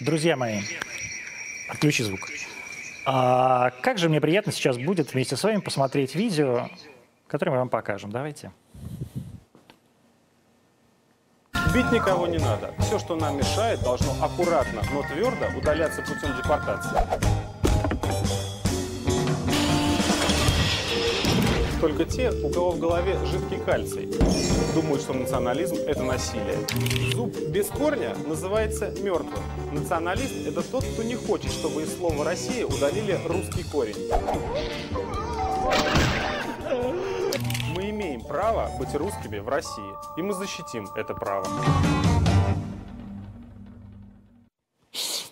[0.00, 0.60] Друзья мои,
[1.68, 2.20] отключи звук.
[3.04, 6.68] А, как же мне приятно сейчас будет вместе с вами посмотреть видео,
[7.26, 8.12] которое мы вам покажем.
[8.12, 8.52] Давайте.
[11.74, 12.72] Бить никого не надо.
[12.78, 17.37] Все, что нам мешает, должно аккуратно, но твердо удаляться путем депортации.
[21.80, 24.08] Только те, у кого в голове жидкий кальций,
[24.74, 26.58] думают, что национализм– это насилие.
[27.14, 29.42] Зуб без корня называется мертвым.
[29.72, 33.94] Националист– это тот, кто не хочет, чтобы из слова «Россия» удалили русский корень.
[37.76, 41.46] Мы имеем право быть русскими в России, и мы защитим это право.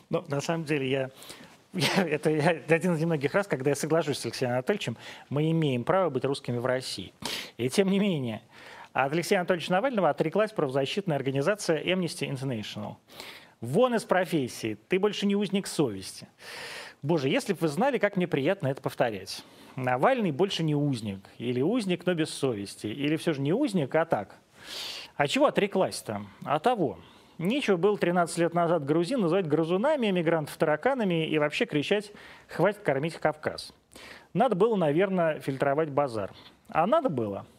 [0.09, 1.10] Ну, на самом деле, я
[1.78, 2.30] я, это
[2.74, 4.96] один из немногих раз, когда я соглашусь с Алексеем Анатольевичем,
[5.28, 7.12] мы имеем право быть русскими в России.
[7.56, 8.42] И тем не менее,
[8.92, 12.96] от Алексея Анатольевича Навального отреклась правозащитная организация Amnesty International.
[13.60, 16.28] Вон из профессии, ты больше не узник совести.
[17.02, 19.45] Боже, если бы вы знали, как мне приятно это повторять.
[19.76, 21.20] Навальный больше не узник.
[21.38, 22.86] Или узник, но без совести.
[22.86, 24.36] Или все же не узник, а так.
[25.16, 26.23] А чего отреклась-то?
[26.45, 26.98] А того.
[27.38, 32.12] Нечего было 13 лет назад грузин называть грузунами, эмигрантов тараканами и вообще кричать
[32.48, 33.73] «хватит кормить Кавказ».
[34.32, 36.32] Надо было, наверное, фильтровать базар.
[36.68, 37.46] А надо было–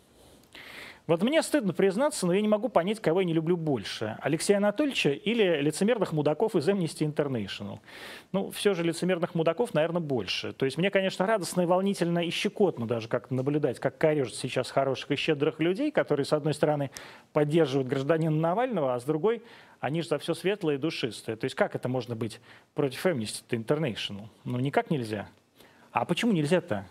[1.08, 4.18] вот мне стыдно признаться, но я не могу понять, кого я не люблю больше.
[4.22, 7.80] Алексея Анатольевича или лицемерных мудаков из Amnesty International.
[8.34, 10.52] Ну, все же лицемерных мудаков, наверное, больше.
[10.52, 14.70] То есть мне, конечно, радостно и волнительно и щекотно даже как наблюдать, как корежат сейчас
[14.70, 16.92] хороших и щедрых людей, которые, с одной стороны,
[17.32, 19.42] поддерживают гражданина Навального, а с другой,
[19.80, 21.38] они же за все светлое и душистое.
[21.38, 22.42] То есть как это можно быть
[22.76, 24.26] против Amnesty International?
[24.44, 25.30] Ну, никак нельзя.
[25.94, 26.86] А почему нельзя-то?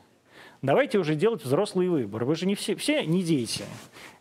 [0.66, 2.24] Давайте уже делать взрослый выбор.
[2.24, 3.62] Вы же не все, все не дети.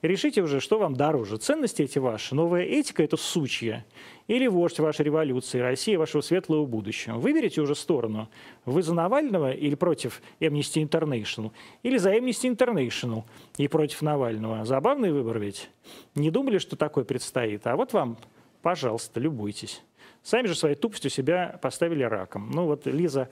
[0.04, 1.38] Решите уже, что вам дороже.
[1.38, 3.84] Ценности эти ваши, новая этика– это сучья.
[4.28, 7.16] Или вождь вашей революции, Россия вашего светлого будущего.
[7.16, 8.30] Выберите уже сторону.
[8.66, 11.52] Вы за Навального или против Amnesty International?
[11.82, 13.24] Или за Amnesty International
[13.58, 14.66] и против Навального?
[14.66, 15.72] Забавный выбор ведь.
[16.14, 17.66] Не думали, что такое предстоит?
[17.66, 18.20] А вот вам,
[18.62, 19.82] пожалуйста, любуйтесь.
[20.26, 22.50] Сами же своей тупостью себя поставили раком.
[22.52, 23.30] Ну вот Лиза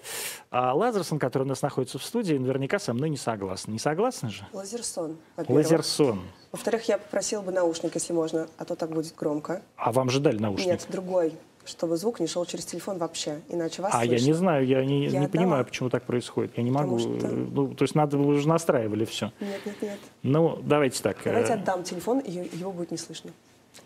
[0.52, 3.72] а Лазерсон, которая у нас находится в студии, наверняка со мной не согласна.
[3.72, 4.46] Не согласна же?
[4.54, 5.18] Лазерсон,
[5.48, 6.22] Лазерсон.
[6.52, 9.64] Во-вторых, я попросила бы наушник, если можно, а то так будет громко.
[9.76, 10.68] А вам же дали наушник?
[10.68, 11.34] Нет, другой
[11.66, 14.14] чтобы звук не шел через телефон вообще, иначе вас А слышно.
[14.14, 16.58] я не знаю, я не, я не понимаю, почему так происходит.
[16.58, 17.00] Я не Потому могу.
[17.00, 17.28] Что...
[17.28, 19.32] Ну, то есть надо, вы уже настраивали все.
[19.40, 20.00] Нет, нет, нет.
[20.24, 21.18] Ну, давайте так.
[21.24, 23.32] Давайте э, отдам телефон, и его будет не слышно.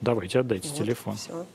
[0.02, 1.16] Давайте отдайте вот, телефон.
[1.18, 1.46] Все.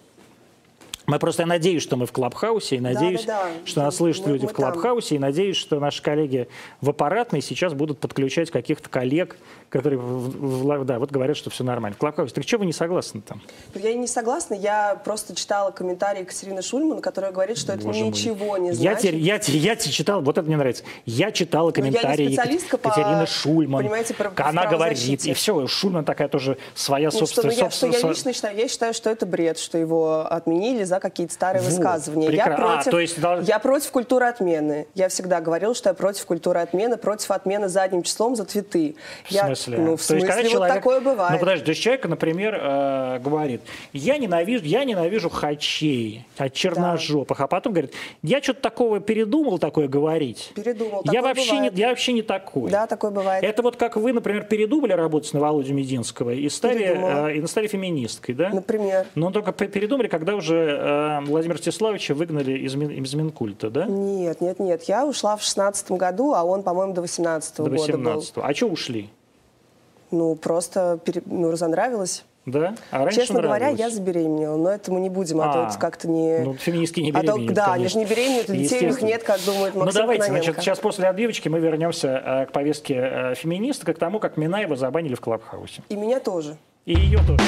[1.07, 3.67] Мы просто, надеюсь, что мы в Клабхаусе, и надеюсь, да, да, да.
[3.67, 6.49] что нас слышат мы, люди мы в Клабхаусе, и надеюсь, что наши коллеги
[6.81, 9.37] в аппаратной сейчас будут подключать каких-то коллег,
[9.73, 9.99] которые,
[10.85, 11.97] да, вот говорят, что все нормально.
[11.99, 13.41] Клабхаусе, так что вы не согласны там?
[13.75, 18.01] Я и не согласна, я просто читала комментарий Екатерины Шульман, которая говорит, что это Боже
[18.01, 18.61] ничего мой.
[18.61, 19.05] не значит.
[19.17, 23.83] Я, теперь, я, я читал, вот это мне нравится, я читала комментарии Екатерины по, Шульман,
[23.83, 27.53] понимаете, про, она говорит, и все, Шульман такая тоже своя Нет, собственная...
[27.53, 30.85] Что, ну, я, что я лично считаю, я считаю, что это бред, что его отменили
[30.85, 32.27] за какие-то старые вот, высказывания.
[32.27, 32.51] Прекра...
[32.51, 33.19] Я, против, а, то есть...
[33.49, 34.87] я против культуры отмены.
[34.95, 38.97] Я всегда говорил, что я против культуры отмены, против отмены задним числом за цветы.
[39.31, 39.85] Я, смысле?
[39.85, 40.75] Ну, в смысле, есть, вот человек...
[40.75, 41.33] такое бывает.
[41.33, 43.63] Ну, подожди, то есть человек, например, э, говорит,
[43.93, 47.45] я ненавижу, я ненавижу хачей от черножопых, да.
[47.45, 50.53] а потом говорит, я что-то такого передумал такое говорить.
[50.55, 52.71] Передумал, я вообще, не, я вообще не такой.
[52.71, 53.45] Да, такое бывает.
[53.45, 57.67] Это вот как вы, например, передумали работать на Володю Мединского и стали, э, и стали
[57.67, 58.51] феминисткой, да?
[58.51, 59.07] Например.
[59.15, 63.87] Но только передумали, когда уже э, Владимира Стеславовича выгнали из, из Минкульта, да?
[63.87, 64.83] Нет, нет, нет.
[64.85, 68.43] Я ушла в 16 году, а он, по-моему, до 18 -го до 18 года был.
[68.43, 69.11] А что ушли?
[70.13, 71.23] Ну, просто пере...
[71.27, 72.25] ну, разонравилось.
[72.45, 72.75] Да?
[72.91, 73.61] А раньше Честно нравилось.
[73.61, 76.41] говоря, я забеременела, но это мы не будем, а, а то как-то не...
[76.41, 77.73] Ну, феминистки не беременеют, а то, Да, конечно.
[77.75, 80.45] они же не беременеют, детей у них нет, как думает Максим Ну давайте, Кононенко.
[80.47, 84.75] значит, сейчас после отбивочки мы вернемся э, к повестке э, феминисток, к тому, как Минаева
[84.75, 85.83] забанили в Клабхаусе.
[85.89, 86.57] И меня тоже.
[86.85, 87.39] И ее тоже.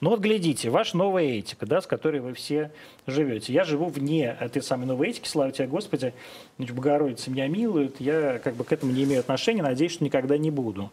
[0.00, 2.70] Ну вот глядите, ваша новая этика, да, с которой вы все
[3.06, 3.52] живете.
[3.52, 6.14] Я живу вне этой самой новой этики, слава тебе, Господи,
[6.56, 10.52] Богородица меня милует, я как бы к этому не имею отношения, надеюсь, что никогда не
[10.52, 10.90] буду.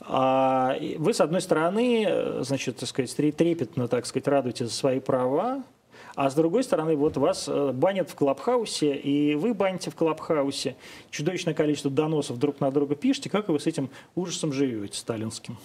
[0.00, 5.62] А вы, с одной стороны, значит, так сказать, трепетно, так сказать, радуете за свои права,
[6.14, 10.76] а с другой стороны, вот вас э, банят в Клабхаусе, и вы баните в Клабхаусе,
[11.10, 15.56] чудовищное количество доносов друг на друга пишете, как вы с этим ужасом живете сталинским?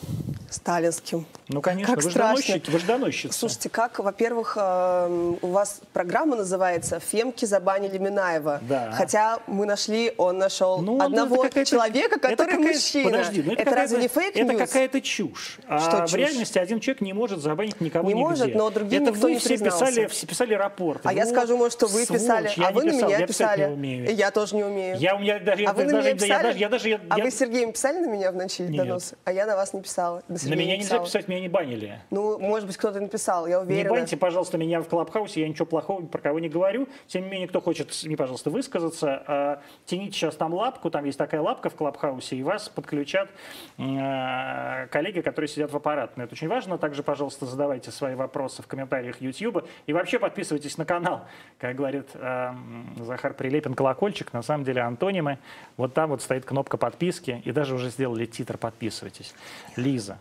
[0.50, 1.26] Сталинским.
[1.48, 3.38] Ну, конечно, Как вы же доносчики, вы же доносчица.
[3.38, 8.62] Слушайте, как, во-первых, э, у вас программа называется «Фемки забанили Минаева».
[8.68, 8.92] Да.
[8.94, 13.10] Хотя мы нашли, он нашел Ну, одного это какая-то- человека, который мужчина.
[13.12, 14.50] Подожди, ну это, это разве не fake news?
[14.50, 15.58] Это какая-то чушь.
[15.68, 16.20] А Что в чушь?
[16.20, 18.24] реальности один человек не может забанить никого Не нигде.
[18.30, 19.86] может, но другим Это никто вы не все признался.
[19.86, 21.08] писали, писали рапорты.
[21.08, 23.10] А я Вот скажу, может, что вы сволочь, писали, я а не вы на писал,
[23.10, 23.62] меня я писали.
[23.62, 24.16] не умею.
[24.16, 24.98] Я тоже не умею.
[24.98, 26.44] Я, у меня даже, я, а вы на даже, меня я писали?
[26.44, 28.76] даже, я даже, я, а я- вы с Сергеем писали на меня в ночи Нет.
[28.86, 29.18] доносы?
[29.26, 30.24] А я на вас не писала.
[30.28, 32.00] На, на меня не нельзя писать, меня не банили.
[32.12, 33.90] Ну, может быть, кто-то написал, я Не уверена.
[33.90, 36.88] баньте, пожалуйста, меня в Клабхаусе, я ничего плохого про кого не говорю.
[37.08, 41.18] Тем не менее, кто хочет, не, пожалуйста, высказаться, а, тяните сейчас там лапку, там есть
[41.18, 43.30] такая лапка в Клабхаусе, и вас подключат
[43.78, 46.26] э, коллеги, которые сидят в аппаратной.
[46.26, 46.78] Это очень важно.
[46.78, 49.68] Также, пожалуйста, задавайте свои вопросы в комментариях YouTube.
[49.88, 51.26] И вообще подписывайтесь на канал.
[51.60, 52.54] Как говорит э,
[52.98, 55.40] Захар Прилепин, колокольчик, на самом деле антонимы.
[55.78, 59.34] Вот там вот стоит кнопка подписки, и даже уже сделали титр «Подписывайтесь».
[59.76, 60.18] Лиза,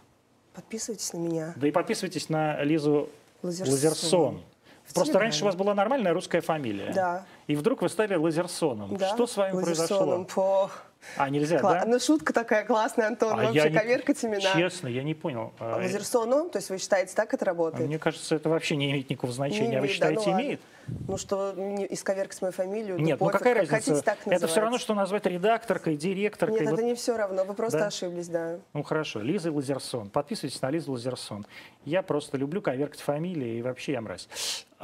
[0.54, 1.52] Подписывайтесь на меня.
[1.56, 3.08] да и подписывайтесь на Лизу
[3.42, 3.72] Лазерсон.
[3.72, 4.42] Лазерсон.
[4.84, 5.24] В Просто Телеграме.
[5.24, 6.92] раньше у вас была нормальная русская фамилия.
[6.92, 7.24] Да.
[7.46, 8.96] И вдруг вы стали Лазерсоном.
[8.96, 9.14] Да?
[9.14, 10.26] Что с вами Лазерсоном.
[10.26, 10.68] произошло?
[10.68, 10.70] По...
[11.16, 11.84] А, нельзя, Кла- да?
[11.86, 13.32] Ну, шутка такая классная, Антон.
[13.38, 14.52] А Вообще не- коверкать имена.
[14.54, 15.52] Честно, я не понял.
[15.58, 16.50] А, Лазерсоном?
[16.50, 17.86] То есть вы считаете, так это работает?
[17.86, 19.68] Мне кажется, это вообще не имеет никакого значения.
[19.68, 20.60] Не а вы да, считаете, ну имеет?
[21.08, 22.98] Ну что, не исковеркать мою фамилию?
[22.98, 23.94] Нет, ну какая как разница?
[23.94, 26.60] Хотите, так это все равно, что назвать редакторкой, директоркой.
[26.60, 27.44] Нет, Вот- это не все равно.
[27.44, 27.86] Вы просто Да?
[27.86, 28.58] ошиблись, да.
[28.72, 30.10] Ну хорошо, Лиза Лазерсон.
[30.10, 31.46] Подписывайтесь на Лизу Лазерсон.
[31.84, 34.28] Я просто люблю коверкать фамилии, и вообще я мразь.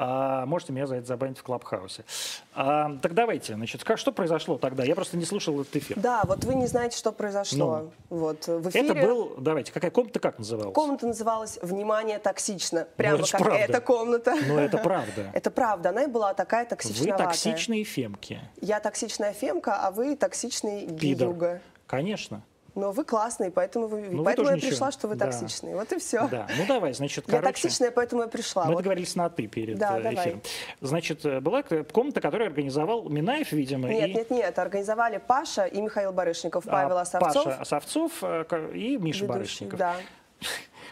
[0.01, 2.05] А, можете меня за это забанить в Клабхаусе.
[2.55, 4.85] А, так давайте, значит, как, что произошло тогда?
[4.85, 5.99] Я просто не слушал этот эфир.
[5.99, 7.91] Да, вот вы не знаете, что произошло.
[8.09, 8.85] Вот в эфире.
[8.85, 8.95] Ну.
[8.95, 10.73] Это был, давайте, какая комната как называлась?
[10.73, 12.87] Комната называлась «Внимание, токсично».
[12.97, 13.59] Прямо это ж как правда.
[13.59, 14.35] эта комната.
[14.47, 15.31] Ну, это правда.
[15.35, 17.27] Это правда, она и была такая Вы токсичноватая.
[17.27, 18.41] токсичные фемки.
[18.61, 21.61] Я токсичная фемка, а вы токсичный гиюга.
[21.89, 22.43] Конечно.
[22.79, 24.71] Но вы классные, поэтому, вы, вы поэтому тоже я ничего.
[24.71, 25.27] пришла, что вы Да.
[25.27, 25.75] токсичные.
[25.75, 26.29] Вот и все.
[26.29, 26.47] Да.
[26.57, 27.49] Ну давай, значит, Я короче.
[27.53, 28.67] токсичная, поэтому я пришла.
[28.67, 30.15] Мы Вот договорились на «ты» перед Да, э, давай.
[30.15, 30.43] эфиром.
[30.81, 35.81] Значит, э, была комната, которую организовал Минаев, видимо, Нет, и нет, нет, организовали Паша и
[35.81, 37.45] Михаил Барышников, а, Павел Осовцов.
[37.45, 38.45] Паша Осовцов э,
[38.75, 39.79] и Миша ведущий, Барышников.
[39.81, 39.97] Да.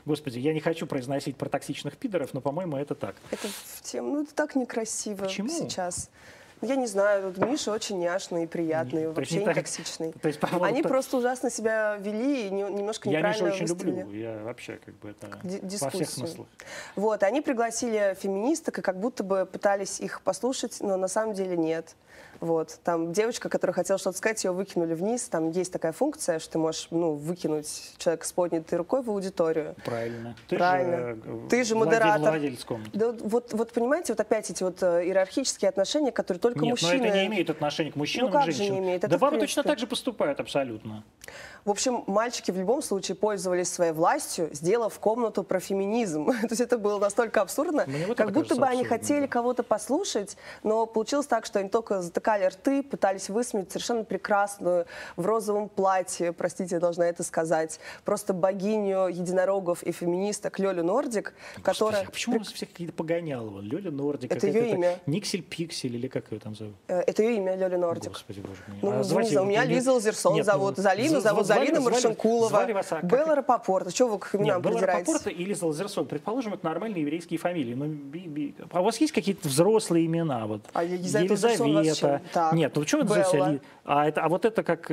[0.05, 3.15] Господи, я не хочу произносить про токсичных пидоров, но, по-моему, это так.
[3.31, 5.49] Это в тему, ну это так некрасиво Почему?
[5.49, 6.11] сейчас.
[6.11, 6.17] Ну,
[6.63, 10.13] Я не знаю, тут Миша очень няшный и приятный, вообще не так- токсичный.
[10.13, 13.55] То есть, по-моему, Они то- просто ужасно себя вели и не- немножко Я Мишу неправильно
[13.55, 14.01] очень выстрелили.
[14.01, 14.19] люблю.
[14.19, 16.07] Я вообще как бы это во всех дискуссию.
[16.07, 16.47] смыслах.
[16.97, 21.57] Вот, они пригласили феминисток и как будто бы пытались их послушать, но на самом деле
[21.59, 21.95] нет.
[22.41, 25.29] Вот, там девочка, которая хотела что-то сказать, ее выкинули вниз.
[25.29, 29.75] Там есть такая функция, что ты можешь ну, выкинуть человека с поднятой рукой в аудиторию.
[29.85, 30.37] Правильно.
[30.49, 30.97] Ты Правильно.
[30.97, 32.31] Же, э, Ты же модератор.
[32.31, 32.91] Владелец комнаты.
[32.93, 36.99] Да, вот, вот понимаете, вот опять эти вот э, иерархические отношения, которые только Нет, мужчины...
[36.99, 38.81] но это не имеет отношения к мужчинам Ну как и же женщинам.
[38.81, 39.05] не имеет?
[39.05, 41.05] Это да бабы точно так же поступают абсолютно.
[41.65, 46.27] В общем, мальчики в любом случае пользовались своей властью, сделав комнату про феминизм.
[46.43, 49.63] То есть это было настолько абсурдно, Мне вот как будто бы они абсурдным, хотели кого-то
[49.63, 54.87] послушать, но получилось так, что они только затыкали рты, пытались высмеять совершенно прекрасную
[55.17, 61.35] в розовом платье, простите, я должна это сказать, просто богиню единорогов и феминисток Лёлю Нордик,
[61.63, 62.05] которая...
[62.05, 63.61] Господи, а почему у нас все какие-то погонялова?
[63.61, 64.33] Лёля Нордик.
[64.33, 64.99] Это её имя.
[65.07, 66.75] Никсель Пиксель или как ее там зовут?
[66.89, 68.13] Э, Это ее имя Лёля Нордик.
[68.13, 68.79] Господи, боже мой.
[68.83, 73.35] Ну, А звать у меня Лиза Лазерсон ну, зовут, Залину зовут Залина Маршинкулова, а Белла
[73.35, 73.95] Рапопорт.
[73.95, 75.09] Что вы к именам Белла придираетесь?
[75.09, 76.07] Рапопорт и Лиза Лазерсон.
[76.07, 77.75] Предположим, это нормальные еврейские фамилии.
[77.75, 77.87] Но
[78.71, 80.47] а у вас есть какие-то взрослые имена?
[80.47, 80.63] Вот?
[80.73, 81.65] А Елизавета Елизавета.
[81.97, 82.21] Чем?
[82.33, 82.53] Так.
[82.53, 83.51] Нет, ну почему это Белла.
[83.51, 84.91] Ли- А, это, а вот это как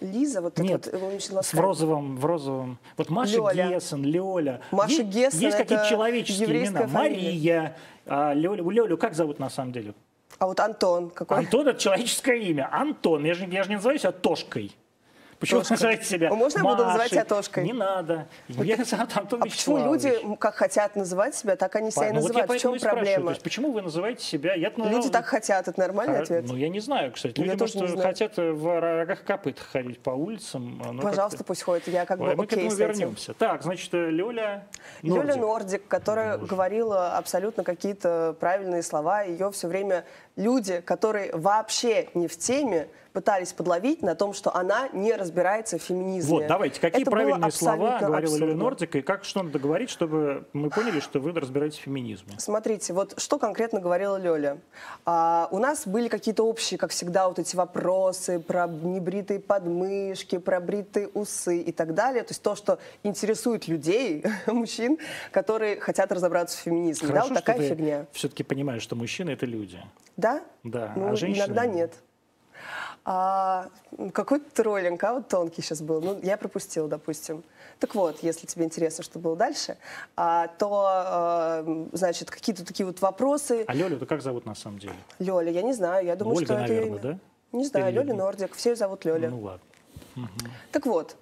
[0.00, 2.78] Лиза, вот это Нет, вот, его в розовым, в розовом.
[2.96, 3.68] Вот Маша Лёля.
[3.68, 4.60] Гессен, Лёля.
[4.72, 6.86] Маша Есть- Гессен Есть какие-то это человеческие имена.
[6.88, 6.88] фамилия.
[6.90, 7.76] Мария.
[8.06, 9.94] А, Лёлю, Лёлю как зовут на самом деле?
[10.38, 11.38] А вот Антон какой?
[11.38, 12.68] Антон это человеческое имя.
[12.72, 13.24] Антон.
[13.24, 14.72] Я же, я же не называю себя Тошкой.
[15.42, 15.74] Почему Тошка.
[15.74, 17.10] называете себя А можно я буду называть Машей?
[17.10, 17.64] тебя Тошкой?
[17.64, 18.28] Не надо.
[18.46, 18.76] Я
[19.16, 22.42] Антон А почему люди, как хотят называть себя, так они себя и Ну, вот я
[22.42, 22.60] называют?
[22.60, 22.78] В чем.
[22.78, 23.30] То проблема?
[23.30, 24.54] есть, почему вы называете себя?
[24.54, 26.44] Я Люди так хотят, это нормальный А, ответ?
[26.46, 27.40] Ну, я не знаю, кстати.
[27.40, 27.98] Я Люди, может, знаю.
[27.98, 30.80] хотят в рогах копытах ходить по улицам.
[30.86, 33.34] а, Пожалуйста, пусть ходит, я как бы мы к этому вернемся.
[33.34, 34.68] Так, значит, э, Лёля
[35.02, 35.36] Лёля Нордик.
[35.40, 40.04] Нордик, которая говорила абсолютно какие-то правильные слова, ее все время
[40.36, 45.82] люди, которые вообще не в теме, пытались подловить на том, что она не разбирается в
[45.82, 46.30] феминизме.
[46.30, 48.54] Вот, давайте, какие Это правильные слова говорила абсурдно.
[48.54, 52.34] Нордик, и как что надо говорить, чтобы мы поняли, что вы разбираетесь в феминизме?
[52.38, 54.58] Смотрите, вот что конкретно говорила Лёля.
[55.04, 60.60] А, у нас были какие-то общие, как всегда, вот эти вопросы про небритые подмышки, про
[60.60, 62.22] бритые усы и так далее.
[62.22, 64.98] То есть то, что интересует людей, мужчин,
[65.30, 67.08] которые хотят разобраться в феминизме.
[67.08, 68.06] да, вот такая фигня.
[68.12, 69.80] все-таки понимаешь, что мужчины— это люди.
[70.16, 70.42] Да?
[70.62, 71.44] Да, Ну, а женщины...
[71.44, 71.92] иногда нет.
[73.04, 73.68] А,
[74.12, 76.00] какой троллинг, а вот тонкий сейчас был.
[76.00, 77.42] Ну, я пропустила, допустим.
[77.80, 79.76] Так вот, если тебе интересно, что было дальше,
[80.16, 83.64] а, то, а, значит, какие-то такие вот вопросы.
[83.66, 84.94] А Лёлю-то как зовут на самом деле?
[85.18, 86.98] Лёля, я не знаю, я думаю, Ольга, что это наверное, имя.
[87.00, 87.18] да?
[87.52, 89.30] Не знаю, Лёля Нордик, все её зовут Лёля.
[89.30, 89.66] Ну ладно.
[90.70, 91.16] Так вот,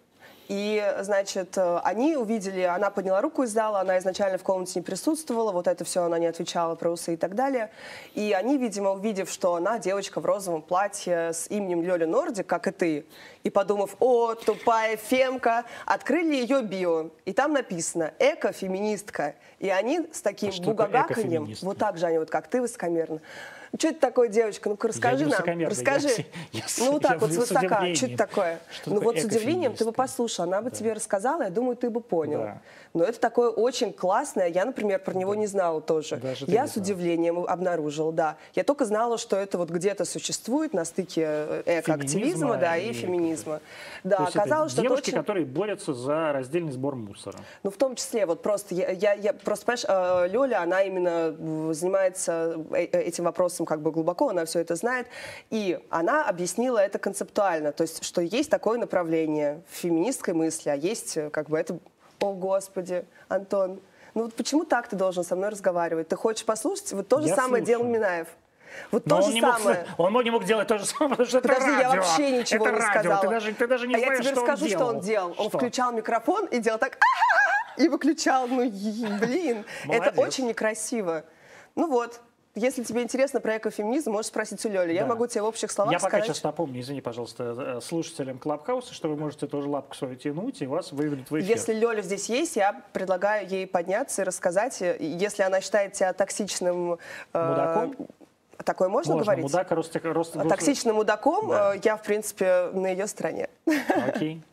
[0.51, 4.83] и, значит, э, они увидели, она подняла руку из зала, она изначально в комнате не
[4.83, 7.71] присутствовала, вот это все она не отвечала про усы и так далее.
[8.17, 12.67] И они, видимо, увидев, что она девочка в розовом платье с именем Лёля Нордик, как
[12.67, 13.07] и ты,
[13.45, 17.11] и подумав, о, тупая фемка, открыли ее био.
[17.27, 19.37] И там написано «эко-феминистка».
[19.61, 23.21] И они с таким А бугагаканьем, вот так же они, вот как ты высокомерно,
[23.79, 24.69] что это такое, девочка?
[24.69, 25.41] Ну-ка расскажи нам.
[25.67, 26.09] Расскажи.
[26.53, 27.95] я я ну вот так вот с свысока.
[27.95, 28.61] Что это такое?
[28.71, 31.89] Что ну вот с удивлением ты бы послушал, она бы тебе рассказала, я думаю, ты
[31.89, 32.41] бы понял.
[32.41, 32.63] Да.
[32.93, 34.49] Но это такое очень классное.
[34.49, 36.17] Я, например, про него не знала тоже.
[36.17, 38.37] Даже я с удивлением обнаружила, да.
[38.55, 41.25] Я только знала, что это вот где-то существует на стыке
[41.67, 43.61] э, экоактивизма, да, и и феминизма.
[44.05, 45.19] Да, То это оказалось, что девушки, очень...
[45.19, 47.39] которые борются за раздельный сбор мусора.
[47.63, 51.37] Ну, в том числе, вот просто, я, я, я- просто, понимаешь, э, Лёля, она именно
[51.39, 55.07] э, занимается этим вопросом как бы глубоко, она все это знает,
[55.51, 60.75] и она объяснила это концептуально, то есть, что есть такое направление в феминистской мысли, а
[60.75, 61.79] есть э, как бы это,
[62.21, 63.81] о, Господи, Антон,
[64.15, 66.09] ну вот почему так ты должен со мной разговаривать?
[66.09, 66.93] Ты хочешь послушать?
[66.93, 68.01] Вот то же Я самое делал слушаю.
[68.01, 68.29] Минаев.
[68.91, 69.87] Вот Но то он же не, мог, самое.
[69.99, 72.03] он не мог делать то же самое, потому что это Подожди, я радио.
[72.03, 73.01] вообще ничего это не радио.
[73.01, 73.23] сказала.
[73.23, 75.35] Ты даже, ты даже не а знаешь, я тебе что расскажу, он что он делал.
[75.39, 75.59] Он Что?
[75.59, 76.99] включал микрофон и делал так,
[77.77, 78.47] и выключал.
[78.47, 78.71] Ну,
[79.19, 80.07] блин, Молодец.
[80.09, 81.25] это очень некрасиво.
[81.75, 82.21] Ну вот,
[82.55, 84.93] если тебе интересно про экофеминизм, можешь спросить у Лёли.
[84.93, 85.09] Я Да.
[85.09, 86.27] могу тебе в общих словах Я пока сказать.
[86.27, 90.67] сейчас напомню, извини, пожалуйста, э, слушателям Клабхауса, что вы можете тоже лапку свою тянуть, и
[90.67, 91.49] вас выведут в эфир.
[91.49, 96.13] Если Лёля здесь есть, я предлагаю ей подняться и рассказать, э, если она считает тебя
[96.13, 96.99] токсичным...
[97.33, 97.97] э, Мудаком?
[98.65, 99.43] Такое можно, Можно, говорить?
[99.45, 101.75] мудак, рост, рост, Токсичным мудаком Да.
[101.75, 103.49] э, я, в принципе, на ее стороне.
[104.07, 104.43] Окей.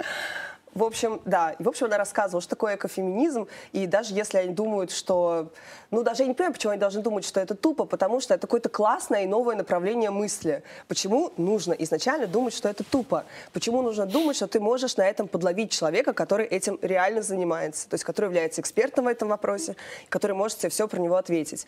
[0.77, 1.55] В общем, да.
[1.57, 3.48] И, в общем, она рассказывала, что такое экофеминизм.
[3.72, 5.50] И даже если они думают, что...
[5.89, 8.41] Ну, даже я не понимаю, почему они должны думать, что это тупо, потому что это
[8.41, 10.62] какое-то классное и новое направление мысли.
[10.88, 13.25] Почему нужно изначально думать, что это тупо?
[13.53, 17.96] Почему нужно думать, что ты можешь на этом подловить человека, который этим реально занимается, то
[17.96, 19.75] есть который является экспертом в этом вопросе,
[20.10, 21.65] который может тебе все про него ответить.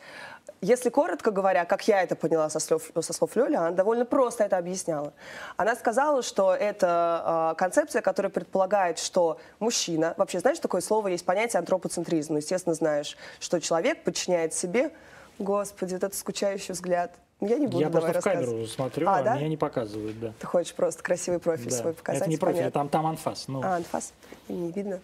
[0.62, 4.44] Если коротко говоря, как я это поняла со слов, со слов Лёли, она довольно просто
[4.44, 5.14] это объясняла.
[5.56, 11.26] Она сказала, что это э, концепция, которая предполагает, что мужчина, вообще знаешь, такое слово, есть
[11.26, 14.92] понятие антропоцентризм, ну, естественно, знаешь, что человек подчиняет себе,
[15.38, 17.16] господи, вот этот скучающий взгляд.
[17.42, 19.36] Я не буду Я просто в камеру смотрю, А, а, да?
[19.38, 20.34] меня не показывают, да.
[20.40, 21.78] Ты хочешь просто красивый профиль Да.
[21.78, 22.22] свой показать?
[22.24, 22.80] Это не профиль, понятно.
[22.82, 23.48] там, там анфас.
[23.48, 24.12] Ну, А, анфас?
[24.50, 25.00] Не видно.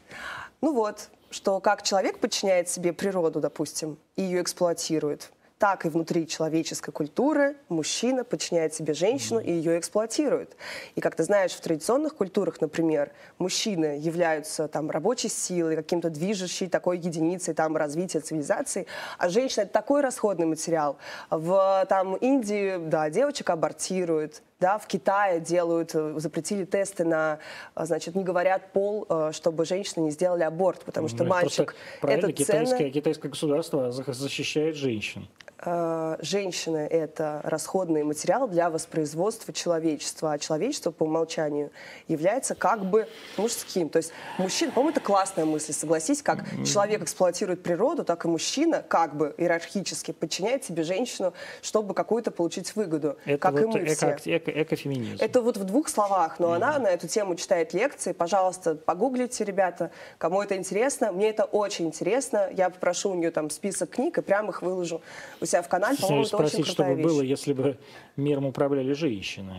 [0.60, 5.32] Ну вот, что как человек подчиняет себе природу, допустим, и ее эксплуатирует,
[5.66, 10.56] так и внутри человеческой культуры мужчина подчиняет себе женщину и ее эксплуатирует.
[10.94, 16.68] И как ты знаешь, в традиционных культурах, например, мужчины являются там рабочей силой, каким-то движущей
[16.68, 18.86] такой единицей там развития цивилизации,
[19.18, 20.98] а женщина это такой расходный материал.
[21.32, 27.40] В там Индии, да, девочек абортируют, да, в Китае делают, э, запретили тесты на,
[27.76, 31.40] э, значит, не говорят пол, э, чтобы женщины не сделали аборт, потому что ну, это
[31.40, 32.92] просто мальчик правильно, это китайское, ценно.
[32.92, 35.28] китайское государство за- защищает женщин.
[35.66, 41.72] Э, Женщины— это расходный материал для воспроизводства человечества, а человечество по умолчанию
[42.08, 43.08] является как бы
[43.38, 43.90] мужским.
[43.90, 48.84] То есть мужчина, по-моему, это классная мысль, согласись, как человек эксплуатирует природу, так и мужчина
[48.88, 53.86] как бы иерархически подчиняет себе женщину, чтобы какую-то получить выгоду, Это как вот и мы
[53.86, 54.12] все.
[54.12, 55.18] эко- эко- экофеминизм.
[55.22, 58.12] Это вот в двух словах, но она на эту тему читает лекции.
[58.14, 61.12] Пожалуйста, погуглите, ребята, кому это интересно.
[61.12, 62.50] Мне это очень интересно.
[62.52, 65.02] Я попрошу у нее там список книг и прямо их выложу
[65.42, 65.98] у себя в канале.
[65.98, 67.06] По-моему, это очень спросить, что крутая бы вещь.
[67.12, 67.78] было, если бы
[68.16, 69.54] миром управляли женщины.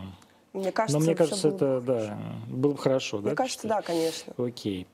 [0.53, 3.17] Мне кажется, Но мне кажется, было это, да, было бы хорошо.
[3.17, 4.33] Мне да, кажется, что- да, конечно.
[4.37, 4.87] Окей.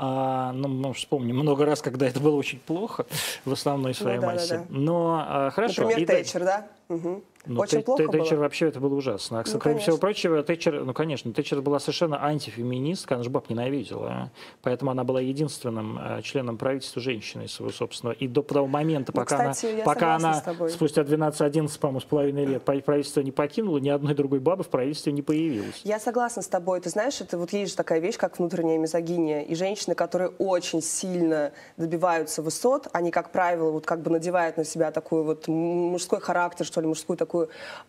[0.00, 3.04] А, ну, мы вспомним много раз, когда это было очень плохо
[3.44, 4.58] в основной своей Ну да, да, массе.
[4.58, 4.64] да.
[4.68, 5.82] Но а, хорошо.
[5.82, 6.66] Например, И да- Тэтчер, да?
[6.88, 7.22] Мгм.
[7.48, 8.42] Ну, Очень плохо Тэ- Тэтчер было.
[8.42, 9.40] вообще это было ужасно.
[9.40, 13.48] А, Ну, кроме всего прочего, Тэтчер, ну, конечно, Тэтчер была совершенно антифеминистка, она же баб
[13.48, 14.08] ненавидела.
[14.10, 14.30] а.
[14.62, 18.14] Поэтому она была единственным э, членом правительства женщиной своего собственного.
[18.14, 22.44] И до того момента, Ну, пока кстати, она, пока она спустя 12-11, по-моему, с половиной
[22.44, 25.80] лет правительство не покинула, ни одной другой бабы в правительстве не появилось.
[25.84, 26.80] Я согласна с тобой.
[26.80, 29.40] Ты знаешь, это вот есть же такая вещь, как внутренняя мизогиния.
[29.40, 34.64] И женщины, которые очень сильно добиваются высот, они, как правило, вот как бы надевают на
[34.64, 37.37] себя такой вот мужской характер, что ли, мужскую такую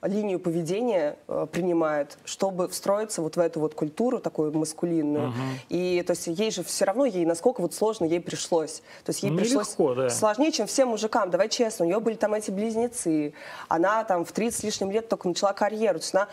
[0.01, 5.33] линию поведения э, принимают, чтобы встроиться вот в эту вот культуру такую маскулинную.
[5.69, 8.81] И то есть ей же все равно, ей насколько вот сложно ей пришлось.
[9.03, 10.09] То есть ей Нелегко, пришлось да.
[10.09, 11.29] сложнее, чем всем мужикам.
[11.29, 13.33] Давай честно, у нее были там эти близнецы.
[13.67, 15.99] Она там в 30 с лишним лет только начала карьеру.
[15.99, 16.27] То есть она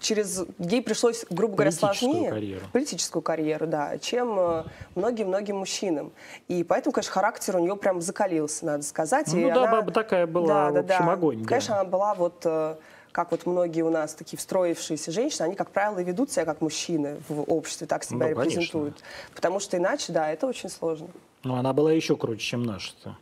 [0.00, 0.44] через...
[0.58, 2.30] Ей пришлось, грубо говоря, Политическую сложнее.
[2.30, 2.66] карьеру.
[2.72, 6.12] Политическую карьеру, да, чем э, многим-многим мужчинам.
[6.48, 9.26] И поэтому, конечно, характер у нее прям закалился, надо сказать.
[9.32, 11.48] Ну И да, она- баба такая была, в общем, огонь, да.
[11.48, 12.42] Конечно, она была вот...
[12.44, 12.76] э,
[13.12, 17.16] как вот многие у нас такие встроившиеся женщины, они, как правило, ведут себя как мужчины
[17.28, 18.44] в обществе, так себя Ну, конечно.
[18.60, 19.02] репрезентуют.
[19.34, 21.08] Потому что иначе, да, это очень сложно.
[21.42, 23.16] Ну, она была еще круче, чем наша-то.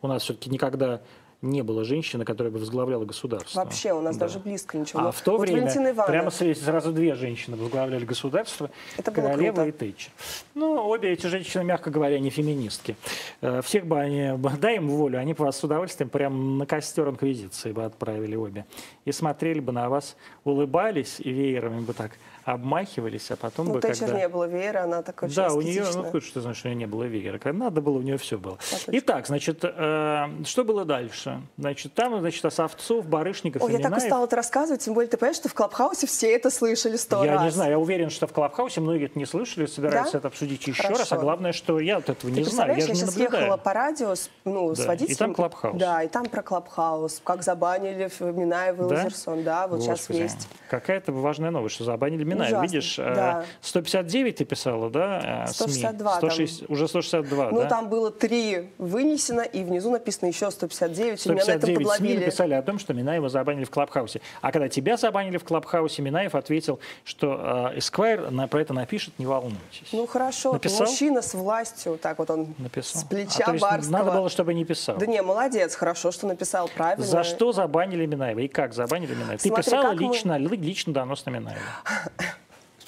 [0.00, 1.02] У нас все-таки никогда
[1.44, 3.60] не было женщины, которая бы возглавляла государство.
[3.60, 4.26] Вообще у нас Да.
[4.26, 5.00] даже близко ничего.
[5.02, 9.54] А в то вот время Ивановна, прямо сразу две женщины возглавляли государство, Это было королева
[9.56, 9.68] круто.
[9.68, 10.10] и Тэтчер.
[10.54, 12.96] Ну, обе эти женщины, мягко говоря, не феминистки.
[13.40, 17.08] Э, Всех бы они, дай им волю, они бы вас с удовольствием прям на костер
[17.08, 18.64] инквизиции бы отправили обе.
[19.04, 22.12] И смотрели бы на вас, улыбались и веерами бы так
[22.44, 24.20] обмахивались, а потом ну, бы Тэтчер когда...
[24.20, 26.86] не было веера, она такая очень Да, у нее, ну, знаешь, что у нее не
[26.86, 27.38] было веера?
[27.38, 28.58] Когда надо было, у нее все было.
[28.88, 31.40] Итак, значит, э, что было дальше?
[31.56, 35.16] Значит, там, значит, Осовцов, Барышников Ой, и я так устала это рассказывать, тем более ты
[35.16, 37.44] понимаешь, что в Clubhouse-е все это слышали сто Я раз.
[37.44, 40.18] не знаю, я уверен, что в Clubhouse-е многие это не слышали, собираются Да?
[40.18, 40.98] это обсудить еще Хорошо.
[41.00, 41.12] раз.
[41.12, 43.14] А главное, что я вот этого Ты не знаю, я представляешь, же я не сейчас
[43.16, 43.42] наблюдаю.
[43.44, 45.16] ехала по радио с, ну, с Да, и водителем.
[45.16, 45.78] там Clubhouse.
[45.78, 48.94] Да, и там про Clubhouse, как забанили Минаева и Да?
[48.96, 49.42] Лазерсон.
[49.44, 50.48] Да, вот сейчас Господи, есть.
[50.70, 52.50] Какая-то важная новость, что забанили Минаев.
[52.52, 53.44] Ужасно, Видишь, э, да.
[53.60, 55.54] 159 ты писала, да, э, СМИ?
[55.72, 56.30] 162 там.
[56.30, 57.68] 160 уже 162, Ну, да?
[57.68, 62.14] там было три вынесено, и внизу написано еще 159, и меня на этом 159 СМИ
[62.18, 64.20] написали о том, что Минаева забанили в Клабхаусе.
[64.40, 69.14] А когда тебя забанили в Клабхаусе, Минаев ответил, что э, Esquire на, про это напишет,
[69.18, 69.88] не волнуйтесь.
[69.92, 70.86] Ну, хорошо, Написал?
[70.86, 73.02] мужчина с властью, так вот он Написал.
[73.02, 73.92] с плеча А, есть барского.
[73.92, 74.96] надо было, чтобы не писал.
[74.96, 77.04] Да не, молодец, хорошо, что написал правильно.
[77.04, 79.38] За что забанили Минаева и как забанили Минаева?
[79.38, 81.60] Ты Смотри, писала мы- лично, ли- лично донос на Минаева.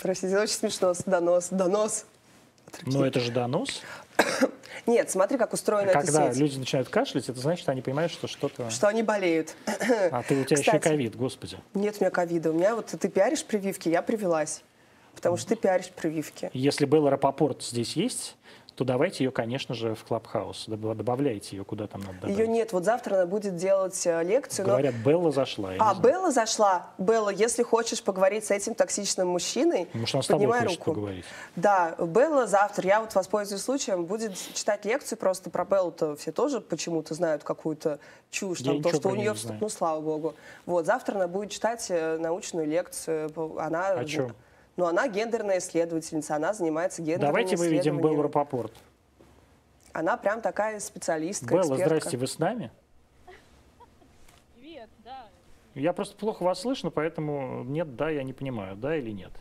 [0.07, 2.07] Простите, очень смешно, донос, донос.
[2.83, 3.83] Ну это же донос.
[4.87, 6.41] Нет, смотри, как устроена эта Когда сеть.
[6.41, 8.71] люди начинают кашлять, это значит, они понимают, что что-то...
[8.71, 9.57] Что они болеют.
[10.13, 11.59] А ты у тебя еще Кстати, ковид, господи.
[11.75, 12.53] Нет у меня ковида.
[12.53, 14.63] У меня вот ты пиаришь прививки, я привелась.
[15.17, 16.51] Потому что ты пиаришь прививки.
[16.53, 18.37] Если Белла Рапопорт здесь есть,
[18.77, 20.69] то давайте ее, конечно же, в Клабхаус.
[20.69, 22.37] Доб- Добавляйте ее, куда там надо добавить.
[22.39, 22.75] Ее нет.
[22.75, 24.67] Вот завтра она будет делать э, лекцию.
[24.67, 25.73] но- Говорят, Белла зашла.
[25.79, 25.95] А.
[25.95, 26.91] Белла зашла.
[26.99, 30.85] Белла, если хочешь поговорить с этим токсичным мужчиной, Может, она с тобой поднимай руку.
[30.93, 31.25] поговорить.
[31.57, 36.61] Да, Белла завтра, я вот воспользуюсь случаем, будет читать лекцию просто про Беллу-то все тоже
[36.61, 37.99] почему-то знают какую-то
[38.31, 40.35] чушь, Я там, то, что у нее, не ну, слава богу.
[40.67, 43.93] Вот, завтра она будет читать э, научную лекцию, она...
[43.93, 44.35] О чём?
[44.77, 48.23] Ну, она гендерная исследовательница, она занимается гендерными Давайте выведем Беллу.
[48.23, 48.73] Рапопорт.
[49.93, 51.87] Она прям такая специалистка, Белла, экспертка.
[51.87, 52.71] здрасте, вы с нами?
[54.55, 55.29] Привет, да.
[55.75, 59.33] Я просто плохо вас слышно, поэтому нет, да, я не понимаю, да или нет.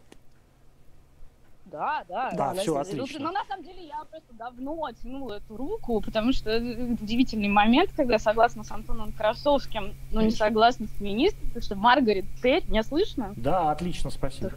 [1.65, 2.31] Да, да.
[2.31, 3.19] Да, все, отлично.
[3.19, 7.91] Но на самом деле я просто давно тянула эту руку, потому что это удивительный момент,
[7.97, 12.83] когда согласна с Антоном Красовским, но не согласна с министром, потому что Маргарет Тэтчер, меня
[12.83, 13.33] слышно?
[13.35, 14.53] Да, отлично, спасибо.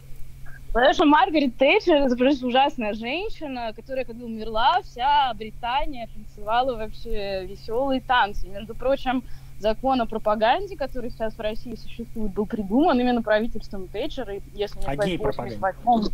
[0.71, 7.45] Потому что Маргарет Тэтчер это просто ужасная женщина, которая, когда умерла, вся Британия танцевала вообще
[7.45, 8.47] веселые танцы.
[8.47, 9.23] Между прочим,
[9.59, 14.79] закон о пропаганде, который сейчас в России существует, был придуман именно правительством Тэтчер, и, если
[14.79, 15.57] не гей-пропаганде.
[15.57, 16.13] 88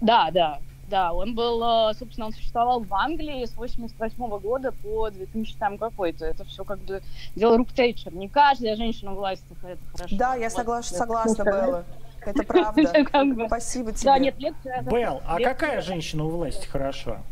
[0.00, 0.58] Да, да,
[0.88, 1.12] да.
[1.12, 6.26] Он был, э, собственно, он существовал в Англии с 88 года по 2000 там какой-то.
[6.26, 7.00] Это все как бы
[7.36, 8.12] дело рук Тэтчер.
[8.12, 10.16] Не каждая женщина в власти это хорошо.
[10.16, 10.52] Да, я Вот.
[10.52, 11.84] согласна, согласна, Белла.
[12.24, 12.80] Это правда.
[12.80, 14.04] Это как бы- Спасибо тебе.
[14.04, 14.80] Да, нет, лекция...
[14.80, 17.22] это- Белл, а лекция- какая женщина у власти хороша?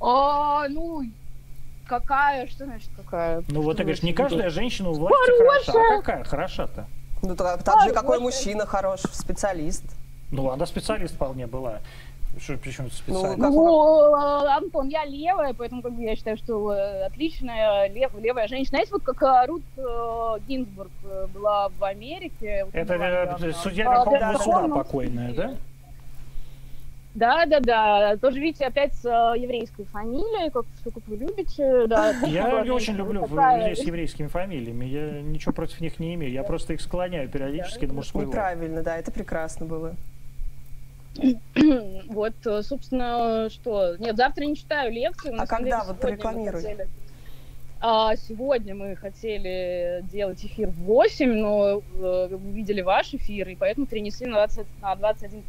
[0.00, 1.02] А, ну,
[1.86, 3.44] какая, что значит какая?
[3.48, 5.72] Ну вот ты говоришь, не каждая женщина у власти хороша.
[5.94, 6.86] А какая хороша-то?
[7.22, 9.84] Ну, так, так же, Ой, какой мужчина хорош, специалист.
[10.30, 11.80] Ну, она специалист вполне была.
[12.38, 13.40] Что, причем тут специалист?
[13.40, 18.12] как- Ну, э, Антон, я левая, поэтому как бы я считаю, что э, отличная лев,
[18.18, 18.68] левая женщина.
[18.78, 20.90] Знаете, вот как э, Рут э, Гинзбург
[21.34, 22.66] была в Америке.
[22.72, 23.52] Это была э, недавно.
[23.54, 24.74] судья А, Верховного да, суда да.
[24.74, 25.54] покойная, да?
[27.12, 28.16] Да, да, да.
[28.18, 31.86] Тоже, видите, опять с э, еврейской фамилией, как, все как вы любите.
[31.88, 34.84] Да, Я не очень Вот люблю такая- людей с еврейскими фамилиями.
[34.84, 36.32] Я ничего против них не имею.
[36.32, 38.24] Я просто их склоняю периодически на мужской.
[38.26, 39.96] Неправильно, да, это прекрасно было.
[42.08, 43.96] Вот, э, собственно, что...
[43.98, 45.34] Нет, завтра не читаю лекции.
[45.36, 45.84] А когда?
[45.84, 46.60] Вот прорекламируй.
[46.62, 46.88] хотели-
[47.82, 53.56] А, сегодня мы хотели делать эфир в 8, но э, вы видели ваш эфир, и
[53.56, 55.42] поэтому перенесли на, 20, на 21.30.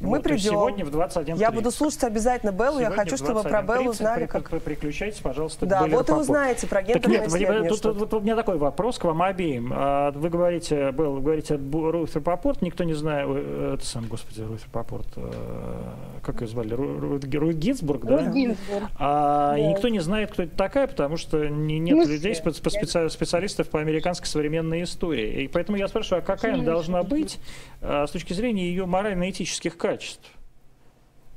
[0.00, 0.52] Мы Вот, придем.
[0.52, 1.36] Сегодня в 21.30.
[1.38, 4.26] Я буду слушать обязательно Беллу, я Сегодня хочу, в чтобы про 21:30 Беллу знали, при-
[4.30, 4.48] как...
[4.50, 7.68] при- Переключайтесь, пожалуйста, Да, вот и узнаете про Так гендерное нет, вы- исследование.
[7.68, 9.70] тут, тут- вот у меня такой вопрос к вам обеим.
[9.74, 14.40] А, Вы говорите, был, вы говорите Рут Рапопорт, никто не знает, э, это сам, господи,
[14.40, 15.32] Рут Рапопорт, э,
[16.22, 18.20] как ее звали, Ру- Рут Ги- Рут Гинзбург, да?
[18.22, 18.84] Руth Гинзбург.
[18.98, 19.68] А, и Да.
[19.68, 22.42] никто не знает, кто это такая, потому что не- нет Мы людей, все.
[22.42, 25.42] спе- спе- специалистов по американской современной истории.
[25.44, 27.38] И поэтому я спрашиваю, а какая она должна быть
[27.82, 29.89] а, с точки зрения ее морально-этических качеств?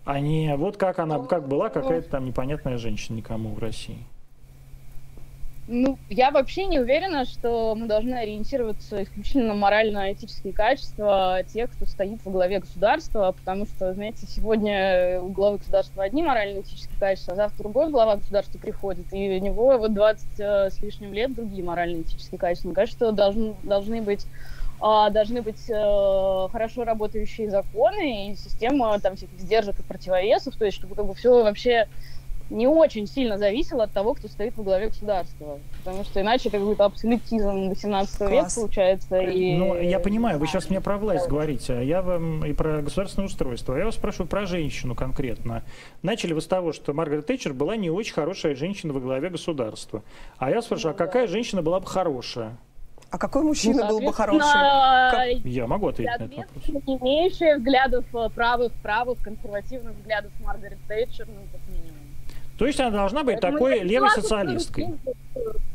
[0.06, 4.06] А не вот как она, как была какая-то там непонятная женщина никому в России.
[5.66, 11.86] Ну, я вообще не уверена, что мы должны ориентироваться исключительно на морально-этические качества тех, кто
[11.86, 17.36] стоит во главе государства, потому что, знаете, сегодня у главы государства одни морально-этические качества, а
[17.38, 21.64] завтра другой глава государства приходит, и у него вот 20 э, с лишним лет другие
[21.64, 22.68] морально-этические качества.
[22.68, 24.28] Мне кажется, что должны, должны быть
[24.84, 30.78] должны быть э, хорошо работающие законы и система там всяких сдержек и противовесов, то есть
[30.78, 31.88] чтобы как бы все вообще
[32.50, 35.60] не очень сильно зависело от того, кто стоит во главе государства.
[35.84, 39.20] Потому что иначе это какой-то абсолютизм 18 века получается.
[39.22, 39.56] И...
[39.56, 43.28] Ну, я понимаю, вы сейчас мне про власть говорите, а я вам и про государственное
[43.28, 43.76] устройство.
[43.76, 45.64] А Я вас спрашиваю про женщину конкретно.
[46.02, 50.04] Начали вы с того, что Маргарет Тэтчер была не очень хорошая женщина во главе государства.
[50.38, 52.58] А я спрашиваю, а какая женщина была бы хорошая?
[53.14, 54.42] А какой Ну, мужчина был бы хороший?
[54.42, 56.68] соответственно, Я могу ответить на этот вопрос.
[56.68, 62.16] Не имеющая взглядов э, правых, правых, консервативных взглядов Маргарет Тэтчер, ну, как минимум.
[62.58, 64.96] То есть она должна быть Поэтому такой левой социалисткой.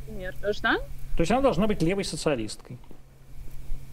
[0.08, 0.34] Например.
[0.52, 0.78] Что?
[0.78, 2.76] То есть она должна быть левой социалисткой.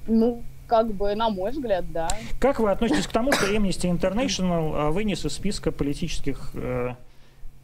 [0.08, 2.10] Ну, как бы, на мой взгляд, да.
[2.40, 6.96] Как вы относитесь к тому, что Amnesty International а, вынес из списка политических э,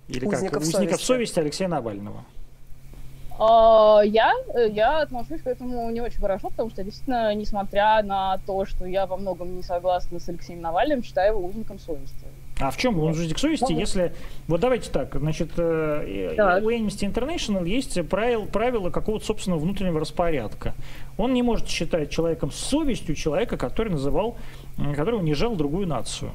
[0.08, 1.06] или как, Узников узников совести.
[1.06, 2.24] совести Алексея Навального?
[3.44, 8.38] А, Я, э, я отношусь к этому не очень хорошо, потому что действительно, несмотря на
[8.46, 12.28] то, что я во многом не согласна с Алексеем Навальным, считаю его узником совести.
[12.60, 14.14] А в чем он узник совести, если...
[14.48, 16.64] Вот давайте так, значит, э, Так.
[16.64, 20.76] у Amnesty International есть правил, правила какого-то собственного внутреннего распорядка.
[21.18, 24.38] Он не может считать человеком совестью человека, который называл,
[24.96, 26.32] который унижал другую нацию.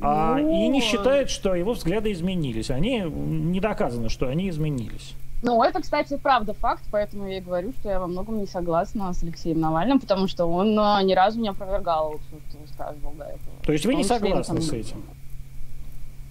[0.00, 2.70] А, Ну, и не считает, что его взгляды изменились.
[2.70, 5.14] Они не доказано, что они изменились.
[5.40, 9.12] Ну, это, кстати, правда факт, поэтому я и говорю, что я во многом не согласна
[9.12, 13.24] с Алексеем Навальным, потому что он а, ни разу не опровергал все, что высказывал до
[13.24, 13.56] этого.
[13.62, 15.04] То есть вы не согласны с этим?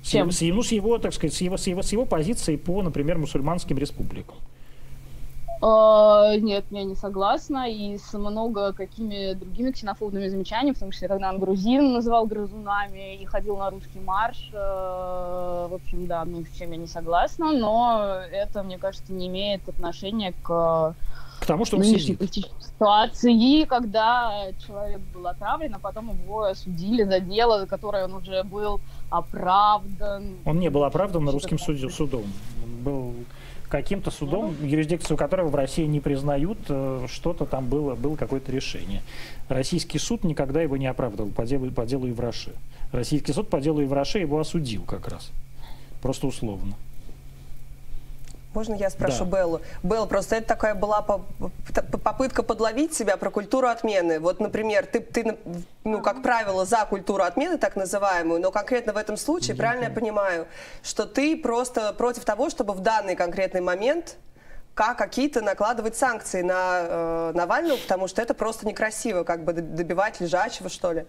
[0.03, 0.31] С, Чем?
[0.31, 3.17] с, ну, с его, так сказать, с его, с его, с его позицией по, например,
[3.17, 4.35] мусульманским республикам.
[5.61, 11.07] А, Нет, я не согласна, и с много какими другими ксенофобными замечаниями, в том числе,
[11.07, 14.49] когда он грузин называл грызунами и ходил на русский марш.
[14.53, 14.57] э,
[15.69, 19.67] В общем, да, ну, с чем я не согласна, но это, мне кажется, не имеет
[19.67, 20.95] отношения к
[21.39, 22.17] К тому, что он сидит.
[22.19, 24.33] политической ситуации, когда
[24.65, 30.35] человек был отравлен, а потом его осудили за дело, за которое он уже был оправдан.
[30.45, 32.23] Он не был оправдан русским суде- судом.
[32.63, 33.13] Он был
[33.69, 39.01] каким-то судом, юрисдикцию которого в России не признают, э, что-то там было, было какое-то решение.
[39.49, 42.53] Российский суд никогда его не оправдывал по делу, по делу Ивраши.
[42.91, 45.31] Российский суд по делу Ивраши его осудил как раз.
[46.01, 46.75] Просто условно.
[48.57, 49.37] Можно я спрошу Да.
[49.37, 49.61] Беллу?
[49.83, 54.19] Белла, просто это такая была по- по- попытка подловить себя про культуру отмены.
[54.19, 55.37] Вот, например, ты, ты,
[55.83, 59.91] ну, как правило, за культуру отмены, так называемую, но конкретно в этом случае, правильно я
[59.91, 60.47] понимаю,
[60.81, 64.15] что ты просто против того, чтобы в данный конкретный момент
[64.73, 70.19] как какие-то накладывать санкции на э, Навального, потому что это просто некрасиво, как бы добивать
[70.19, 71.05] лежачего, что ли.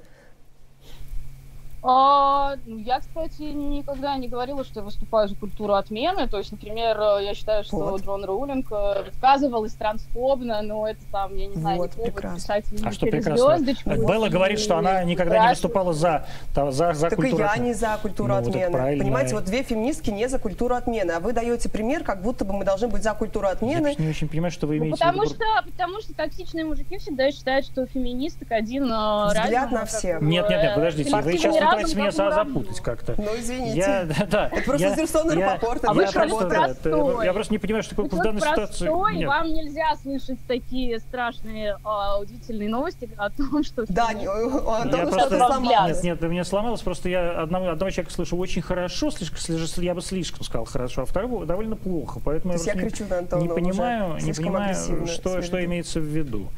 [1.81, 6.27] А, ну, я, кстати, никогда не говорила, что я выступаю за культуру отмены.
[6.29, 8.03] То есть, например, э, я считаю, что Вот.
[8.05, 12.37] Джон Роулинг э, высказывалась трансфобно, но это там, я не знаю, Вот, не прекрасно.
[12.37, 13.59] писать А что прекрасно?
[13.59, 17.23] звездочку Белла и говорит, что она никогда не выступала за, та- за, за Так и
[17.23, 17.69] культуру я отмены.
[17.69, 18.99] не за культуру Ну, отмены.
[18.99, 22.55] Понимаете, вот две феминистки не за культуру отмены, а вы даете пример, как будто бы
[22.55, 23.83] мы должны быть за культуру Я отмены.
[23.85, 25.35] просто не очень понимаю, что вы Ну, имеете в потому виду.
[25.35, 30.21] что, потому что токсичные мужики всегда считают, что феминисток один э, Взгляд разум, на всех.
[30.23, 33.14] Нет, нет, нет, э, подождите, вы сейчас, пытаетесь меня какую запутать как-то.
[33.18, 33.76] Ну, извините.
[33.78, 34.48] Я, да.
[34.48, 38.22] Это просто я- информационный я- рапорт, я просто, я не понимаю, что такое Вы в
[38.22, 38.88] данной ситуации.
[39.18, 39.28] Нет.
[39.28, 43.85] вам нельзя слышать такие страшные, а, удивительные новости о том, что...
[43.88, 46.02] Да, Антона Я что-то просто- сломалось.
[46.02, 49.85] Нет, нет, у меня сломалось, просто я одного, одного человека слышу очень хорошо, слишком, слишком-
[49.85, 52.20] я бы слишком сказал хорошо, а второго довольно плохо.
[52.24, 56.48] Поэтому я просто кричу на Антона не понимаю, не понимаю что, что имеется в виду.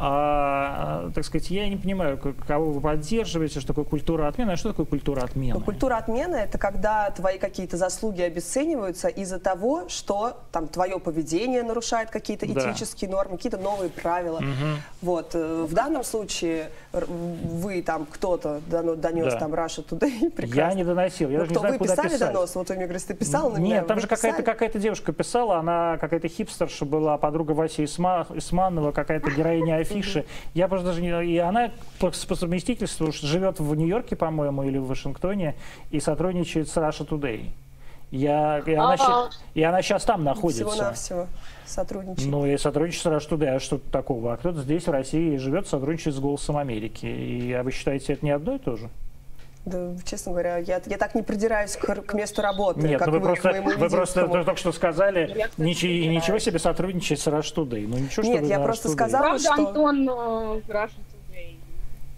[0.00, 4.68] А, так сказать, я не понимаю, кого вы поддерживаете, что такое культура отмены, а что
[4.70, 5.58] такое культура отмены?
[5.58, 11.64] Ну, культура отмены– это когда твои какие-то заслуги обесцениваются из-за того, что там твое поведение
[11.64, 12.70] нарушает какие-то Да.
[12.70, 14.40] этические нормы, какие-то новые правила.
[15.02, 15.34] Вот.
[15.34, 19.38] э, В данном случае вы там кто-то донес Да.
[19.40, 20.60] там Russia Today, прекрасно.
[20.60, 22.32] Я не доносил, я Ну, даже не кто знаю, вы писали писать.
[22.32, 22.54] донос?
[22.54, 23.76] Вот вы мне говорите, ты писал на меня?
[23.78, 24.56] Нет, там же какая-то писали?
[24.58, 30.24] какая девушка писала, она какая-то хипстерша была, подруга Васи Исма- Исманова, какая-то героиня афиши.
[30.54, 31.08] Я просто даже не...
[31.24, 35.54] И она по, по совместительству живет в Нью-Йорке, по-моему, или в Вашингтоне,
[35.90, 37.50] и сотрудничает с Russia Today.
[38.10, 39.30] Я, и, она, А.
[39.52, 40.64] и она сейчас там находится.
[40.64, 41.26] Всего-навсего.
[42.24, 44.32] Ну и сотрудничает с Russia Today, а что такого?
[44.32, 47.04] А кто-то здесь, в России, живет, сотрудничает с «Голосом Америки».
[47.04, 48.88] И а вы считаете, это не одно и то же?
[49.68, 53.14] Да, честно говоря, я, я так не придираюсь к, к месту работы, Нет, как ну
[53.14, 57.20] вы, вы, просто, вы просто только что сказали, Я, кстати, ничего, не ничего себе сотрудничать
[57.20, 57.86] с Rush Today.
[57.86, 58.92] Ну ничего, Нет, я просто Today.
[58.92, 60.08] сказала, Правда, что- Антон
[60.68, 60.88] э?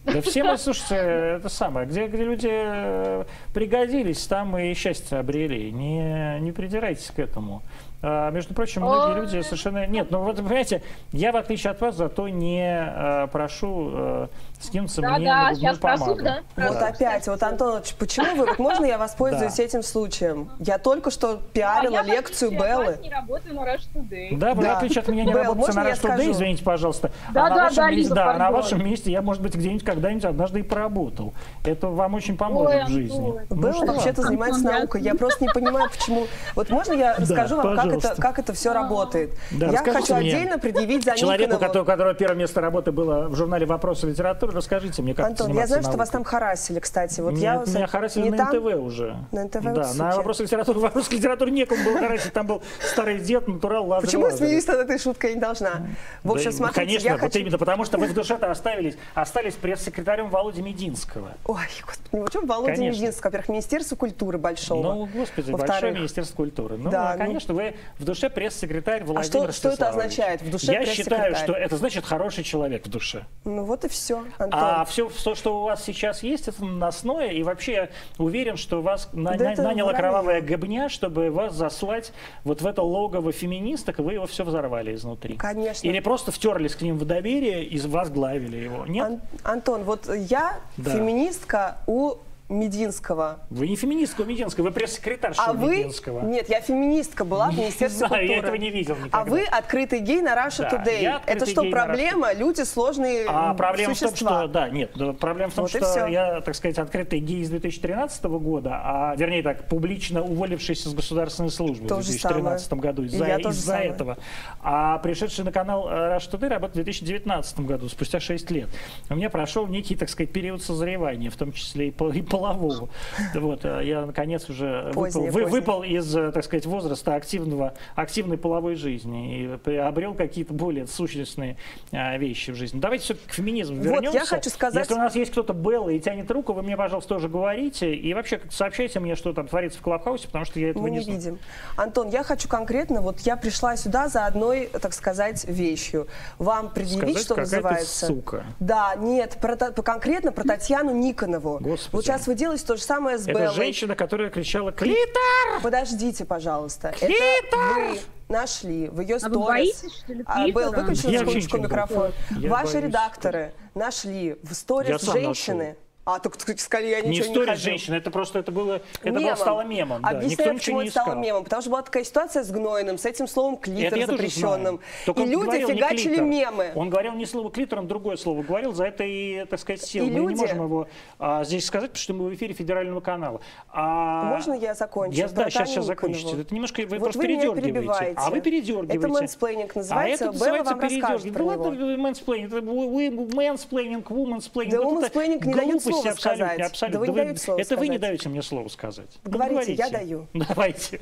[0.05, 5.71] Да все мы, слушайте, это самое, где, где люди э, пригодились, там и счастье обрели.
[5.71, 7.63] Не, не придирайтесь к этому.
[8.03, 9.87] А, между прочим, многие люди совершенно...
[9.87, 10.83] Нет, ну вот, понимаете,
[11.13, 14.29] я, в отличие от вас, зато не э, прошу
[14.61, 16.25] э, скинуться мне Да-да, на сейчас губную просу, помаду.
[16.25, 16.69] да?
[16.69, 19.63] Вот опять, вот, Антонович, почему вы, вот можно я воспользуюсь Да.
[19.63, 20.51] этим случаем?
[20.59, 22.99] Я только что А пиарила я, лекцию Беллы.
[23.03, 24.37] не работаю на Rush Today.
[24.37, 24.77] Да, вы, в Да.
[24.79, 27.11] отличие от меня, не работаете на я Rush Today, извините, пожалуйста.
[27.33, 30.25] Да, а на да, вашем да, да, на вашем месте я, может быть, где-нибудь когда-нибудь
[30.25, 31.33] однажды и поработал.
[31.65, 33.35] Это вам очень поможет Ой, в жизни.
[33.49, 35.01] Ну Белла вообще-то занимается я- наукой.
[35.03, 36.27] Я просто не понимаю, почему.
[36.55, 39.31] Вот можно я расскажу вам, как это, как это все работает?
[39.51, 40.33] Да, я хочу мне.
[40.35, 45.03] отдельно предъявить за Человеку, у которого первое место работы было в журнале «Вопросы литературы», расскажите
[45.03, 46.13] мне, как Антон, я знаю, что вас наукой.
[46.13, 47.21] там харасили, кстати.
[47.21, 48.49] Вот Нет, я меня харасили не на там?
[48.57, 49.17] НТВ уже.
[49.33, 50.17] На НТВ Да, вот на суки.
[50.17, 52.33] вопросы литературы, вопросы литературы некому было харасить.
[52.33, 54.49] Там был старый дед, натурал Лазарь Почему я Лазарев.
[54.49, 55.35] смеюсь над этой шуткой?
[55.35, 55.87] Не должна.
[56.25, 57.39] В общем, Да, смотрите, Конечно, я вот хочу...
[57.41, 61.29] именно потому, что вы в душе-то оставились, остались пресс-секретарем Володи Мединского.
[61.47, 63.01] Ой, господи, ну чем Володя Конечно.
[63.01, 63.23] Мединский?
[63.25, 64.83] Во-первых, Министерство культуры большого.
[64.95, 66.77] Ну, господи, большое министерство культуры.
[66.77, 70.51] Ну, Да, ну- конечно, вы в душе пресс-секретарь Владимир А что- что это означает, в
[70.51, 73.25] душе Я считаю, что это значит хороший человек в душе.
[73.45, 74.25] Ну вот и все.
[74.51, 77.29] А все, все, что у вас сейчас есть, это наносное.
[77.31, 82.13] И вообще уверен, что вас на- Да на- наняла кровавая гобня, чтобы вас заслать
[82.45, 85.37] вот в это логово феминисток, и вы его все взорвали изнутри.
[85.37, 85.87] Конечно.
[85.87, 88.87] Или просто втерлись к ним в доверие и возглавили его.
[88.87, 89.07] Нет?
[89.07, 90.91] Ан- Антон, вот я Да.
[90.91, 92.15] феминистка у
[92.51, 93.41] Мединского.
[93.49, 95.77] Вы не феминистка у Мединского, вы пресс-секретарша А вы...
[95.79, 96.21] Мединского.
[96.27, 98.49] Нет, я феминистка была в Министерстве знаю, я культуры.
[98.49, 99.19] этого не видел никогда.
[99.21, 101.21] А вы открытый гей на Russia Да, Today.
[101.27, 102.33] Это что, проблема?
[102.35, 106.41] Люди сложные А проблема в том, что, да, нет, проблема в том, Вот что я,
[106.41, 111.89] так сказать, открытый гей с 2013 года, а, вернее так, публично уволившийся с государственной службы
[111.89, 112.83] То в же 2013 самое.
[112.83, 113.89] году из-за самое.
[113.89, 114.19] этого.
[114.63, 118.69] А пришедший на канал э, Rush Today работает в 2019 году, спустя 6 лет.
[119.09, 122.89] У меня прошел некий, так сказать, период созревания, в том числе и, и полового.
[123.35, 125.61] Вот, э, я, наконец, уже выпал, Позднее, вы- позднее.
[125.61, 131.57] выпал из, э, так сказать, возраста активного, активной половой жизни и приобрел какие-то более сущностные
[131.93, 132.81] э, вещи в жизни.
[132.81, 134.19] Давайте все-таки к феминизму Вот, вернемся.
[134.19, 137.09] я хочу сказать- Если у нас есть кто-то Белла и тянет руку, вы мне, пожалуйста,
[137.15, 137.95] тоже говорите.
[137.95, 140.99] И вообще сообщайте мне, что там творится в Клабхаусе, потому что я этого Мы не,
[140.99, 141.19] не знаю.
[141.19, 141.39] видим.
[141.77, 146.07] Антон, я хочу конкретно, вот я пришла сюда за одной, так сказать, вещью.
[146.39, 148.07] Вам предъявить, Сказать, что называется.
[148.07, 148.45] сука.
[148.61, 151.59] Да, нет, про, конкретно про Татьяну Никонову.
[151.61, 151.89] Господи.
[151.97, 153.55] Вот сейчас вы делаете то же самое с Это Беллой.
[153.57, 156.95] женщина, которая кричала «Клитор!» Подождите, пожалуйста.
[157.01, 157.77] Это Клитор!
[157.91, 159.47] вы нашли в ее А вы сторис.
[159.49, 160.81] боитесь, что ли, А, Белл, клитора?
[160.83, 162.13] выключи Я на вообще секундочку микрофон.
[162.39, 162.85] Я Ваши боюсь.
[162.85, 165.65] редакторы нашли в сторис женщины.
[165.65, 165.77] нашел.
[166.15, 167.63] А, так сказали, я Не ничего не сторис нахожу.
[167.65, 169.37] женщины, это просто это было, это было Мемом.
[169.37, 170.03] стало мемом.
[170.03, 170.09] Да.
[170.11, 171.45] Объясняю, Никто почему не это стало мемом.
[171.45, 174.81] Потому что была такая ситуация с Гнойным, с этим словом клитор Это запрещенным.
[175.07, 176.73] И люди говорил не фигачили мемы.
[176.75, 180.05] Он говорил не слово клитор, он другое слово говорил, за это и, так сказать, сел.
[180.05, 183.01] И Мы люди- не можем его а, здесь сказать, потому что мы в эфире федерального
[183.01, 183.41] канала.
[183.73, 185.17] А, Можно я закончу?
[185.17, 186.41] Я, да, сейчас, сейчас закончите.
[186.41, 188.15] Это немножко, вы Вот просто вы передергиваете.
[188.17, 188.97] А вы передергиваете.
[188.97, 190.25] Это mansplaining называется.
[190.25, 191.33] А это Белла называется передергивание.
[191.33, 193.35] Да ладно, mansplaining.
[193.35, 194.75] Mansplaining, womansplaining.
[194.75, 196.61] Да womansplaining не дает глупости слова абсолютно, сказать.
[196.71, 197.01] абсолютно.
[197.01, 198.01] Да вы не даете слова Это вы не сказать.
[198.01, 199.19] даете мне слово сказать.
[199.25, 199.75] Ну, Говорите, говорите.
[199.83, 200.29] я даю.
[200.35, 201.01] Давайте.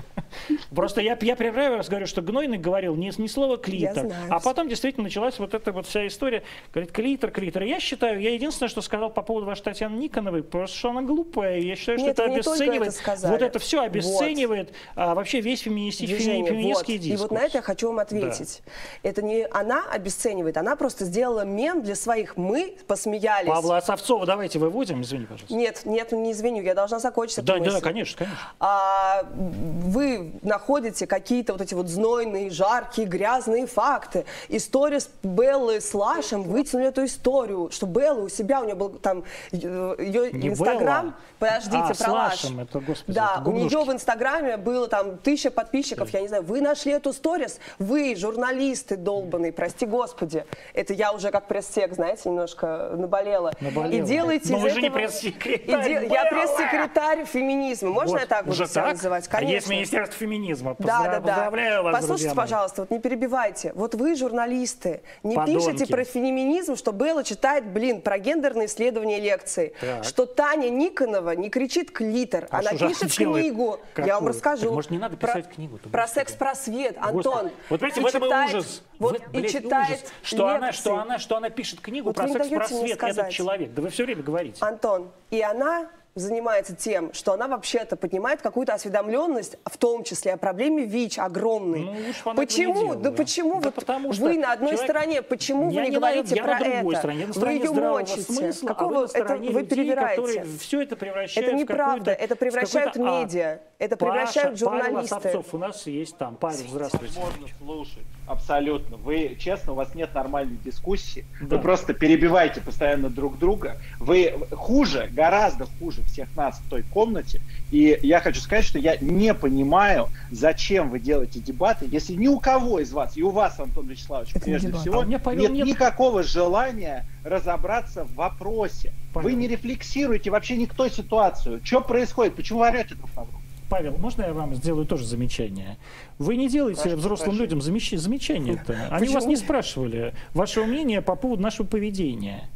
[0.74, 4.68] Просто я, я первый раз говорю, что Гнойный говорил не, не слово клитор, а потом
[4.68, 6.42] действительно началась вот эта вот вся история.
[6.72, 7.62] Говорит, клитор, клитор.
[7.64, 11.02] И Я считаю, я единственное, что сказал по поводу вашей Татьяны Никоновой, просто что она
[11.02, 11.58] глупая.
[11.58, 12.94] Я считаю, что Нет, это не только обесценивает.
[13.06, 16.50] это вот это все обесценивает а, вообще весь феминистический, движение.
[16.52, 17.02] феминистский Вот.
[17.02, 17.20] дискурс.
[17.20, 18.62] И вот на это я хочу вам ответить.
[19.02, 22.36] Это не она обесценивает, она просто сделала мем для своих.
[22.36, 23.48] Мы посмеялись.
[23.48, 25.54] Павла Осовцова давайте выводим, извини, пожалуйста.
[25.54, 27.72] Нет, нет, не извиню, я должна закончить эту Да, мысль.
[27.72, 28.38] да, конечно, конечно.
[28.60, 34.24] а, вы находите какие-то вот эти вот знойные, жаркие, грязные факты.
[34.48, 38.90] История с Беллой с Лашем вытянули эту историю, что Белла у себя, у нее был
[38.90, 39.56] там э,
[39.98, 41.14] ее Не Инстаграм.
[41.38, 42.32] Подождите, А, про Лаш.
[42.44, 46.28] Лашем, это, господи, Да, это у нее в Инстаграме было там тысяча подписчиков, я не
[46.28, 46.42] знаю.
[46.42, 50.44] Вы нашли эту сторис, вы, журналисты долбанные, прости господи.
[50.74, 53.52] Это я уже как пресс-сек, знаете, немножко наболела.
[53.60, 53.92] Наболела.
[53.92, 57.90] И делаете Но из вы же не этого- пресс-секретарь, де- Я пресс-секретарь феминизма.
[57.90, 58.92] Можно Вот, я так буду уже себя так?
[58.94, 59.26] называть?
[59.28, 59.54] А Конечно.
[59.54, 60.74] есть Министерство феминизма.
[60.78, 61.32] Да, Поздра- да, да.
[61.34, 63.72] Поздравляю вас, Послушайте, пожалуйста, вот не перебивайте.
[63.74, 65.64] Вот вы, журналисты, не Подонки.
[65.66, 69.74] пишите про феминизм, что Белла читает, блин, про гендерные исследования лекции.
[69.80, 70.04] Так.
[70.04, 73.78] Что Таня Никонова не кричит клитор, А она пишет книгу.
[73.96, 74.28] Я вам Какую?
[74.28, 74.62] расскажу.
[74.64, 76.14] Так, может, не надо Про- писать Про господи.
[76.14, 77.16] секс-просвет, Господи.
[77.16, 77.50] Антон.
[77.70, 78.82] Вот И в этом и ужас.
[78.98, 80.12] Вот, В- и блядь, читает ужас.
[80.22, 83.72] Что она, что она, что она пишет книгу Вот про вы секс-просвет, этот человек.
[83.74, 84.64] Да вы все время говорите.
[84.64, 90.36] Антон, и она занимается тем, что она вообще-то поднимает какую-то осведомленность, в том числе о
[90.36, 91.80] проблеме ВИЧ огромной.
[91.80, 92.74] Ну, лучше почему?
[92.74, 93.16] не да делала.
[93.16, 95.96] почему Да вот потому что вы на одной человек- стороне, почему Я вы не, не
[95.96, 96.98] говорите я про на другой это?
[96.98, 98.32] стороне, на вы ее мочите.
[98.32, 100.16] смысла, а Какого вы на это вы перебираете?
[100.22, 102.96] которые все это превращают Это в неправда, какой-то- это в превращают ад.
[102.96, 105.14] медиа, это Паша, превращают Павел журналисты.
[105.16, 106.34] Осовцов у нас есть там.
[106.36, 107.18] Павел, здравствуйте.
[107.20, 108.06] Можно слушать.
[108.26, 108.96] Абсолютно.
[108.96, 111.24] Вы, честно, у вас нет нормальной дискуссии.
[111.40, 111.56] Да.
[111.56, 113.80] Вы просто перебиваете постоянно друг друга.
[114.00, 117.40] Вы хуже, гораздо хуже всех нас в той комнате.
[117.70, 122.40] И я хочу сказать, что я не понимаю, зачем вы делаете дебаты, если ни у
[122.40, 124.80] кого из вас, и у вас, Антон Вячеславович, Это не прежде дебат.
[124.80, 125.66] всего, А меня, Павел, нет, нет.
[125.68, 128.92] никакого желания разобраться в вопросе.
[129.14, 129.28] Павел.
[129.28, 131.60] Вы не рефлексируете вообще никто ситуацию.
[131.64, 132.34] Что происходит?
[132.34, 133.37] Почему вы орете друг на друга?
[133.68, 135.76] Павел, можно я вам сделаю тоже замечание?
[136.18, 137.42] Вы не делаете Прошу, взрослым прошу.
[137.42, 138.88] людям замеч- замечания-то.
[138.90, 142.48] Они вас не спрашивали вашего мнения по поводу нашего поведения.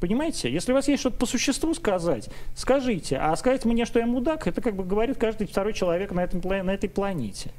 [0.00, 0.50] Понимаете?
[0.52, 3.16] Если у вас есть что-то по существу сказать, скажите.
[3.16, 6.40] А сказать мне, что я мудак, это как бы говорит каждый второй человек на, этом,
[6.42, 7.50] на этой планете.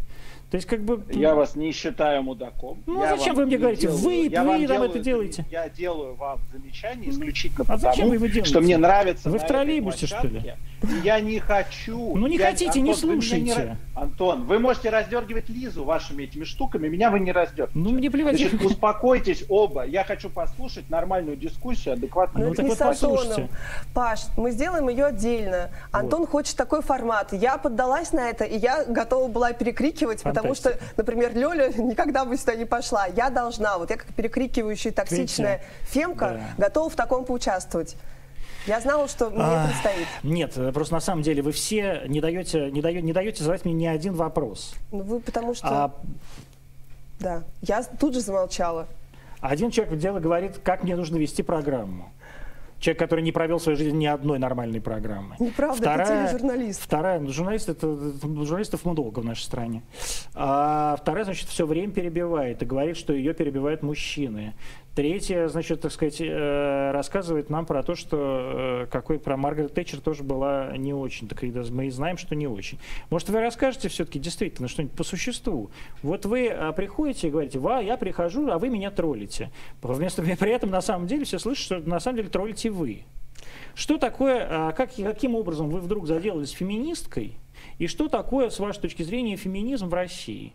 [0.51, 1.03] То есть как бы...
[1.11, 2.77] Я вас не считаю мудаком.
[2.85, 3.81] Ну, Я а зачем вам вы мне не говорите?
[3.87, 5.45] делаю- Вы- я вы вам нам делаю это делаете.
[5.51, 8.49] Я делаю вам замечание исключительно А зачем потому, вы его делаете?
[8.49, 10.53] что мне нравится Вы на в троллейбусе, этой что ли?
[11.03, 12.15] Я не хочу.
[12.15, 13.51] Ну, не Я- хотите, не Антон, не слушайте.
[13.61, 17.71] ра- Антон, вы можете раздергивать Лизу вашими этими штуками, меня вы не раздергиваете.
[17.79, 18.37] Ну, мне плевать.
[18.37, 19.83] Значит, успокойтесь оба.
[19.85, 22.47] Я хочу послушать нормальную дискуссию, адекватную.
[22.47, 23.49] Ну, это так не вот послушайте.
[23.93, 25.69] Паш, мы сделаем ее отдельно.
[25.91, 27.33] Антон хочет такой формат.
[27.33, 32.37] Я поддалась на это, и я готова была перекрикивать, потому что, например, Лёля никогда бы
[32.37, 33.05] сюда не пошла.
[33.07, 33.77] Я должна.
[33.77, 36.65] Вот я как перекрикивающая токсичная фемка Да.
[36.65, 37.95] готова в таком поучаствовать.
[38.67, 40.07] Я знала, что мне А, предстоит.
[40.23, 43.63] Нет, э, просто на самом деле вы все не даете, не даете, не даете задать
[43.63, 44.73] мне ни один вопрос.
[44.91, 45.67] Ну, вы потому что...
[45.67, 45.91] А
[47.19, 47.43] Да.
[47.61, 48.87] Я тут же замолчала.
[49.39, 52.11] один человек дело говорит, как мне нужно вести программу.
[52.85, 55.35] Человек, который не провел в своей жизни ни одной нормальной программы.
[55.39, 56.79] Неправда, это тележурналист.
[56.83, 59.81] Вторая, ну, журналист, это, это- журналистов много в нашей стране.
[60.35, 64.53] А вторая, значит, все время перебивает и говорит, что ее перебивают мужчины.
[64.95, 69.99] Третья, значит, так сказать, э, рассказывает нам про то, что э, какой про Маргарет Тэтчер
[69.99, 71.27] тоже была не очень.
[71.27, 72.79] Так и мы знаем, что не очень.
[73.09, 75.69] Может, вы расскажете все-таки действительно что-нибудь по существу?
[76.01, 79.51] Вот вы э, приходите и говорите, ва, я прихожу, а вы меня троллите.
[79.81, 83.03] Вместо при этом на самом деле все слышат, что на самом деле троллите вы.
[83.73, 87.37] Что такое, как, каким образом вы вдруг заделались феминисткой?
[87.79, 90.53] И что такое, с вашей точки зрения, феминизм в России?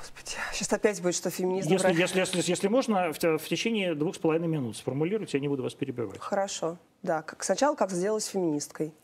[0.00, 1.68] Господи, сейчас опять будет, что феминизм...
[1.68, 5.48] Если, если, если, если можно, в, в течение двух с половиной минут сформулируйте, я не
[5.48, 6.18] буду вас перебивать.
[6.18, 7.20] Хорошо, да.
[7.20, 8.94] Как, сначала как сделалась феминисткой.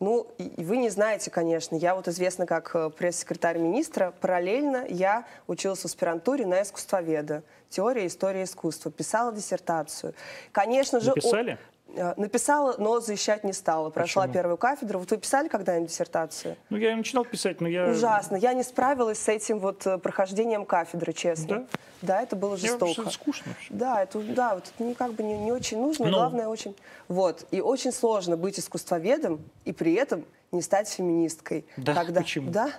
[0.00, 1.74] Ну, и, вы не знаете, конечно.
[1.74, 4.12] Я вот известна как э, пресс-секретарь министра.
[4.20, 7.42] Параллельно я училась в аспирантуре на искусствоведа.
[7.70, 8.92] Теория и история искусства.
[8.92, 10.12] Писала диссертацию.
[10.52, 11.12] Конечно же...
[11.12, 11.52] о- Написали?
[11.52, 11.71] Э,
[12.16, 13.90] Написала, но защищать не стала.
[13.90, 14.34] Прошла Почему?
[14.34, 14.98] первую кафедру.
[14.98, 16.56] Вот вы писали когда-нибудь диссертацию?
[16.70, 17.88] Ну, я начинал писать, но я...
[17.90, 18.36] Ужасно.
[18.36, 21.46] Я не справилась с этим вот э, прохождением кафедры, честно.
[21.58, 21.66] Да?
[22.02, 23.02] Да, это было Я жестоко.
[23.02, 23.52] вообще скучно.
[23.52, 23.68] вообще.
[23.70, 26.16] Да, это, да, вот это не, как бы не, не очень нужно, и Ну.
[26.16, 26.74] главное очень...
[27.08, 31.64] Вот, и очень сложно быть искусствоведом и при этом не стать феминисткой.
[31.76, 32.50] Да, Когда, почему?
[32.50, 32.70] Да,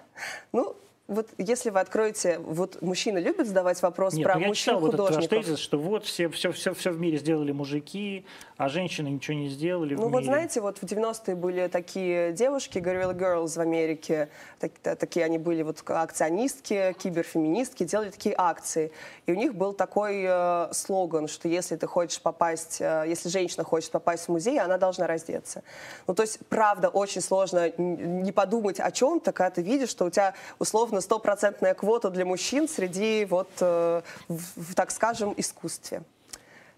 [0.52, 0.76] ну,
[1.10, 4.80] Вот если вы откроете, вот мужчины любят задавать вопрос Нет, про ну я мужчин читал
[4.80, 8.70] вот этот ваш тезис, что вот все, все, все, все в мире сделали мужики, а
[8.70, 10.24] женщины ничего не сделали Ну в вот мире.
[10.32, 15.38] знаете, вот в 90-е были такие девушки, Gorilla Girls в Америке, так- та- такие они
[15.38, 18.94] были вот акционистки, киберфеминистки, делали такие акции.
[19.26, 23.66] И у них был такой э, слоган, что если ты хочешь попасть, э, если женщина
[23.66, 25.64] хочет попасть в музей, она должна раздеться.
[26.08, 30.10] Ну то есть, правда, очень сложно не подумать о чем-то, когда ты видишь, что у
[30.10, 36.04] тебя условно стопроцентная квота для мужчин среди, вот, э, в, в, так скажем, искусстве.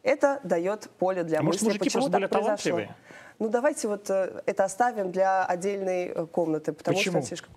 [0.03, 2.71] Это дает поле для А может, мысли, мужики почему просто так более произошло.
[2.71, 2.95] талантливые?
[3.39, 7.19] Ну, давайте вот э, это оставим для отдельной э, комнаты, потому Почему?
[7.19, 7.53] что слишком...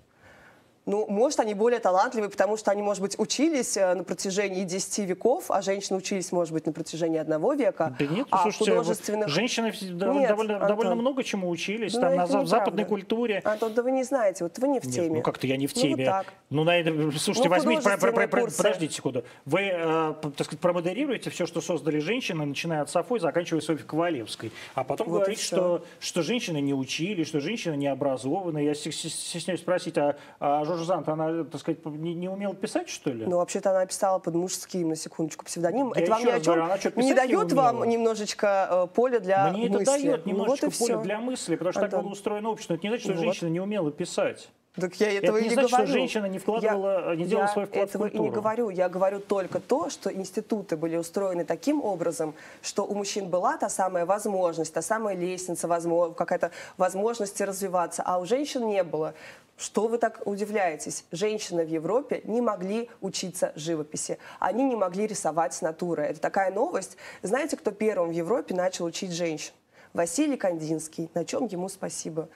[0.88, 5.01] Ну, может, они более талантливые, потому что они, может быть, учились э, на протяжении 10
[5.07, 7.94] веков, а женщины учились, может быть, на протяжении одного века.
[7.98, 9.29] Да нет, а слушайте, художественных...
[9.29, 10.68] женщины Нет, довольно, Антон.
[10.68, 13.42] довольно много чему учились, Ну, там, на в западной культуре.
[13.44, 15.17] Антон, да вы не знаете, вот вы не в Нет, теме.
[15.17, 15.96] ну как-то я не в Ну, теме.
[15.96, 16.33] вот так.
[16.48, 19.25] Ну, на это, слушайте, Ну, возьмите, про- про- про- про- подождите секунду.
[19.44, 24.52] Вы, э, так сказать, промодерируете все, что создали женщины, начиная от Сафой, заканчивая Софьей Ковалевской.
[24.75, 28.60] А потом Вот говорите, что, что женщины не учили, что женщины не образованы.
[28.65, 32.54] Я стес- стес- стесняюсь спросить, а, а Жорж Зант, она, так сказать, не, не умела
[32.54, 33.26] писать, что ли?
[33.26, 35.92] Ну, вообще-то она писала под мужским, на секундочку, псевдоним.
[35.94, 38.68] Я это вам ни о раз говорю, чем она не писать не дает вам немножечко
[38.70, 39.85] э, поля для Мне это мысли?
[39.85, 41.02] дает Ну, немножечко вот поля всё.
[41.02, 42.04] для мысли, потому что так Антон.
[42.04, 42.74] было устроено общество.
[42.74, 43.22] Это не значит, что Вот.
[43.22, 44.48] женщина не умела писать.
[44.81, 45.92] Так я этого Это и не не значит, что говорю.
[45.92, 48.33] женщина не вкладывала- не делала я свой вклад в этого и не культуру.
[48.40, 48.70] говорю.
[48.70, 53.68] Я говорю только то, что институты были устроены таким образом, что у мужчин была та
[53.68, 55.68] самая возможность, та самая лестница,
[56.16, 59.14] какая-то возможность развиваться, а у женщин не было.
[59.56, 61.04] Что вы так удивляетесь?
[61.10, 64.18] Женщины в Европе не могли учиться живописи.
[64.38, 66.04] Они не могли рисовать с натуры.
[66.04, 66.96] Это такая новость.
[67.22, 69.52] Знаете, кто первым в Европе начал учить женщин?
[69.94, 71.10] Василий Кандинский.
[71.14, 72.29] На чем ему спасибо.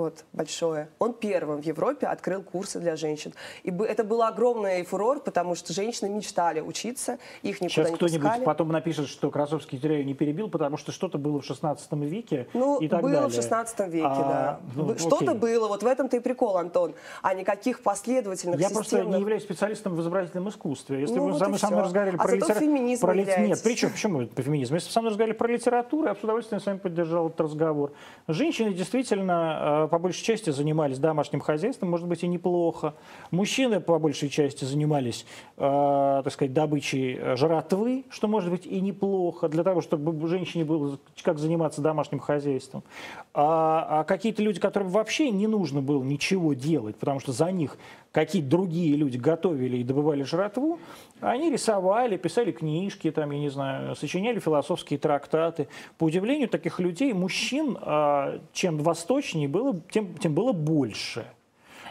[0.00, 0.88] Вот, большое.
[0.98, 3.34] Он первым в Европе открыл курсы для женщин.
[3.64, 8.22] И это был огромный фурор, потому что женщины мечтали учиться, их никуда Сейчас не кто-нибудь
[8.22, 8.44] пускали.
[8.46, 12.78] потом напишет, что Красовский Теряю не перебил, потому что что-то было в 16 веке Ну,
[12.80, 13.28] и так было далее.
[13.28, 14.60] в 16 веке, А, да.
[14.74, 16.94] ну, Что-то было, вот в этом-то и прикол, Антон.
[17.20, 19.16] А никаких последовательных, Я просто системных...
[19.16, 21.02] не являюсь специалистом в изобразительном искусстве.
[21.02, 22.98] Если Ну, вы вот мной, со мной разговаривали А про литературу...
[23.02, 23.60] Про лит- Нет, являетесь.
[23.60, 23.90] при чем?
[23.90, 24.76] Почему по феминизму?
[24.76, 27.42] Если бы со мной разговаривали про литературу, я бы с удовольствием с вами поддержал этот
[27.42, 27.92] разговор.
[28.28, 32.94] Женщины действительно э, по большей части занимались домашним хозяйством, может быть, и неплохо.
[33.30, 35.26] Мужчины по большей части занимались,
[35.56, 40.64] э, так сказать, добычей э, жратвы, что может быть и неплохо, для того, чтобы женщине
[40.64, 42.82] было как заниматься домашним хозяйством.
[43.34, 47.76] А, а какие-то люди, которым вообще не нужно было ничего делать, потому что за них
[48.12, 50.78] какие-то другие люди готовили и добывали жратву,
[51.20, 55.68] они рисовали, писали книжки, там, я не знаю, сочиняли философские трактаты.
[55.98, 61.26] По удивлению таких людей, мужчин, а, чем восточнее было, тем, тем было больше.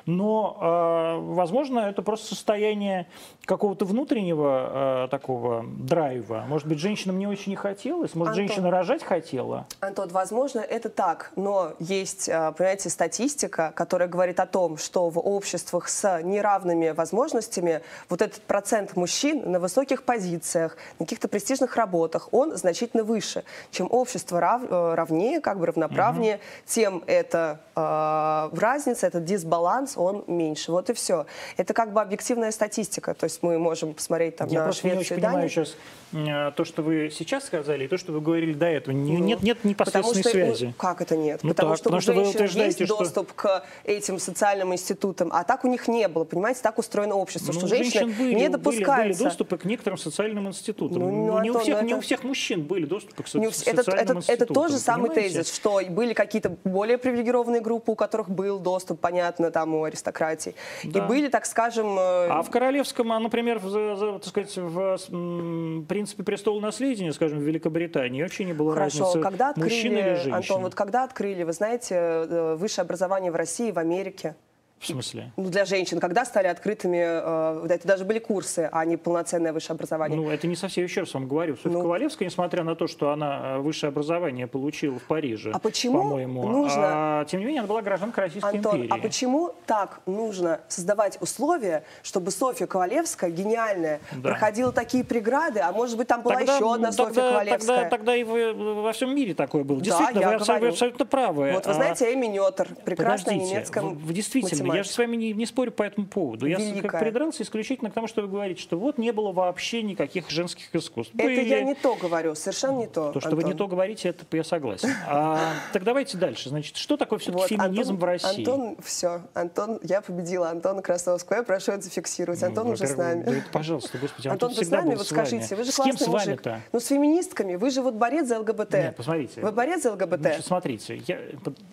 [0.05, 3.07] Но, а, возможно, это просто состояние
[3.45, 6.45] какого-то внутреннего а, такого драйва.
[6.47, 8.47] Может быть, женщинам не очень не хотелось, может, Антон.
[8.47, 9.65] женщина рожать хотела.
[9.79, 15.19] Антон, возможно, это так, но есть, а, понимаете, статистика, которая говорит о том, что в
[15.19, 22.29] обществах с неравными возможностями вот этот процент мужчин на высоких позициях, на каких-то престижных работах,
[22.31, 23.43] он значительно выше.
[23.71, 30.23] Чем общество рав- э, равнее, как бы равноправнее, тем это э, разница, этот дисбаланс, он
[30.27, 30.71] меньше.
[30.71, 31.25] Вот и все.
[31.57, 33.13] Это как бы объективная статистика.
[33.13, 35.49] То есть мы можем посмотреть там Я на просто не Швецию очень и Данию.
[35.49, 38.93] понимаю сейчас то, что вы сейчас сказали, и то, что вы говорили до этого.
[38.95, 40.65] Не- Ну, нет, нет непосредственной что, связи.
[40.67, 41.41] ну, как это нет?
[41.43, 44.17] Ну потому так, что потому у что вы женщин утверждаете, есть что- доступ к этим
[44.19, 46.23] социальным институтам, а так у них не было.
[46.23, 49.19] Понимаете, так устроено общество, Ну, что у женщины женщин были, не были- допускаются.
[49.23, 50.99] Были, доступы к некоторым социальным институтам.
[50.99, 53.23] Ну, ну, Ну, не, у Антон, всех, ну, не у это- всех мужчин были доступы
[53.23, 54.53] к со- Не у это, социальным это, это институтам.
[54.55, 59.51] тот же самый тезис, что были какие-то более привилегированные группы, у которых был доступ, понятно,
[59.51, 60.55] там у аристократии.
[60.83, 60.99] Да.
[60.99, 65.85] И были, так скажем, э, А в Королевском, а, например, в, за- так сказать, в
[65.87, 70.15] принципе престола наследия, скажем, в Великобритании вообще не было Хорошо, разницы, когда мужчина или открыли,
[70.15, 70.37] женщина.
[70.37, 74.35] Антон, вот когда открыли, вы знаете, э, высшее образование в России, в Америке?
[74.79, 75.31] В смысле?
[75.35, 79.75] Ну, для женщин, когда стали открытыми, э, это даже были курсы, а не полноценное высшее
[79.75, 80.17] образование.
[80.17, 81.55] Ну, это не совсем, еще раз вам говорю.
[81.57, 81.81] Софья Ну.
[81.81, 86.47] Ковалевская, несмотря на то, что она э, высшее образование получила в Париже, А почему по-моему,
[86.47, 86.81] нужно-
[87.21, 88.89] а, тем не менее, она была гражданкой Российской Антон, империи.
[88.97, 94.29] а почему так нужно создавать условия, чтобы Софья Ковалевская, гениальная, Да.
[94.29, 97.75] проходила такие преграды, а может быть там была еще одна Софья тогда, Ковалевская?
[97.83, 98.53] Тогда, тогда и вы-
[98.83, 99.79] во всем мире такое было.
[99.79, 100.73] Да, Действительно, я вы, абсолютно, говорю.
[100.73, 101.51] абсолютно правы.
[101.53, 104.77] Вот вы А, знаете, Эми Нетер, прекрасная немецкая в- в- действительно, мать.
[104.77, 106.45] Я же с вами не, не спорю по этому поводу.
[106.47, 106.99] Я с- как Великая.
[107.01, 111.13] придрался исключительно к тому, что вы говорите, что вот не было вообще никаких женских искусств.
[111.15, 111.47] Это Были.
[111.47, 113.11] я не то говорю, совершенно не то.
[113.11, 114.89] То, что вы не то говорите, это я согласен.
[115.07, 116.49] А, так давайте дальше.
[116.49, 118.39] Значит, что такое все-таки Вот, феминизм Антон, в России?
[118.39, 121.37] Антон, все, Антон, я победила Антона Красовского.
[121.37, 122.41] Я прошу это зафиксировать.
[122.43, 123.23] Антон Ну, уже с нами.
[123.23, 124.95] да пожалуйста, господи, Антон, Антон вы с нами?
[124.95, 125.25] Вот с вами.
[125.27, 126.27] скажите, вы же С кем классный с мужик.
[126.27, 126.61] вами-то?
[126.71, 127.55] Ну, с феминистками.
[127.55, 128.73] Вы же вот борец за ЛГБТ.
[128.73, 129.41] Нет, посмотрите.
[129.41, 130.19] Вы борец за ЛГБТ?
[130.19, 131.19] Значит, смотрите, я-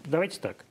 [0.05, 0.65] давайте так.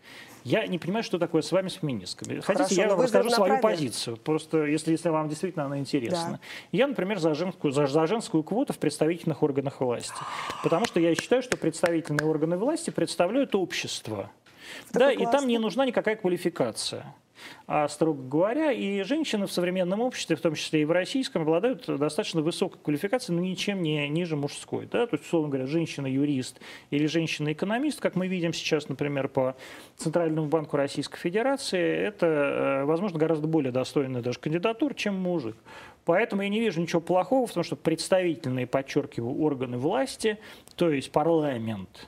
[0.46, 2.39] Я не понимаю, что такое с вами с феминистками.
[2.39, 4.18] Хотите, Хорошо, я но вам расскажу свою позицию.
[4.18, 6.34] Просто если, если вам действительно она интересна.
[6.34, 6.39] Да.
[6.72, 10.14] Я, например, за женскую, за, за женскую квоту в представительных органах власти.
[10.62, 14.30] Потому что я считаю, что представительные органы власти представляют общество.
[14.93, 15.48] Да, и там классно.
[15.48, 17.16] не нужна никакая квалификация.
[17.68, 21.86] А, строго говоря, и женщины в современном обществе, в том числе и в российском, обладают
[21.86, 24.88] достаточно высокой квалификацией, но ничем не ниже мужской.
[24.92, 25.08] Да?
[25.08, 26.60] То есть, условно говоря, женщина-юрист
[26.92, 29.56] или женщина-экономист, как мы видим сейчас, например, по
[29.98, 35.56] Центральному банку Российской Федерации, это, э, возможно, гораздо более достойная даже кандидатура, чем мужик.
[36.06, 40.38] Поэтому я не вижу ничего плохого в том, что представительные, подчеркиваю, органы власти,
[40.76, 42.08] то есть парламент,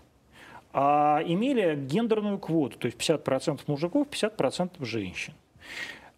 [0.74, 5.34] а, имели гендерную квоту, то есть 50% мужиков, 50% женщин.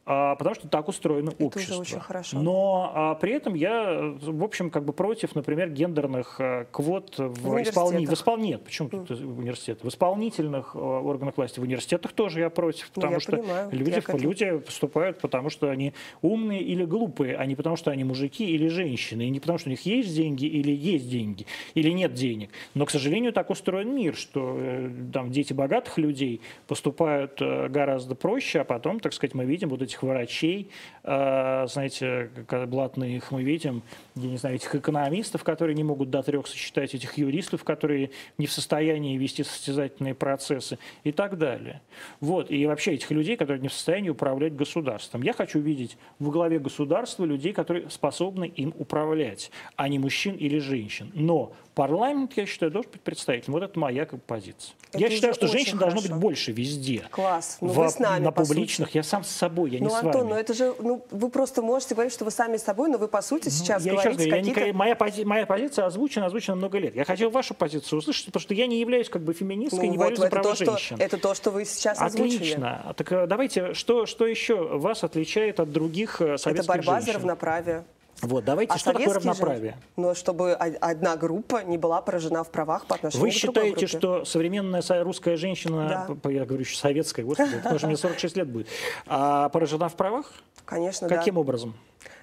[0.06, 1.82] А, потому что так устроено Это уже общество.
[1.82, 2.40] очень хорошо.
[2.40, 7.28] Но а, при этом я, в общем, как бы против, например, гендерных э, квот в,
[7.28, 8.28] В исполни- в университетах.
[8.28, 9.84] испол- Нет, почему тут в университет?
[9.84, 13.70] В исполнительных э, органах власти, в университетах тоже я против, Ну, потому я что понимаю,
[13.72, 15.94] люди, люди поступают, потому что они
[16.24, 19.70] умные или глупые, а не потому что они мужики или женщины, и не потому что
[19.70, 21.46] у них есть деньги или есть деньги,
[21.76, 22.50] или нет денег.
[22.74, 28.62] Но, к сожалению, так устроен мир, что э, там дети богатых людей поступают гораздо проще,
[28.62, 30.70] а потом, так сказать, мы видим вот этих врачей,
[31.04, 33.82] э, знаете, их мы видим,
[34.16, 38.48] я не знаю, этих экономистов, которые не могут до трех сочетать, этих юристов, которые не
[38.48, 41.82] в состоянии вести состязательные процессы и так далее.
[42.20, 45.22] Вот, и вообще этих людей, которые не в состоянии управлять государством.
[45.22, 50.60] Я хочу видеть в главе государства людей, которые способны им управлять, а не мужчин или
[50.60, 51.12] женщин.
[51.14, 53.54] Но парламент, я считаю, должен быть представителем.
[53.54, 54.74] Вот это моя как позиция.
[54.90, 56.22] Это я считаю, что женщин должно быть хорошо.
[56.22, 57.06] больше везде.
[57.10, 57.58] Класс.
[57.62, 58.56] Ну, Во- вы с нами, на по сути.
[58.56, 60.30] публичных, я сам с собой, я не Ну, с Антон, вами.
[60.32, 63.08] ну это же, ну, вы просто можете говорить, что вы сами с собой, но вы,
[63.08, 66.58] по сути, сейчас Ну, я говорите говорю, я не- моя, пози- моя позиция озвучена, озвучена
[66.58, 66.96] много лет.
[66.98, 69.98] Я хотел вашу позицию услышать, потому что я не являюсь как бы феминисткой, Ну, не
[69.98, 70.98] вот борюсь за это права то, что, женщин.
[71.00, 72.36] это то, что вы сейчас озвучили.
[72.36, 72.94] Отлично.
[72.98, 77.14] Так э, давайте, что, что еще вас отличает от других э, Это советских борьба женщин?
[77.14, 77.84] за равноправие.
[78.22, 79.78] Вот, давайте, А что такое советские же- равноправие?
[79.96, 83.64] Ну, чтобы о- одна группа не была поражена в правах по отношению Вы к другой
[83.72, 83.98] считаете, группе.
[83.98, 86.30] что современная со- русская женщина, Да.
[86.30, 88.68] я говорю еще советская, господи, потому что мне 46 лет будет,
[89.08, 90.34] а поражена в правах?
[90.66, 91.42] Конечно, Каким да.
[91.42, 91.76] образом?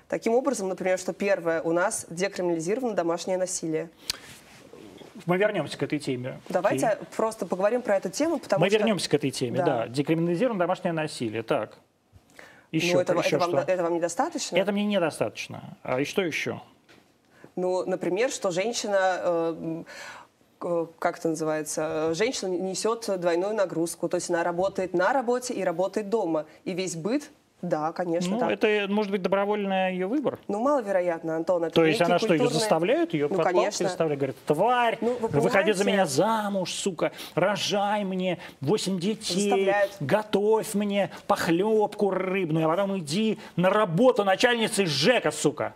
[0.09, 3.88] Таким образом, например, что первое, у нас декриминализировано домашнее насилие.
[5.24, 6.38] Мы вернемся к этой теме.
[6.51, 7.07] Давайте Окей.
[7.16, 8.78] просто поговорим про эту тему, потому Мы что...
[8.78, 9.64] вернемся к этой теме, Да.
[9.64, 9.88] да.
[9.88, 11.42] Декриминализировано домашнее насилие.
[11.42, 11.78] Так.
[12.72, 13.72] Еще, Ну, это, еще это, вам, что?
[13.72, 14.56] это вам недостаточно?
[14.56, 15.76] Это мне недостаточно.
[15.82, 16.60] А и что еще?
[17.54, 19.84] Ну, например, что женщина, э,
[20.98, 26.08] как это называется, женщина несет двойную нагрузку, то есть она работает на работе и работает
[26.10, 27.30] дома, и весь быт,
[27.62, 28.50] да, конечно, Ну, так.
[28.50, 30.38] это может быть добровольный ее выбор.
[30.46, 33.88] Ну, маловероятно, Антон, это То есть она что, ее заставляют, ее Ну, конечно.
[33.88, 39.92] заставляют, говорят, тварь, Ну, вы выходи за меня замуж, сука, рожай мне 8 детей, Заставляют.
[40.00, 45.74] готовь мне похлебку рыбную, а потом иди на работу начальницей ЖЭКа, сука.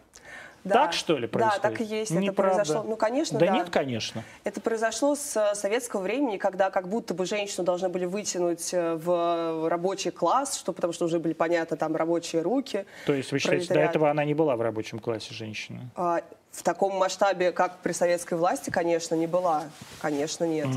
[0.64, 0.74] Да.
[0.74, 1.62] Так, что ли, происходит?
[1.62, 2.10] Да, так и есть.
[2.10, 2.56] Это Неправда.
[2.56, 2.82] произошло.
[2.82, 3.46] Ну, конечно, да.
[3.46, 3.52] да.
[3.52, 4.22] нет, конечно.
[4.44, 8.94] Это произошло с э, советского времени, когда как будто бы женщину должны были вытянуть э,
[8.94, 12.84] в рабочий класс, что, потому что уже были понятны там рабочие руки.
[13.06, 15.80] То есть вы считаете, до этого она не была в рабочем классе женщина?
[15.96, 16.20] А,
[16.52, 19.64] В таком масштабе, как при советской власти, конечно, не была.
[20.00, 20.68] Конечно, нет.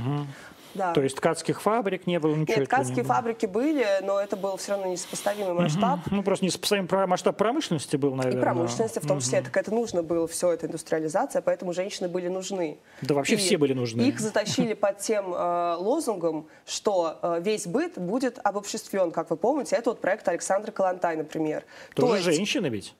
[0.73, 0.93] Да.
[0.93, 3.13] То есть ткацких фабрик не было, ничего Нет, не ткацкие было?
[3.13, 5.99] фабрики были, но это был все равно несопоставимый масштаб.
[6.09, 8.41] Ну, просто не сопоставим про масштаб промышленности был, И наверное.
[8.41, 9.41] промышленности в том числе.
[9.41, 12.79] Так это нужно было, все это индустриализация, поэтому женщины были нужны.
[13.01, 14.01] Да вообще И все были нужны.
[14.01, 19.75] Их затащили под тем э, лозунгом, что э, весь быт будет обобществлен, как вы помните.
[19.75, 21.63] Это вот проект Александра Калантай, например.
[21.93, 22.95] Тоже То есть, женщины ведь?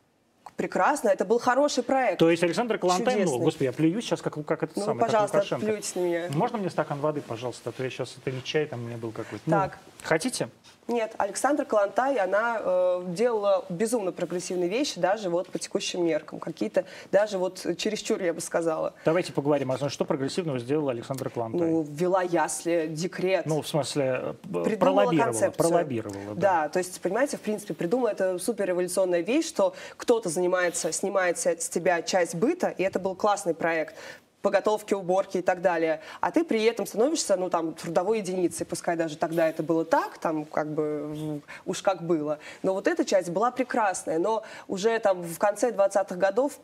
[0.56, 2.20] Прекрасно, это был хороший проект.
[2.20, 3.40] То есть Александр Калантай, ну, Чудесный.
[3.40, 5.66] господи, я плююсь сейчас, как, как это ну, самое, как пожалуйста, Лукашенко.
[5.66, 6.30] плюйтесь на меня.
[6.30, 8.98] Можно мне стакан воды, пожалуйста, а то я сейчас, это не чай, там у меня
[8.98, 9.50] был какой-то.
[9.50, 9.78] Так.
[9.86, 10.50] Ну, хотите?
[10.88, 16.40] Нет, Александра Калантай, она э, делала безумно прогрессивные вещи, даже вот по текущим меркам.
[16.40, 18.94] Какие-то, даже вот чересчур, я бы сказала.
[19.06, 21.68] Давайте поговорим о том, что прогрессивного сделал Александр Калантай.
[21.68, 23.46] Ну, ввела ясли, декрет.
[23.46, 25.58] Ну, в смысле, э, придумала пролоббировала, концепцию.
[25.58, 26.64] пролоббировала, да.
[26.64, 31.38] Да, то есть, понимаете, в принципе, придумала это супер революционная вещь, что кто-то занимается, снимает
[31.38, 33.96] с тебя часть быта, и это был классный проект.
[34.44, 38.66] По готовке, уборке и так далее, а ты при этом становишься, ну, там, трудовой единицей,
[38.66, 42.40] пускай даже тогда это было так, там, как бы, уж как было.
[42.62, 46.60] Но вот эта часть была прекрасная, но уже там в конце 20-х годов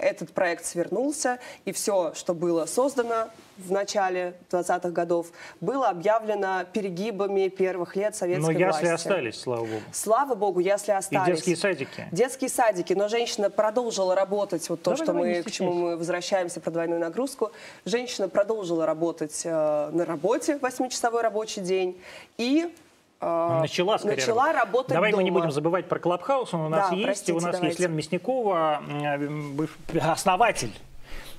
[0.00, 3.28] этот проект свернулся, и все, что было создано
[3.58, 5.28] в начале 20-х годов,
[5.60, 8.94] было объявлено перегибами первых лет советской Но ясли власти.
[8.94, 9.82] остались, слава богу.
[9.92, 11.34] Слава богу, ясли И остались.
[11.34, 12.08] детские садики.
[12.10, 15.96] Детские садики, но женщина продолжила работать, вот то, Давай, что давай, мы, к чему мы
[15.96, 17.52] возвращаемся про двойную нагрузку.
[17.84, 22.00] Женщина продолжила работать э, на работе, восьмичасовой рабочий день,
[22.38, 22.74] и
[23.20, 24.16] Начала, скорее.
[24.16, 25.40] начала работать Давай мы не дома.
[25.42, 26.54] будем забывать про Clubhouse.
[26.54, 27.04] Он у нас Да, есть.
[27.06, 27.82] простите, и у нас есть давайте.
[27.82, 28.82] Лена Мясникова,
[30.10, 30.72] основатель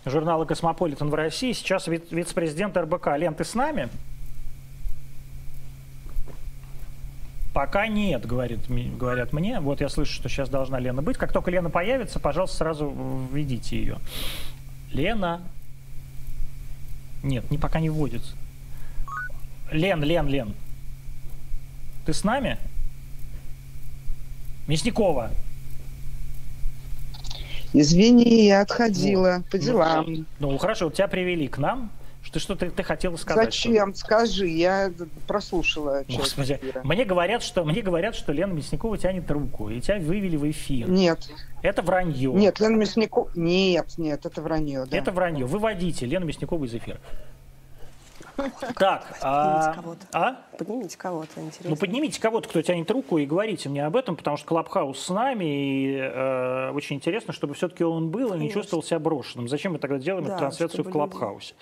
[0.06, 1.54] журнала «Cosmopolitan» в России.
[1.54, 3.18] Сейчас ви- вице-президент РБК.
[3.18, 3.90] Лен, ты с нами?
[7.54, 9.60] Пока нет, говорит, говорят мне.
[9.60, 11.18] Вот я слышу, что сейчас должна Лена быть.
[11.18, 12.94] Как только Лена появится, пожалуйста, сразу
[13.32, 13.98] введите ее.
[14.92, 15.42] Лена.
[17.24, 18.36] Нет, не пока не вводится.
[19.72, 20.54] Лен, Лен, Лен.
[22.06, 22.58] Ты с нами?
[24.68, 25.32] Мясникова.
[27.74, 30.26] Извини, я отходила по делам.
[30.40, 31.92] Ну, хорошо, вот тебя привели к нам.
[32.24, 33.46] Что, что ты, ты хотела сказать?
[33.46, 33.96] Зачем?
[33.96, 34.92] Скажи, я
[35.26, 36.82] прослушала Господи, эфира.
[36.84, 40.88] мне говорят, что мне говорят, что Лена Мясникова тянет руку, и тебя вывели в эфир.
[40.88, 41.30] Нет,
[41.64, 42.32] Это вранье.
[42.32, 43.32] нет, Лена Мясникова...
[43.34, 44.96] Нет, нет, это вранье, да.
[44.98, 45.46] Это вранье.
[45.46, 47.00] Выводите Лену Мясникову из эфира.
[48.78, 50.06] Так, а, кого-то.
[50.14, 50.38] а?
[50.58, 51.70] Поднимите кого-то, интересно.
[51.70, 55.10] Ну, поднимите кого-то, кто тянет руку, и говорите мне об этом, потому что Клабхаус с
[55.10, 58.62] нами, и э, очень интересно, чтобы все-таки он был и не Конечно.
[58.62, 59.48] чувствовал себя брошенным.
[59.48, 61.54] Зачем мы тогда делаем Да, эту трансляцию в Клабхаусе?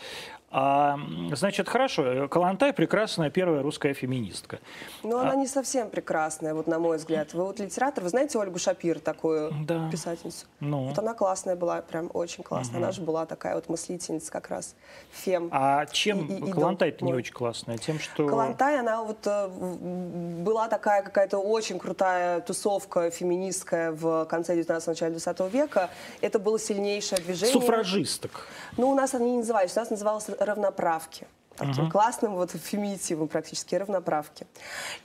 [0.52, 0.98] А,
[1.34, 4.60] значит, хорошо, Калантай прекрасная первая русская феминистка.
[5.04, 5.22] Но А.
[5.22, 7.34] она не совсем прекрасная, вот на мой взгляд.
[7.34, 9.90] Вы вот литератор, вы знаете Ольгу Шапир, такую Да.
[9.92, 10.48] писательницу?
[10.60, 10.88] Ну.
[10.88, 12.78] Вот она классная была, прям очень классная.
[12.78, 14.76] Она же была такая вот мыслительница как раз,
[15.12, 15.50] фем.
[15.52, 17.78] А чем И- и- Калантай-то не очень классная?
[17.78, 18.28] Тем, что...
[18.28, 25.12] Калантай, она вот э, была такая какая-то очень крутая тусовка феминистская в конце 19 начале
[25.12, 25.90] 20 века.
[26.22, 27.54] Это было сильнейшее движение.
[27.54, 28.48] Суфражисток.
[28.78, 31.28] Ну, у нас они не назывались, у нас называлось равноправки.
[31.56, 34.48] Таким классным вот феминитивом практически равноправки.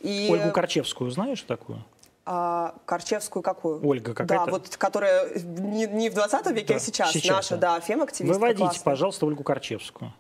[0.01, 1.85] И Ольгу Корчевскую знаешь такую?
[2.27, 3.85] а, Корчевскую какую?
[3.87, 4.47] Ольга какая-то?
[4.47, 7.11] Да, вот которая не, не в 20 веке, Да, а сейчас.
[7.13, 7.75] сейчас, Наша, да.
[7.75, 8.85] да, фем-активистка Выводите, классная.
[8.85, 10.13] пожалуйста, Ольгу Корчевскую.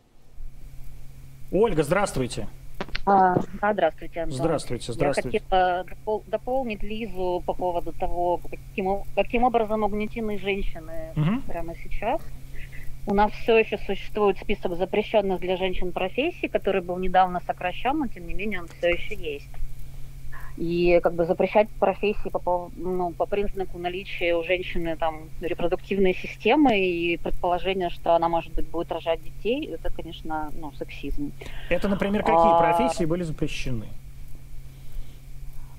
[1.52, 2.48] Ольга, здравствуйте.
[3.06, 4.36] А, да, здравствуйте, Антон.
[4.38, 5.38] Здравствуйте, здравствуйте.
[5.38, 11.42] Я хотела допол- дополнить Лизу по поводу того, каким, каким образом угнетены женщины Мгм.
[11.42, 12.20] прямо сейчас.
[13.06, 18.06] У нас все еще существует список запрещенных для женщин профессий, который был недавно сокращен, но
[18.06, 19.48] тем не менее он все еще есть.
[20.56, 26.78] И как бы запрещать профессии по, ну, по признаку наличия у женщины там репродуктивной системы
[26.78, 31.32] и предположение, что она, может быть, будет рожать детей, это, конечно, ну, сексизм.
[31.68, 32.58] Это, например, какие А.
[32.58, 33.86] профессии были запрещены?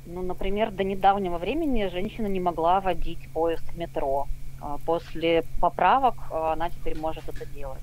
[0.05, 4.27] Ну, например, до недавнего времени женщина не могла водить поезд в метро.
[4.67, 7.79] А После поправок а, она теперь может это делать.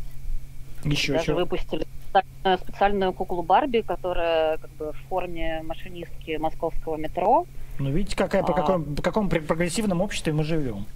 [0.82, 1.36] Еще Даже чего?
[1.38, 7.46] выпустили специальную, специальную куклу Барби, которая как бы в форме машинистки московского метро.
[7.78, 8.56] Ну, видите, какая, по, А.
[8.56, 10.86] каком, по какому прогрессивном обществе мы живем.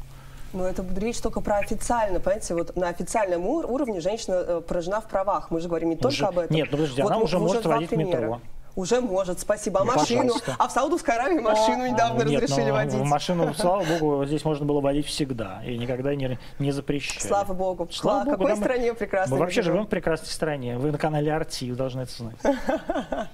[0.53, 5.01] Но это речь только про официально, понимаете, вот на официальном ур- уровне женщина э, поражена
[5.01, 5.53] в правах.
[5.53, 6.57] Мы же говорим не только Уже- об этом.
[6.57, 8.20] нет, ну подожди, Вот она мы- уже может водить примера.
[8.20, 8.41] метро.
[8.77, 9.81] Уже может, спасибо.
[9.81, 10.22] А Ну, машину?
[10.24, 10.57] пожалуйста.
[10.59, 13.01] А в Саудовской Аравии машину недавно Нет, разрешили ну, водить.
[13.05, 15.62] машину, слава богу, здесь можно было водить всегда.
[15.64, 17.27] И никогда не, не запрещали.
[17.27, 17.89] Слава богу.
[17.91, 19.35] Слава Слава, богу, какой да, стране прекрасно.
[19.35, 20.77] Мы вообще живем в прекрасной стране.
[20.77, 22.37] Вы на канале Арти, вы должны это знать.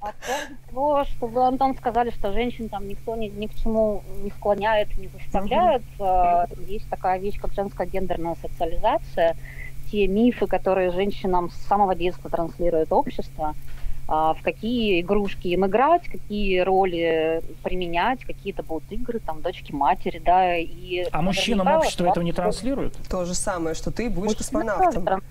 [0.00, 0.12] А
[0.68, 4.94] того, что вы, Антон, сказали, что женщин там никто ни, ни к чему не склоняет,
[4.98, 9.34] не заставляет, э, есть такая вещь, как женская гендерная социализация.
[9.90, 13.54] Те мифы, которые женщинам с самого детства транслирует общество, а,
[14.06, 20.56] в какие игрушки им играть, какие роли применять, какие-то будут игры, там, дочки матери, да,
[20.56, 21.06] и...
[21.10, 22.94] А мужчинам наверняка общество этого не транслирует?
[23.08, 25.22] То же самое, что ты будешь Мужчины космонавтом.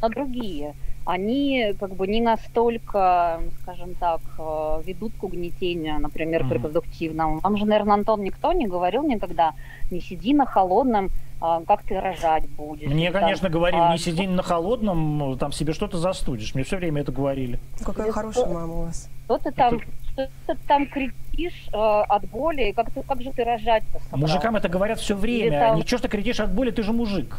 [0.00, 0.74] но другие.
[1.06, 7.40] Они как бы не настолько, скажем так, э, ведут к угнетению, например, к репродуктивному.
[7.40, 9.52] Вам же, наверное, Антон, никто не говорил никогда,
[9.90, 11.33] не сиди на холодном, а,
[11.66, 12.88] как ты рожать будешь.
[12.88, 16.54] Мне, Или там, конечно, говорили, а, не сиди на холодном, там себе что-то застудишь.
[16.54, 17.58] Мне все время это говорили.
[17.84, 19.08] Какая хорошая мама у вас.
[19.26, 19.80] Что ты там,
[20.12, 24.16] что ты там кричишь э, от боли, как, ты, как же ты рожать-то собрался?
[24.16, 25.60] Мужикам это говорят все Или время.
[25.60, 27.38] там- Ничего, что кричишь от боли, ты же мужик.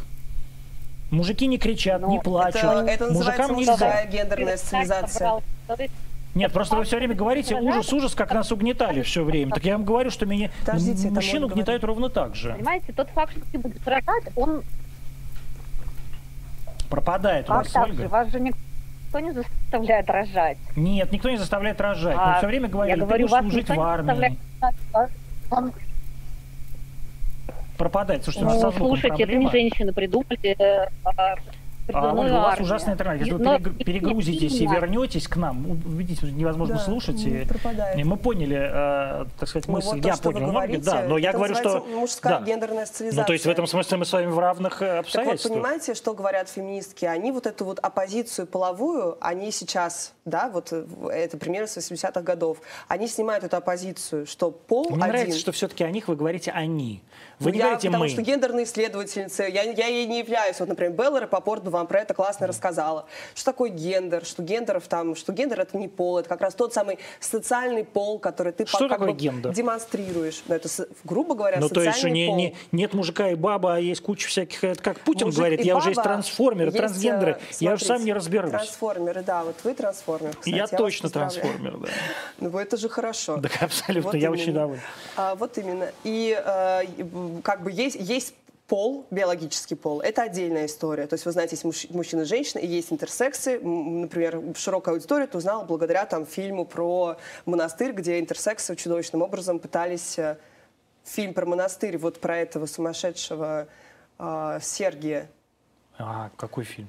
[1.11, 2.55] Мужики не кричат, Ну, не плачут.
[2.63, 4.05] Это, это называется Мужикам нельзя.
[4.05, 5.41] гендерная социализация.
[6.35, 9.53] Нет, просто вы все время говорите ужас, ужас, как нас угнетали все время.
[9.53, 12.53] Так я вам говорю, что меня Подождите, мужчин угнетают ровно так же.
[12.53, 14.61] Понимаете, тот факт, что ты будешь рожать, он
[16.89, 18.03] Пропадает у Как вас, так Ольга.
[18.03, 18.07] же?
[18.09, 20.57] Вас же никто не заставляет рожать.
[20.75, 22.15] Нет, никто не заставляет рожать.
[22.15, 24.37] Мы А, все время говорили, я говорю, ты будешь служить в армии.
[25.49, 25.73] Вам-
[27.77, 28.23] Пропадает.
[28.23, 30.87] Слушайте, у нас Ну, слушайте, это не женщины придумали э,
[31.93, 32.63] а, Ольга, у вас армию.
[32.65, 33.19] ужасный интернет.
[33.19, 37.21] Если вы Но- перегру- перегрузитесь и вернетесь к нам, видите, невозможно Да, слушать.
[37.23, 37.97] и- пропадает.
[37.99, 39.87] и мы поняли, э, так сказать, Ну, мысль.
[39.93, 41.03] вот то, я вы понял, говорите, да.
[41.07, 41.79] Но я говорю, что...
[41.81, 42.45] мужская да.
[42.45, 43.21] гендерная социализация.
[43.21, 45.53] Ну, то есть в этом смысле мы с вами в равных э, Так вот, обстоятельствах.
[45.53, 47.05] понимаете, что говорят феминистки?
[47.05, 52.21] Они вот эту вот оппозицию половую, они сейчас, да, вот э, это примеры с 80-х
[52.21, 52.57] годов,
[52.87, 55.07] они снимают эту оппозицию, что пол Мне один.
[55.15, 57.03] нравится, что все-таки о них вы говорите «они».
[57.39, 58.09] Вы не я, говорите потому «мы».
[58.09, 60.59] что гендерная исследовательница, я, я ей не являюсь.
[60.59, 63.05] Вот, например, Белла Рапопорт бы вам про это классно рассказала.
[63.33, 66.73] Что такое гендер, что гендеров там, что гендер это не пол, это как раз тот
[66.73, 69.51] самый социальный пол, который ты Что как бы гендер?
[69.53, 70.43] демонстрируешь.
[70.47, 70.69] Ну, это,
[71.03, 72.35] грубо говоря, Ну, то социальный есть, что не, пол.
[72.37, 74.63] не- нет мужика и баба, а есть куча всяких...
[74.63, 77.31] Это как Путин Мужик говорит, я уже есть баба, трансформеры, есть, трансгендеры.
[77.33, 78.51] э, я уже сам смотрите, не разберусь.
[78.51, 80.29] Трансформеры, да, вот вы трансформер.
[80.31, 81.87] кстати, я вас точно трансформер, да.
[82.39, 83.37] Ну, это же хорошо.
[83.37, 84.59] Да, абсолютно, Вот я очень именно.
[84.59, 84.81] доволен.
[85.17, 85.87] А, вот именно.
[86.03, 88.33] И э, м, как бы есть, есть
[88.67, 91.05] пол, биологический пол, это отдельная история.
[91.07, 93.59] То есть вы знаете, есть муж- мужчины и женщины, и есть интерсексы.
[93.59, 100.17] Например, широкая аудитория это узнала благодаря там, фильму про монастырь, где интерсексы чудовищным образом пытались...
[100.17, 100.37] э,
[101.07, 103.67] Фильм про монастырь, вот про этого сумасшедшего
[104.17, 105.29] э, Сергия
[105.99, 106.87] А, какой фильм?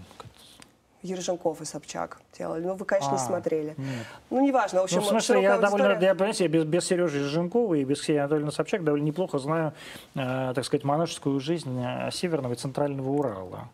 [1.06, 2.64] Ерженков и Собчак делали.
[2.64, 3.74] Ну, вы, конечно, не А, смотрели.
[3.78, 4.06] нет.
[4.30, 4.80] Ну, неважно.
[4.80, 7.74] В общем, Ну, в смысле, я довольно, аудитория- я, понимаете, я без, без Сережи Жиженкова
[7.74, 9.72] и без Ксении Анатольевны Собчак довольно неплохо знаю,
[10.14, 13.68] э, так сказать, монашескую жизнь э, Северного и Центрального Урала.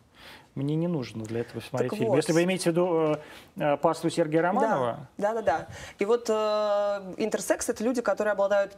[0.55, 2.11] Мне не нужно для этого смотреть Так фильм.
[2.11, 2.17] вот.
[2.17, 3.17] Если вы имеете в виду э,
[3.57, 5.57] э, пасту Сергея Романова, Да, да, да.
[5.59, 5.67] да.
[5.97, 6.33] И вот э,
[7.17, 8.77] интерсекс это люди, которые обладают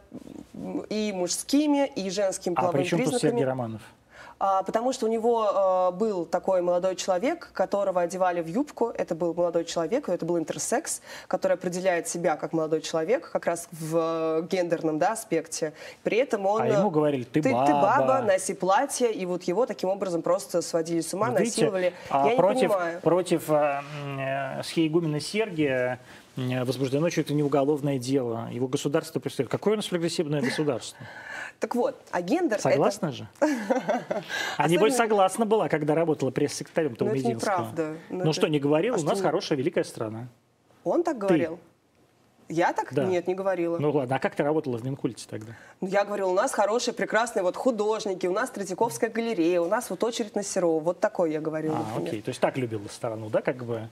[0.88, 3.30] и мужскими, и женскими а половыми при чем тут признаками.
[3.30, 3.82] Сергей Романов?
[4.38, 8.90] А, потому что у него э, был такой молодой человек, которого одевали в юбку.
[8.90, 13.66] Это был молодой человек, это был интерсекс, который определяет себя как молодой человек, как раз
[13.72, 15.72] в э, гендерном да, аспекте.
[16.02, 16.62] При этом он...
[16.62, 17.66] А э, ему говорили, «Ты ты, баба».
[17.66, 21.94] ты баба, носи платье, и вот его таким образом просто сводили с ума, Видите, насиловали.
[22.10, 23.00] а Я против, не понимаю.
[23.00, 23.80] против э,
[24.18, 28.48] э, схиегумена Сергия э, возбуждено чуть ли не уголовное дело.
[28.52, 29.50] Его государство представляет.
[29.50, 30.98] Какое у нас прогрессивное государство?
[31.60, 32.58] Так вот, а гендер...
[32.58, 33.26] это- Согласна же?
[34.58, 37.50] А небось согласна была, когда работала пресс-секретарем Ну, того это Мединского.
[37.52, 37.96] неправда.
[38.10, 38.94] Ну, Ну это- что, не говорил?
[38.94, 40.28] У нас не- хорошая, великая страна.
[40.84, 41.58] Он так говорил?
[42.48, 42.92] Я так?
[42.94, 43.04] Да.
[43.04, 43.76] Нет, не говорила.
[43.78, 45.54] Ну ладно, а как ты работала в Минкульте тогда?
[45.80, 49.90] Ну, Я говорила, у нас хорошие, прекрасные вот художники, у нас Третьяковская галерея, у нас
[49.90, 50.78] вот очередь на Серова.
[50.80, 52.08] Вот такой я говорила, А, например.
[52.08, 52.22] окей.
[52.22, 53.88] То есть так любила страну, да, как бы?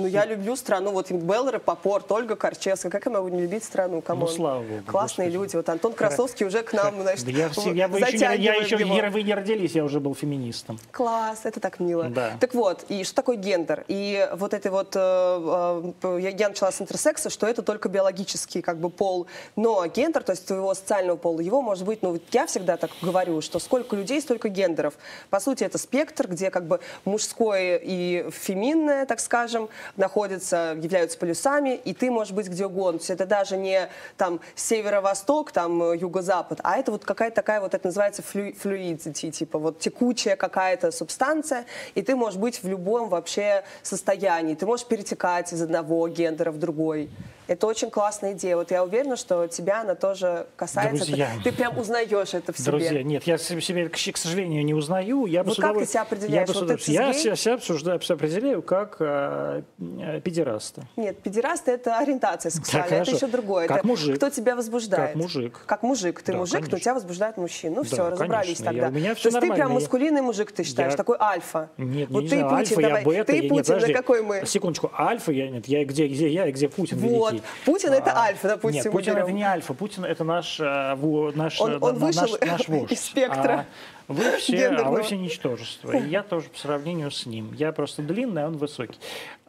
[0.00, 0.92] Ну, я люблю страну.
[0.92, 2.90] Вот Белла Рапопорт, Ольга Корчевская.
[2.90, 4.00] Как я могу не любить страну?
[4.00, 4.28] Come on.
[4.28, 5.42] Ну, слава богу, Классные господи.
[5.42, 5.56] люди.
[5.56, 9.10] Вот Антон Красовский уже к нам, значит, я, все- я, бы еще, я еще его.
[9.10, 10.78] вы не родились, я уже был феминистом.
[10.90, 12.04] Класс, это так мило.
[12.08, 12.32] Да.
[12.40, 13.84] Так вот, и что такое гендер?
[13.88, 18.62] И вот это вот, э, э, я, я начала с интерсекса, что это только биологический
[18.62, 19.26] как бы пол,
[19.56, 22.90] но гендер, то есть твоего социального пола, его может быть, ну вот я всегда так
[23.02, 24.94] говорю, что сколько людей, столько гендеров.
[25.28, 31.74] По сути, это спектр, где как бы мужское и феминное, так скажем, находятся, являются полюсами,
[31.74, 32.98] и ты можешь быть где угодно.
[32.98, 37.60] То есть это даже не там северо-восток, там э, юго-запад, а это вот какая-то такая
[37.60, 41.64] вот, это называется флю, fluidity, типа вот текучая какая-то субстанция,
[41.94, 44.54] и ты можешь быть в любом вообще состоянии.
[44.54, 47.10] Ты можешь перетекать из одного гендера в другой.
[47.46, 48.56] Это очень классная идея.
[48.56, 51.04] Вот я уверена, что тебя она тоже касается.
[51.04, 51.30] Ты- Друзья.
[51.42, 52.70] Ты, прям узнаешь это в себе.
[52.70, 55.26] Друзья, нет, я се- себя, к сожалению, не узнаю.
[55.26, 56.32] Я бы Вот с как ты удоволь- себя определяешь?
[56.34, 60.82] Я, бы Вот ты удовольствием- я себя, себя обсуждаю, себя определяю как э, э, педераста.
[60.96, 63.16] Нет, педераст это ориентация сексуальная, это хорошо.
[63.16, 63.66] еще другое.
[63.66, 64.16] Как это мужик.
[64.16, 65.08] Кто тебя возбуждает?
[65.12, 65.60] Как мужик.
[65.66, 66.22] Как мужик.
[66.22, 66.80] Ты Да, мужик, но конечно.
[66.80, 67.74] тебя возбуждает мужчина.
[67.76, 68.64] Ну Да, все, разобрались конечно.
[68.64, 68.88] Я- тогда.
[68.88, 69.56] у меня То всё есть ты прям.
[69.58, 71.70] Я- маскулинный мужик, ты считаешь, Я- такой альфа.
[71.78, 73.00] Нет, вот не ты знаю, Путин, альфа, давай.
[73.00, 74.46] я бета, ты я, нет, Путин, подожди, на какой мы?
[74.46, 77.39] Секундочку, альфа я, нет, я где, где я и где Путин Вот.
[77.64, 80.94] Путин это А, альфа, допустим, Нет, Путин это не альфа, Путин это наш, э,
[81.34, 82.92] наш, Он- э, он на- вышел наш, наш вождь.
[82.92, 83.66] из спектра А
[84.10, 85.92] вы все, а вы все ничтожество.
[85.92, 87.52] И я тоже по сравнению с ним.
[87.54, 88.98] Я просто длинный, а он высокий.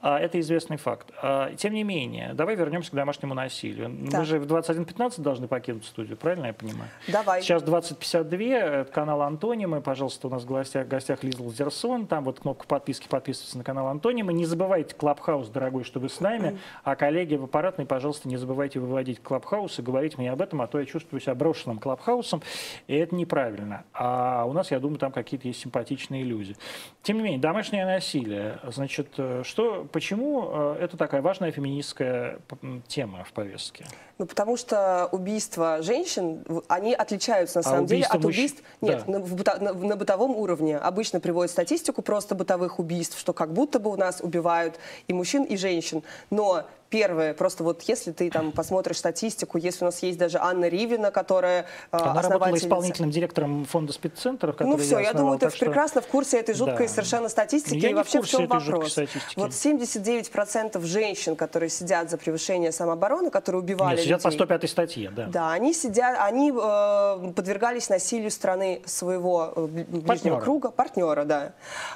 [0.03, 1.12] А, это известный факт.
[1.22, 3.89] А, тем не менее, давай вернемся к домашнему насилию.
[4.09, 4.20] Да.
[4.20, 6.89] Мы же в 21.15 должны покинуть студию, правильно я понимаю?
[7.07, 7.41] Давай.
[7.41, 9.82] Сейчас 20.52, это канал Антонимы.
[9.82, 12.07] Пожалуйста, у нас в гостях, в гостях Лиза Лазерсон.
[12.07, 14.34] Там вот кнопка подписки, подписывайтесь на канал Антонимы.
[14.34, 16.57] Не забывайте Клабхаус, дорогой, что вы с нами.
[16.84, 20.68] А коллеги в аппаратной, пожалуйста, не забывайте выводить Клабхаус и говорить мне об этом, а
[20.68, 22.41] то я чувствую себя брошенным Клабхаусом,
[22.88, 23.84] и это неправильно.
[23.93, 26.56] А у нас, я думаю, там какие-то есть симпатичные люди.
[27.02, 28.60] Тем не менее, домашнее насилие.
[28.68, 32.39] Значит, э, что, почему э, это такая важная феминистская
[32.88, 33.86] тема в повестке?
[34.18, 38.62] Ну, потому что убийства женщин, они отличаются на а самом деле от убийств...
[38.82, 38.91] Мужч...
[38.91, 39.58] Нет, да.
[39.60, 40.78] на, на, на бытовом уровне.
[40.78, 45.43] Обычно приводят статистику просто бытовых убийств, что как будто бы у нас убивают и мужчин,
[45.43, 46.04] и женщин.
[46.30, 50.67] Но Первое, просто вот если ты там посмотришь статистику, если у нас есть даже Анна
[50.67, 55.49] Ривина, которая э, Она работала исполнительным директором фонда спеццентров, Ну все, я, я думаю, ты
[55.49, 55.65] что...
[55.65, 56.93] прекрасно в курсе этой жуткой да.
[56.93, 57.77] совершенно статистики.
[57.77, 58.97] Я и вообще в, в чем вопрос?
[59.37, 64.69] Вот 79% женщин, которые сидят за превышение самообороны, которые убивали Нет, сидят людей, по 105
[64.69, 65.27] статье, да.
[65.27, 70.41] Да, они сидят, они э, подвергались насилию страны своего э, ближнего партнера.
[70.41, 71.53] круга, партнера, да.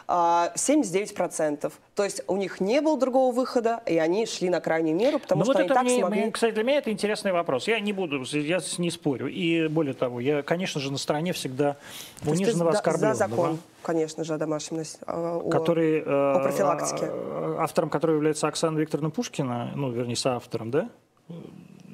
[0.07, 1.73] Э, 79%.
[1.95, 5.39] То есть у них не было другого выхода, и они шли на крайнюю меру, потому
[5.39, 6.31] ну, что вот они так мне, смогли...
[6.31, 7.67] Кстати, для меня это интересный вопрос.
[7.67, 9.27] Я не буду, я не спорю.
[9.27, 11.77] И более того, я, конечно же, на стороне всегда
[12.25, 13.15] униженного, оскорбленного.
[13.15, 15.49] За закон, конечно же, о домашнем насилии.
[15.49, 17.07] Который, о, о профилактике.
[17.09, 20.89] Э, автором которого является Оксана Викторовна Пушкина, ну, вернее, соавтором, да?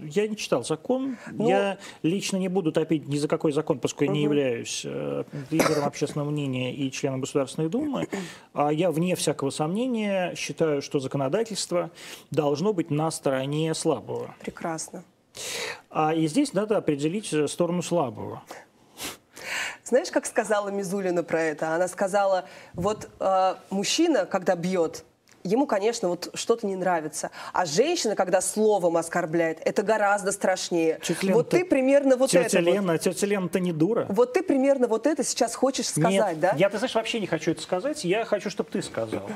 [0.01, 1.17] Я не читал закон.
[1.31, 4.13] Ну, я лично не буду топить ни за какой закон, поскольку угу.
[4.13, 8.07] я не являюсь э, лидером общественного мнения и членом Государственной Думы.
[8.53, 11.91] А я, вне всякого сомнения, считаю, что законодательство
[12.31, 14.35] должно быть на стороне слабого.
[14.39, 15.03] Прекрасно.
[15.89, 18.43] А и здесь надо определить э, сторону слабого.
[19.83, 21.75] Знаешь, как сказала Мизулина про это?
[21.75, 25.03] Она сказала, вот э, мужчина, когда бьет,
[25.43, 27.31] ему, конечно, вот что-то не нравится.
[27.53, 30.99] А женщина, когда словом оскорбляет, это гораздо страшнее.
[31.01, 33.01] Тетя вот ты примерно вот тетя это Лена, вот.
[33.01, 34.05] Тетя Лена-то не дура.
[34.09, 36.53] Вот ты примерно вот это сейчас хочешь сказать, Нет, да?
[36.57, 38.03] я, ты знаешь, вообще не хочу это сказать.
[38.03, 39.29] Я хочу, чтобы ты сказала.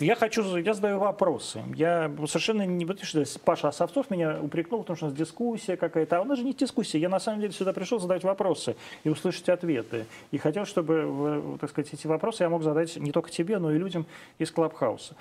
[0.00, 1.62] Я хочу, я задаю вопросы.
[1.74, 2.84] Я совершенно не...
[3.02, 6.18] Что Паша Осовцов меня упрекнул, потому что у нас дискуссия какая-то.
[6.18, 6.98] А у нас же не дискуссия.
[6.98, 10.06] Я на самом деле сюда пришел задать вопросы и услышать ответы.
[10.30, 13.78] И хотел, чтобы, так сказать, эти вопросы я мог задать не только тебе, но и
[13.78, 14.06] людям
[14.38, 15.14] из Клабхауса.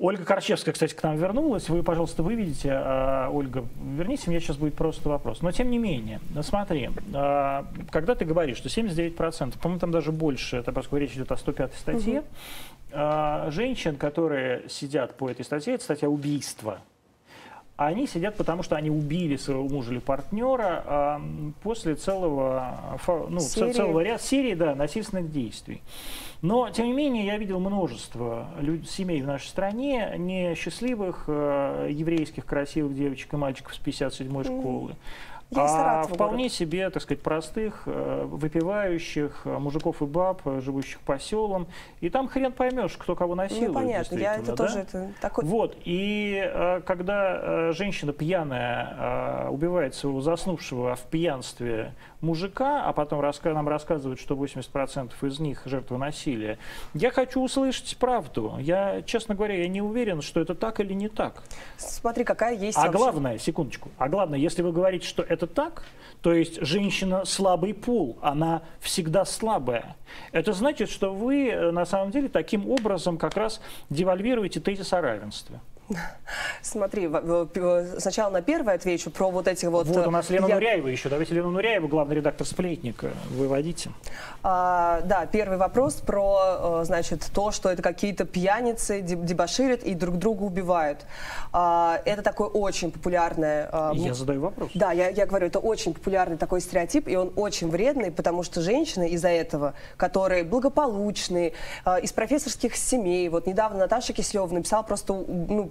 [0.00, 1.68] Ольга Корчевская, кстати, к нам вернулась.
[1.68, 2.70] Вы, пожалуйста, выведите.
[2.72, 5.42] А, Ольга, верните, у меня сейчас будет просто вопрос.
[5.42, 10.10] Но тем не менее, ну, смотри, а, когда ты говоришь, что 79%, по-моему, там даже
[10.10, 12.22] больше, это поскольку речь идет о 105 статье,
[12.92, 13.50] угу.
[13.52, 16.80] женщин, которые сидят по этой статье, это статья убийства,
[17.86, 21.22] они сидят, потому что они убили своего мужа или партнера а,
[21.62, 23.00] после целого,
[23.30, 23.72] ну, серии.
[23.72, 25.80] целого ряда серии да, насильственных действий.
[26.42, 28.48] Но, тем не менее, я видел множество
[28.86, 34.94] семей в нашей стране, несчастливых, э, еврейских, красивых девочек и мальчиков с 57-й школы.
[35.54, 36.52] А вполне город.
[36.52, 41.66] себе, так сказать, простых, э, выпивающих э, мужиков и баб, э, живущих по селам.
[42.00, 43.68] И там хрен поймешь, кто кого насилует.
[43.68, 44.56] Ну, понятно, я это да?
[44.56, 45.44] тоже это такой...
[45.44, 54.20] Вот, и когда женщина пьяная убивает своего заснувшего в пьянстве мужика, а потом нам рассказывают,
[54.20, 56.58] что 80% из них жертвы насилия,
[56.94, 58.56] я хочу услышать правду.
[58.58, 61.42] Я, честно говоря, я не уверен, что это так или не так.
[61.76, 62.76] Смотри, какая есть...
[62.78, 62.98] А вообще...
[62.98, 65.84] главное, секундочку, а главное, если вы говорите, что это так,
[66.22, 69.96] то есть женщина слабый пол, она всегда слабая.
[70.32, 75.00] Это значит, что вы э, на самом деле таким образом как раз девальвируете тезис о
[75.00, 75.60] равенстве.
[76.62, 77.10] Смотри,
[77.98, 79.86] сначала на первое отвечу про вот эти вот...
[79.86, 80.54] Вот у нас Лена я...
[80.54, 81.08] Нуряева еще.
[81.08, 83.90] Давайте Лену Нуряеву, главный редактор «Сплетника», выводите.
[84.42, 90.18] А, да, первый вопрос про, э, значит, то, что это какие-то пьяницы дебоширят и друг
[90.18, 91.06] друга убивают.
[91.52, 93.66] А, это такой очень популярный...
[93.94, 94.70] Я задаю вопрос.
[94.74, 98.60] Да, я, я говорю, это очень популярный такой стереотип, и он очень вредный, потому что
[98.60, 101.52] женщины из-за этого, которые благополучные,
[102.02, 105.70] из профессорских семей, вот недавно Наташа Кислева написала просто, ну,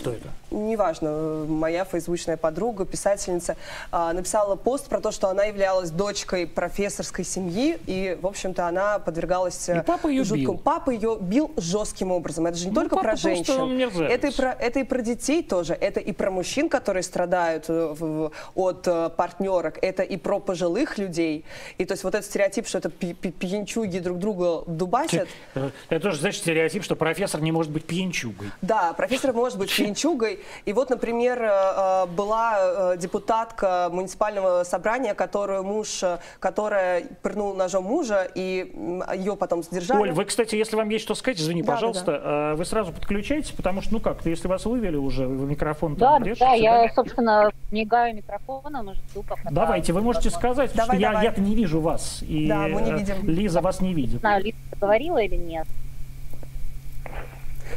[0.00, 0.28] кто это?
[0.50, 1.44] Неважно.
[1.46, 3.56] Моя фейсбучная подруга, писательница,
[3.90, 8.98] а, написала пост про то, что она являлась дочкой профессорской семьи, и, в общем-то, она
[8.98, 10.54] подвергалась и папа ее жуткому...
[10.54, 10.58] бил.
[10.58, 12.46] Папа ее бил жестким образом.
[12.46, 14.02] Это же не ну, только про женщин.
[14.02, 15.74] Это и про, это и про детей тоже.
[15.74, 19.78] Это и про мужчин, которые страдают э, от э, партнерок.
[19.82, 21.44] Это и про пожилых людей.
[21.78, 25.28] И то есть вот этот стереотип, что это пьянчуги друг друга дубасят.
[25.54, 28.50] Это тоже, значит, стереотип, что профессор не может быть пьянчугой.
[28.62, 30.40] Да, профессор может быть пьянчугой.
[30.64, 36.02] И вот, например, э, была депутатка муниципального собрания, которую муж,
[36.40, 38.72] которая пырнул ножом мужа, и
[39.14, 40.00] ее потом задержали.
[40.00, 42.54] Оль, вы, кстати, если вам есть что сказать, извини, да, пожалуйста, да, да.
[42.56, 46.44] вы сразу подключаетесь, потому что, ну как, если вас вывели уже, вы микрофон да, держите,
[46.44, 49.50] да, я, собственно, мигаю микрофоном, жду, пока...
[49.50, 51.24] Давайте, вы можете сказать, давай, что давай.
[51.24, 53.16] я, я не вижу вас, и да, мы не видим.
[53.28, 54.14] Лиза вас не видит.
[54.14, 55.66] Не знаю, Лиза говорила или нет.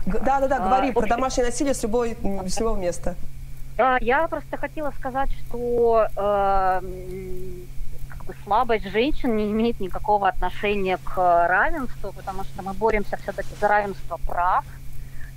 [0.06, 2.18] Да, да, да, говори а, про домашнее насилие с, любой,
[2.48, 3.16] с любого места.
[4.02, 6.82] Я просто хотела сказать, что э,
[8.44, 14.18] слабость женщин не имеет никакого отношения к равенству, потому что мы боремся все-таки за равенство
[14.18, 14.66] прав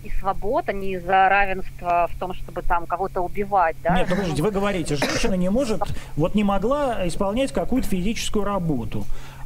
[0.02, 3.76] и свобод, а не за равенство в том, чтобы там кого-то убивать.
[3.82, 3.96] Да?
[3.96, 5.82] Нет, подождите, вы говорите, женщина не может,
[6.16, 9.04] вот не могла исполнять какую-то физическую работу.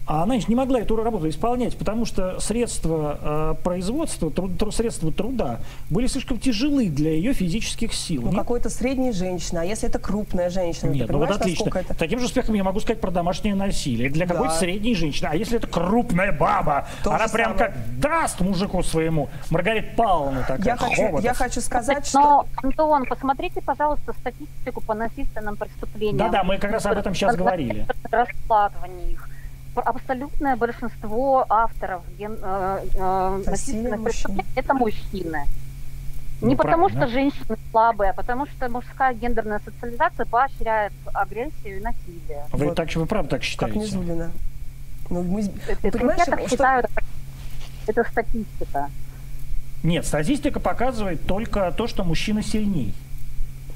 [0.09, 5.61] А она не могла эту работу исполнять, потому что средства э, производства, труд, средства труда
[5.91, 8.23] были слишком тяжелы для ее физических сил.
[8.23, 11.71] Ну, какой-то средней женщины, а если это крупная женщина, Нет, ты ну вот отлично.
[11.75, 11.95] это...
[11.95, 14.09] Таким же успехом я могу сказать про домашнее насилие.
[14.09, 14.33] Для Да.
[14.33, 15.29] какой-то средней женщины.
[15.31, 17.59] А если это крупная баба, То она прям самое.
[17.59, 19.29] как даст мужику своему.
[19.51, 22.19] Маргарита Павловна такая, Я хочу, я хочу сказать, что...
[22.19, 26.17] Но, Антон, посмотрите, пожалуйста, статистику по насильственным преступлениям.
[26.17, 27.87] Да-да, мы как раз об этом сейчас говорили.
[28.11, 29.28] Раскладывание их.
[29.85, 35.45] Абсолютное большинство авторов ген, э, э, насильственных преступлений– это мужчины.
[36.41, 37.07] Не Ну, потому правильно.
[37.07, 42.45] что женщины слабые, а потому что мужская гендерная социализация поощряет агрессию и насилие.
[42.53, 42.77] Вы, Вот.
[42.77, 43.79] так, вы правда так Как считаете?
[43.79, 44.31] Низулина.
[45.11, 45.41] Ну, мы...
[45.43, 46.93] Это, Ну, понимаешь, я так что- считаю, это,
[47.89, 48.91] это статистика.
[49.83, 52.95] Нет, статистика показывает только то, что мужчина сильней.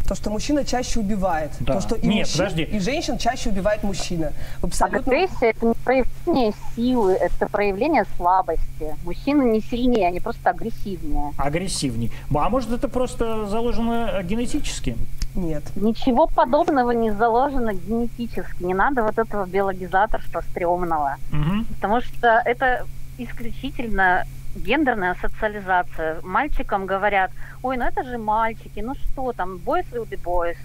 [0.08, 1.52] То, что мужчина чаще убивает.
[1.60, 1.74] Да.
[1.74, 2.62] То, что и, Нет, мужчин, подожди.
[2.62, 4.32] и женщин чаще убивает мужчина.
[4.62, 5.00] Абсолютно.
[5.00, 8.96] Агрессия– это не проявление силы, это проявление слабости.
[9.04, 11.32] Мужчины не сильнее, они просто агрессивнее.
[11.36, 12.10] Агрессивней.
[12.34, 14.96] А может это просто заложено генетически?
[15.34, 15.62] Нет.
[15.76, 18.62] Ничего подобного не заложено генетически.
[18.62, 21.16] Не надо вот этого биологизаторства стрёмного.
[21.30, 21.64] Мгм.
[21.66, 22.86] Потому что это
[23.18, 24.24] исключительно
[24.54, 26.20] гендерная социализация.
[26.22, 27.30] Мальчикам говорят,
[27.62, 30.56] ой, ну это же мальчики, ну что там, boys will be boys.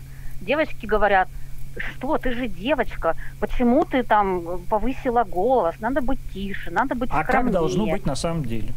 [0.41, 1.27] Девочки говорят,
[1.77, 7.17] что, ты же девочка, почему ты там повысила голос, надо быть тише, надо быть А
[7.17, 7.53] как скромнее».
[7.53, 8.73] должно быть на самом деле?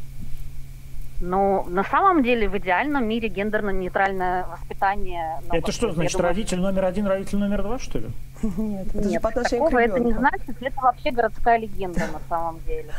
[1.23, 5.41] Ну, на самом деле, в идеальном мире гендерно-нейтральное воспитание...
[5.49, 8.07] ну, это что значит, думаю, родитель номер один, родитель номер два, что ли?
[8.43, 12.21] Нет, это же Нет, по отношению такого это не значит, это вообще городская легенда на
[12.29, 12.91] самом деле.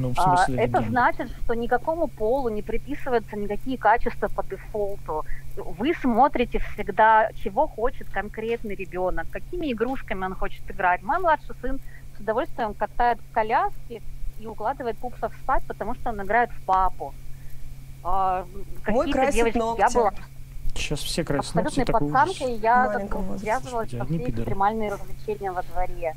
[0.00, 0.88] Ну, в А, смысле, Это легенда.
[0.88, 5.24] значит, что никакому полу не приписываются никакие качества по дефолту.
[5.56, 11.02] Вы смотрите всегда, чего хочет конкретный ребенок, какими игрушками он хочет играть.
[11.02, 11.78] Мой младший сын
[12.16, 14.00] с удовольствием катает в коляске
[14.38, 17.12] и укладывает пупсов спать, потому что он играет в папу.
[18.02, 18.46] А,
[18.86, 19.80] Мой какие-то красит девочки, ногти.
[19.80, 20.12] Я была
[20.74, 22.28] Сейчас все красят ногти, абсолютной такой ужас.
[22.38, 26.14] пацанкой, я связывалась со все экстремальные развлечения во дворе.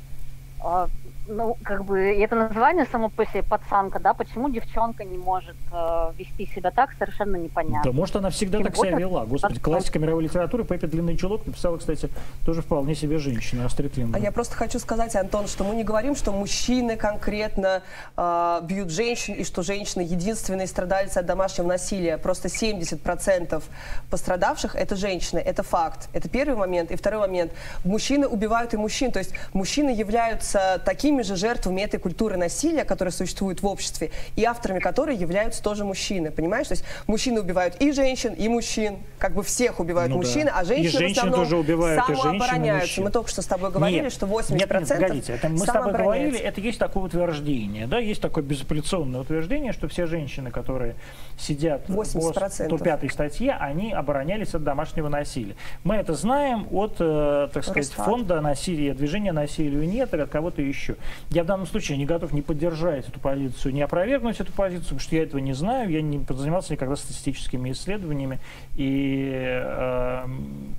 [1.26, 5.18] А, Ну, как бы, и это название само по себе пацанка, да, почему девчонка не
[5.18, 7.90] может э, вести себя так, совершенно непонятно.
[7.90, 9.24] Да может она всегда Тем так себя вела.
[9.24, 12.08] Господи, классика мировой литературы Пеппи Длинный Чулок написала, кстати,
[12.44, 14.22] тоже вполне себе женщина, Астрид А Линдгрен.
[14.22, 17.82] я просто хочу сказать, Антон, что мы не говорим, что мужчины конкретно
[18.16, 22.18] э, бьют женщин и что женщины единственные страдальцы от домашнего насилия.
[22.18, 23.62] Просто 70%
[24.10, 25.38] пострадавших это женщины.
[25.38, 26.08] Это факт.
[26.12, 26.90] Это первый момент.
[26.90, 27.52] И второй момент.
[27.84, 29.10] Мужчины убивают и мужчин.
[29.10, 34.44] То есть мужчины являются такими же жертвами этой культуры насилия, которая существует в обществе, и
[34.44, 36.30] авторами которой являются тоже мужчины.
[36.30, 36.68] Понимаешь?
[36.68, 38.98] То есть мужчины убивают и женщин, и мужчин.
[39.18, 40.26] Как бы всех убивают Ну да.
[40.26, 42.80] мужчины, а И женщины, в женщины основном тоже убивают, и и самообороняются.
[42.86, 43.04] мужчин.
[43.04, 44.12] Мы только что с тобой говорили, Нет.
[44.12, 47.98] что 80% Нет, нет, погодите, это мы с тобой говорили, это есть такое утверждение, да,
[47.98, 50.94] есть такое безапелляционное утверждение, что все женщины, которые
[51.38, 52.68] сидят 80%.
[52.68, 55.56] по 105 статье, они оборонялись от домашнего насилия.
[55.84, 58.06] Мы это знаем от, э, так сказать, Росстат.
[58.06, 60.96] фонда насилия, движения насилию нет, или от кого-то еще.
[61.30, 65.00] Я в данном случае не готов не поддержать эту позицию, не опровергнуть эту позицию, потому
[65.00, 68.38] что я этого не знаю, я не занимался никогда статистическими исследованиями,
[68.76, 70.24] и, э,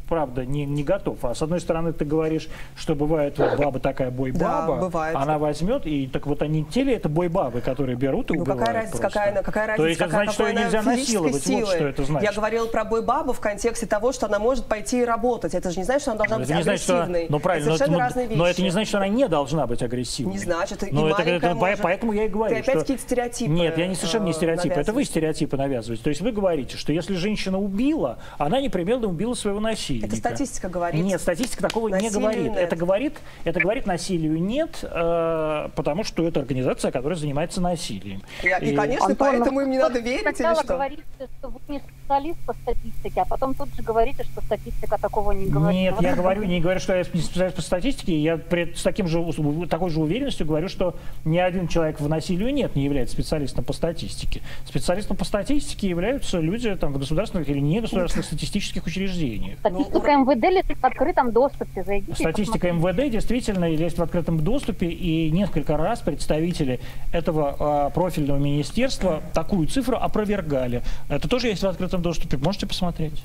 [0.08, 1.24] правда, не, не готов.
[1.26, 5.16] А с одной стороны, ты говоришь, что бывает вот баба такая бой-баба, Да, бывает.
[5.16, 8.60] она возьмет, и так вот они те ли это бой-бабы, которые берут и Ну убивают
[8.62, 9.20] какая разница, просто?
[9.20, 11.60] какая, какая разница, То есть это какая, значит, что ее нельзя насиловать, силы.
[11.66, 12.30] вот что это значит.
[12.30, 15.54] Я говорила про бой-бабу в контексте того, что она может пойти и работать.
[15.56, 17.28] Это же не значит, что она должна Но быть это не значит, что она- агрессивной.
[17.30, 18.38] ну правильно, это но, совершенно но- разные вещи.
[18.38, 20.06] но это не значит, что она не должна быть агрессивной.
[20.24, 21.82] Не значит, и Но это, это- может.
[21.82, 22.80] поэтому я и говорю, Ты опять что...
[22.82, 26.04] какие-то стереотипы, Нет, я не совершенно не э, стереотипы, это вы стереотипы навязываете.
[26.04, 30.08] То есть вы говорите, что если женщина убила, она непременно убила своего насильника.
[30.08, 31.04] Это статистика говорит.
[31.04, 32.44] Нет, статистика такого не Насилию говорит.
[32.44, 32.58] нет.
[32.58, 33.14] Это говорит,
[33.44, 38.22] это говорит насилию нет, э, потому что это организация, которая занимается насилием.
[38.44, 40.74] И, и, конечно, Антон, поэтому ну, им не надо верить или Сначала что?
[40.74, 41.04] говорите,
[41.40, 45.48] что вы не специалист по статистике, а потом тут же говорите, что статистика такого не
[45.48, 45.80] говорит.
[45.80, 48.84] Нет, Вот я говорю, не говорю, что я не специалист по статистике, я при- с
[48.84, 49.24] таким же,
[49.70, 53.74] такой же уверенностью говорю, что ни один человек в насилию нет не является специалистом по
[53.74, 54.42] статистике.
[54.66, 59.60] Специалистом по статистике являются люди там, в государственных или негосударственных статистических учреждениях.
[59.60, 61.84] Статистика МВД лежит в открытом доступе.
[61.84, 62.72] Зайдите Статистика.
[62.72, 66.80] МВД действительно есть в открытом доступе, и несколько раз представители
[67.12, 70.82] этого а, профильного министерства такую цифру опровергали.
[71.10, 73.24] Это тоже есть в открытом доступе, можете посмотреть.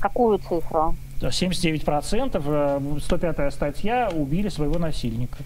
[0.00, 0.94] Какую цифру?
[1.20, 5.38] 79%, э, 105 статья, убили своего насильника.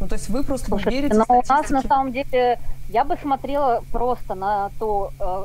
[0.00, 3.16] Ну, то есть вы просто Слушайте, верите но у нас на самом деле, я бы
[3.20, 5.44] смотрела просто на то, э,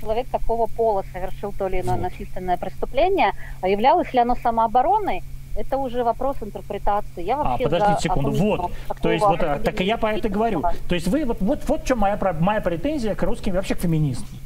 [0.00, 5.22] человек какого пола совершил то или иное насильственное преступление, а являлось ли оно самообороной,
[5.56, 7.22] это уже вопрос интерпретации.
[7.22, 8.56] Я А, вообще подождите за секунду, вот.
[8.88, 10.64] такого То есть вот а, так я по это говорю.
[10.88, 13.80] То есть вы вот вот вот в чем моя моя претензия к русским вообще к
[13.80, 14.36] феминисткам.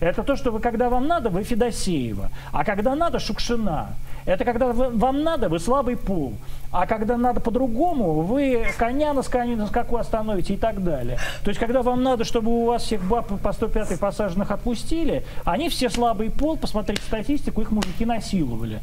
[0.00, 3.88] Это то, что вы когда вам надо, вы Федосеева, а когда надо Шукшина.
[4.26, 6.34] Это когда вы- вам надо, вы слабый пол.
[6.70, 11.18] А когда надо по-другому, вы коня на, скане, на скаку остановите и так далее.
[11.42, 15.70] То есть, когда вам надо, чтобы у вас всех баб по 105 посаженных отпустили, они
[15.70, 18.80] все слабый пол, посмотрите статистику, их мужики насиловали.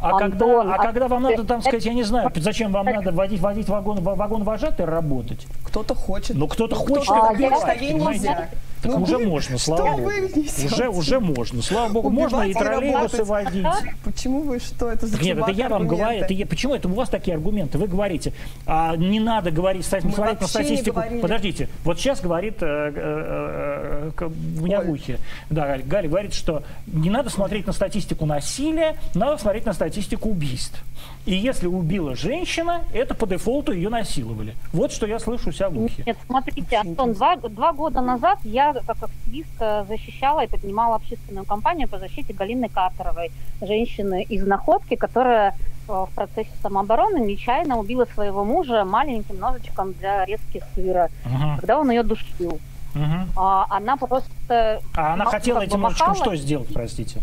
[0.00, 2.86] А, Антон, когда, а а когда вам надо, там сказать, я не знаю, зачем вам
[2.86, 5.46] надо водить, водить вагон, вагон вожатый работать?
[5.64, 6.36] Кто-то хочет.
[6.36, 8.20] Ну, кто-то Ну, хочет кто-то что ей понимаете?
[8.20, 8.48] нельзя.
[8.82, 10.10] Так Ну, уже вы- можно, слава богу.
[10.64, 13.66] Уже, уже можно, слава богу, можно и Убивать троллейбусы водить.
[14.04, 16.88] Почему вы что это за Так нет, это я вам говорю, это я, почему это
[16.88, 17.78] у вас такие аргументы?
[17.78, 18.32] Вы говорите,
[18.66, 21.02] а, не надо говорить, ста- Мы смотреть на статистику.
[21.20, 24.24] Подождите, вот сейчас говорит э, э, э,
[24.60, 24.90] у меня в Оль.
[24.90, 25.18] ухе,
[25.50, 30.28] да, Галя, Галя говорит, что не надо смотреть на статистику насилия, надо смотреть на статистику
[30.30, 30.82] убийств.
[31.28, 34.54] И если убила женщина, это по дефолту ее насиловали.
[34.72, 36.02] Вот что я слышу у себя в ухе.
[36.06, 41.86] Нет, смотрите, Антон, два, два года назад я как активистка защищала и поднимала общественную кампанию
[41.86, 45.54] по защите Галины Катеровой, женщины из Находки, которая
[45.86, 51.78] э, в процессе самообороны нечаянно убила своего мужа маленьким ножичком для резки сыра, Мгм, когда
[51.78, 52.58] он ее душил.
[52.94, 53.28] мгм.
[53.36, 54.80] А, она просто...
[54.96, 57.20] А она хотела этим ножичком что сделать, простите?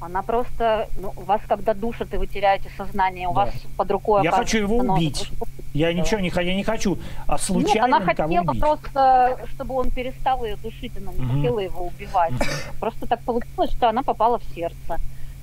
[0.00, 0.88] Она просто...
[0.96, 3.46] Ну, вас когда душат и вы теряете сознание, у Да.
[3.46, 4.22] вас под рукой...
[4.24, 5.30] Я хочу его убить.
[5.72, 8.60] Я ничего не хочу, я не хочу а Нет, случайно она никого хотела убить.
[8.62, 11.36] просто, чтобы он перестал ее душить, она не Мгм.
[11.36, 12.32] хотела его убивать.
[12.80, 14.96] Просто так получилось, что она попала в сердце.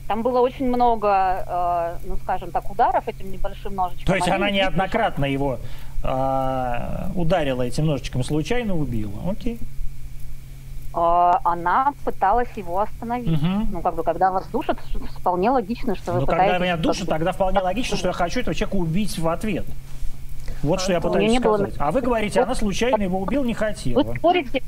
[0.07, 4.05] Там было очень много, э, ну скажем так, ударов этим небольшим ножичком.
[4.05, 5.59] То есть Они она не неоднократно его
[6.03, 9.13] а, ударила этим ножичком, случайно убила.
[9.31, 9.59] Окей.
[10.95, 13.41] Э, она пыталась его остановить.
[13.41, 13.69] Мгм.
[13.71, 14.77] Ну, как бы, когда вас душат,
[15.19, 18.53] вполне логично, что вы Но когда меня душат, тогда вполне логично, что я хочу этого
[18.55, 19.65] человека убить в ответ.
[20.61, 21.75] Вот что я Антон, пытаюсь не было- сказать.
[21.79, 24.01] А вы говорите, она случайно его убил, не хотела.
[24.01, 24.63] Вы спорите,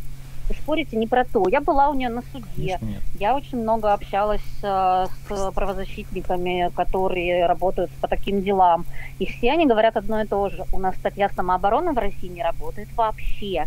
[0.49, 1.47] вы спорите не про то.
[1.47, 2.45] Я была у нее на суде.
[2.55, 3.01] Конечно, нет.
[3.19, 8.85] Я очень много общалась э, с правозащитниками, которые работают по таким делам.
[9.19, 10.65] И все они говорят одно и то же.
[10.73, 13.65] У нас статья самообороны в России не работает вообще.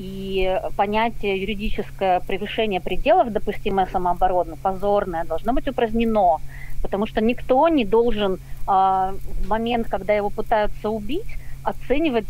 [0.00, 6.38] И понятие юридическое превышение пределов допустимой самообороны, позорное, должно быть упразднено.
[6.80, 12.24] Потому что никто не должен э, в момент, когда его пытаются убить, оценивать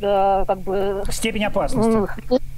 [0.00, 2.08] э, как бы Степень опасности.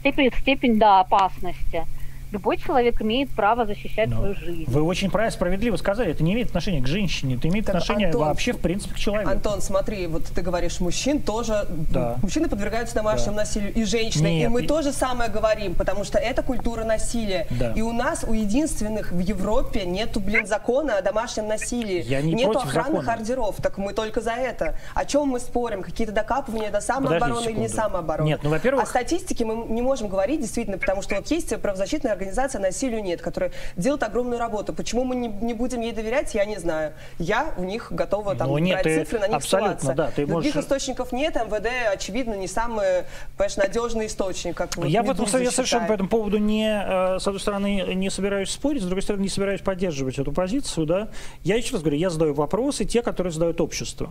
[0.00, 1.86] степень, степень да, опасности.
[2.32, 4.64] Любой человек имеет право защищать Ну, свою жизнь.
[4.68, 8.06] Вы очень правильно, справедливо сказали, это не имеет отношения к женщине, это имеет Так, отношение
[8.08, 9.30] Антон, вообще, в принципе, к человеку.
[9.30, 12.16] Антон, смотри, вот ты говоришь, мужчин тоже, Да.
[12.22, 13.42] мужчины подвергаются домашнему Да.
[13.42, 16.84] насилию и женщины, и Нет, мы и- то же самое говорим, потому что это культура
[16.84, 17.48] насилия.
[17.50, 17.72] Да.
[17.72, 22.02] И у нас, у единственных в Европе нету, блин, закона о домашнем насилии.
[22.06, 23.12] Я не нету охранных закона.
[23.14, 24.76] ордеров, так мы только за это.
[24.94, 25.82] О чем мы спорим?
[25.82, 28.28] Какие-то докапывания до самообороны или не самообороны?
[28.28, 32.12] Нет, ну, во-первых- О статистике мы не можем говорить, действительно, потому что вот есть правозащитная
[32.20, 34.72] организация «Насилию нет», которая делает огромную работу.
[34.74, 36.92] Почему мы не, не будем ей доверять, я не знаю.
[37.18, 39.94] Я у них готова там Ну, нет, брать цифры, на них абсолютно, ссылаться.
[39.94, 43.04] да, ты Других можешь- источников нет, МВД, очевидно, не самый,
[43.36, 47.18] понимаешь, надежный источник, как вот Я в этом я совершенно по этому поводу не, э,
[47.18, 50.86] с одной стороны, не собираюсь спорить, с другой стороны, не собираюсь поддерживать эту позицию.
[50.86, 51.08] Да?
[51.42, 54.10] Я еще раз говорю, я задаю вопросы, те, которые задают общество.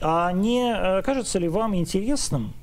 [0.00, 2.54] А не э, кажется ли вам интересным,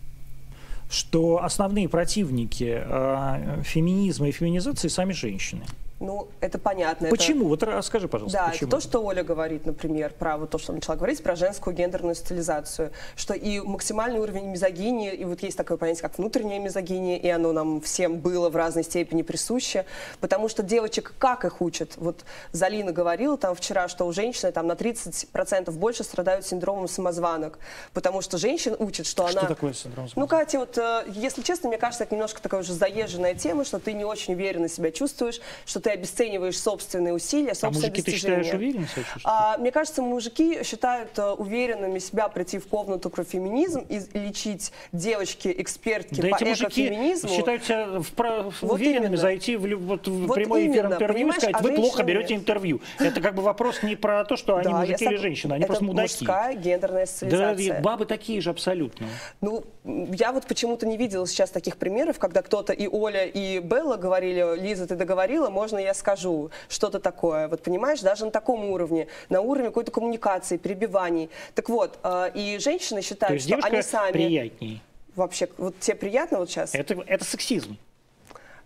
[0.95, 5.63] что основные противники э, феминизма и феминизации сами женщины?
[6.01, 7.07] Ну, это понятно.
[7.07, 7.47] это- Почему?
[7.47, 8.67] Вот расскажи, пожалуйста, Да, почему?
[8.67, 11.73] это то, что Оля говорит, например, про вот то, что она начала говорить, про женскую
[11.73, 17.17] гендерную социализацию, что и максимальный уровень мизогинии, и вот есть такое понятие, как внутренняя мизогиния,
[17.17, 19.85] и оно нам всем было в разной степени присуще,
[20.19, 21.93] потому что девочек как их учат?
[21.95, 27.57] Вот Залина говорила там вчера, что у женщины там на 30% больше страдают синдромом самозванок,
[27.93, 29.47] потому что женщин учат, что, Что она...
[29.47, 33.33] такое синдром Ну, Катя, вот, э, если честно, мне кажется, это немножко такая уже заезженная
[33.33, 37.91] тема, что ты не очень уверенно себя чувствуешь, что ты обесцениваешь собственные усилия, А собственные
[37.91, 38.43] мужики, ты достижения.
[38.43, 39.21] считаешь, уверенно себя чувствуют?
[39.23, 44.71] А, мне кажется, мужики считают э, уверенными себя прийти в комнату про феминизм и лечить
[44.93, 47.29] девочки-экспертки Да по мужики экофеминизму.
[47.29, 49.17] считают себя впра- Вот уверенными именно.
[49.17, 52.33] зайти в, вот в Вот прямой эфир интервью и сказать, а вы плохо женщины берете
[52.33, 52.41] нет.
[52.41, 52.81] интервью.
[52.99, 55.59] Это как бы вопрос не про то, что они Да, мужики или сог- женщины, они
[55.65, 56.15] это просто мудаки.
[56.19, 57.77] мужская гендерная Да, социализация.
[57.79, 59.07] и бабы такие же абсолютно.
[59.41, 63.97] Ну, я вот почему-то не видела сейчас таких примеров, когда кто-то и Оля, и Белла
[63.97, 67.47] говорили, Лиза, ты договорила, можно можно я скажу что-то такое?
[67.47, 71.29] Вот понимаешь, даже на таком уровне, на уровне какой-то коммуникации, перебиваний.
[71.53, 74.11] Так вот, э, и женщины считают, что они сами...
[74.11, 74.81] приятнее.
[75.15, 76.75] Вообще, вот тебе приятно вот сейчас?
[76.75, 77.77] Это, это сексизм.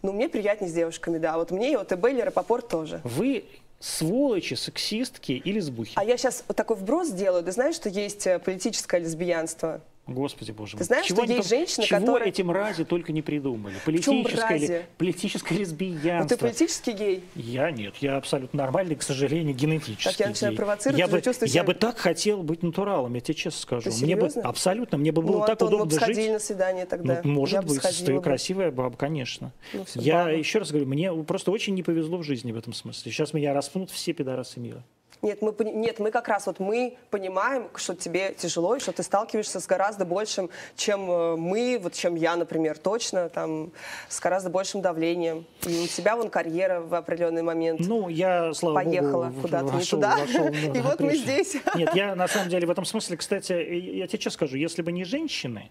[0.01, 1.37] Ну, мне приятнее с девушками, да.
[1.37, 3.01] Вот мне и вот и Белли Рапопорт тоже.
[3.03, 3.45] Вы
[3.79, 5.93] сволочи, сексистки или сбухи.
[5.95, 7.43] А я сейчас вот такой вброс сделаю.
[7.43, 9.81] Ты знаешь, что есть э, политическое лесбиянство?
[10.13, 10.79] Господи боже мой.
[10.79, 13.75] Ты знаешь, что они есть там- женщины, чего которые- эти мрази только не придумали.
[13.85, 16.37] Политическое, ли- политическое лесбиянство.
[16.37, 17.23] ты политический гей?
[17.35, 20.03] Я нет, я абсолютно нормальный, к сожалению, генетически.
[20.09, 20.57] Так я начинаю гей.
[20.57, 23.89] провоцировать, я бы, чувствую я себя- бы так хотел быть натуралом, я тебе честно скажу.
[23.91, 26.31] Ты мне бы абсолютно, мне бы было ну, так Антон, мы бы удобно жить.
[26.31, 27.21] на свидание тогда.
[27.23, 28.21] Ну, может Я бы быть, ты бы.
[28.21, 29.53] красивая баба, конечно.
[29.73, 30.31] Ну, я баба.
[30.35, 33.11] еще раз говорю, мне просто очень не повезло в жизни в этом смысле.
[33.11, 34.83] Сейчас меня распнут все пидорасы мира.
[35.21, 39.03] Нет, мы, нет, мы как раз вот мы понимаем, что тебе тяжело, и что ты
[39.03, 43.71] сталкиваешься с гораздо большим, чем э, мы, вот чем я, например, точно, там,
[44.07, 45.45] с гораздо большим давлением.
[45.67, 47.81] И у тебя вон карьера в определенный момент.
[47.81, 50.17] Ну, я, слава Поехала богу, куда-то не туда.
[50.17, 51.57] вошел, И да, вот мы здесь.
[51.75, 54.93] Нет, я на самом деле в этом смысле, кстати, я тебе честно скажу, если бы
[54.93, 55.69] не женщины,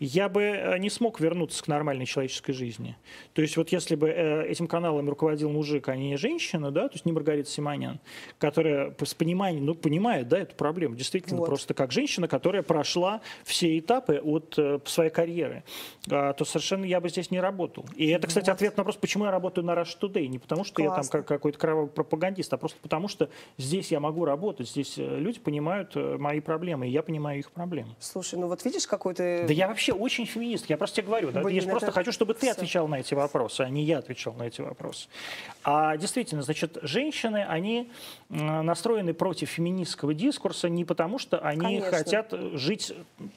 [0.00, 2.96] я бы э, не смог вернуться к нормальной человеческой жизни.
[3.32, 6.94] То есть вот если бы э, этим каналом руководил мужик, а не женщина, да, то
[6.94, 8.00] есть не Маргарита Симонян,
[8.38, 11.46] которая с пониманием, ну, понимает, да, эту проблему, действительно, Вот.
[11.46, 15.64] просто как женщина, которая прошла все этапы от э, своей карьеры,
[16.10, 17.84] а, то совершенно я бы здесь не работал.
[17.96, 20.26] И это, кстати, ответ на вопрос, почему я работаю на Rush Today.
[20.26, 21.18] Не потому, что я там Классно.
[21.18, 25.94] как какой-то кровавый пропагандист, а просто потому, что здесь я могу работать, здесь люди понимают
[25.94, 27.94] мои проблемы, и я понимаю их проблемы.
[27.98, 29.44] Слушай, ну вот видишь, какой ты...
[29.46, 31.30] Да я вообще очень феминист, я просто тебе говорю.
[31.32, 34.32] да, Блин, я просто хочу, чтобы ты отвечал на эти вопросы, а не я отвечал
[34.34, 35.08] на эти вопросы.
[35.64, 37.90] А действительно, значит, женщины, они
[38.28, 41.90] настроены против феминистского дискурса не потому, что они Конечно.
[41.90, 42.92] хотят жить...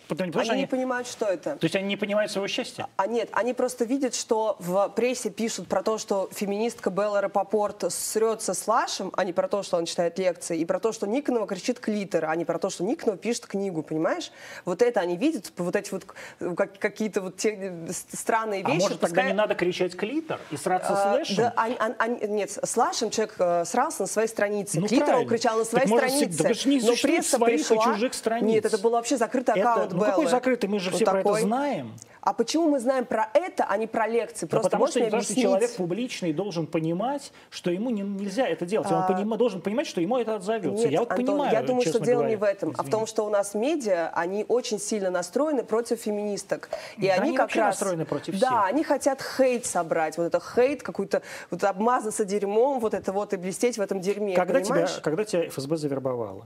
[0.07, 1.55] Потому, потому Они что не они, понимают, что это.
[1.57, 2.87] то есть они не понимают своего счастья?
[2.95, 7.91] А нет, они просто видят, что в прессе пишут про то, что феминистка Белла Рапопорт
[7.91, 11.07] срется с Лашем, а не про то, что он читает лекции, и про то, что
[11.07, 14.31] Никонова кричит клитор, а не про то, что Никонова пишет книгу, понимаешь?
[14.65, 16.05] Вот это они видят, вот эти вот
[16.55, 18.81] как- какие-то вот те э, странные А вещи.
[18.81, 21.35] может, тогда пускай- не надо кричать клитор и сраться с А, Лэшем?
[21.37, 24.79] да, они- они- они- нет, с Лашем человек э, срался на своей странице.
[24.79, 25.29] Ну, Клитор он правильно.
[25.29, 26.43] кричал на Так своей может, странице.
[26.47, 27.83] вы же не но пресса своих и пришла...
[27.83, 28.47] чужих страниц.
[28.55, 30.69] Нет, это был вообще закрытый Это- аккаунт ну какой закрытый?
[30.69, 31.41] Мы же Ну, все про это такой.
[31.41, 31.93] знаем.
[32.27, 34.47] А почему мы знаем про это, а не про лекции?
[34.47, 38.45] Да Просто потому можешь что, потому что человек публичный должен понимать, что ему не- нельзя
[38.45, 38.91] это делать.
[38.91, 39.07] Он А.
[39.09, 40.83] понима- должен понимать, что ему это отзовется.
[40.83, 42.29] Нет, я вот Антон, понимаю, я думаю, что дело говоря.
[42.31, 46.01] не в этом, а в том, что у нас медиа, они очень сильно настроены против
[46.01, 46.67] феминисток.
[46.97, 47.79] И Да они, они как раз...
[47.79, 48.65] настроены против Да, всех.
[48.65, 53.37] они хотят хейт собрать, вот это хейт, какой-то, вот обмазаться дерьмом, вот это вот, и
[53.37, 56.45] блестеть в этом дерьме, Когда тебя, когда тебя ФСБ завербовала?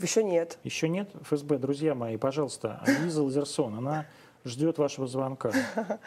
[0.00, 0.58] Еще нет.
[0.62, 1.10] Еще нет?
[1.22, 4.06] ФСБ, друзья мои, пожалуйста, Лиза Лазерсон, она
[4.46, 5.52] ждет вашего звонка,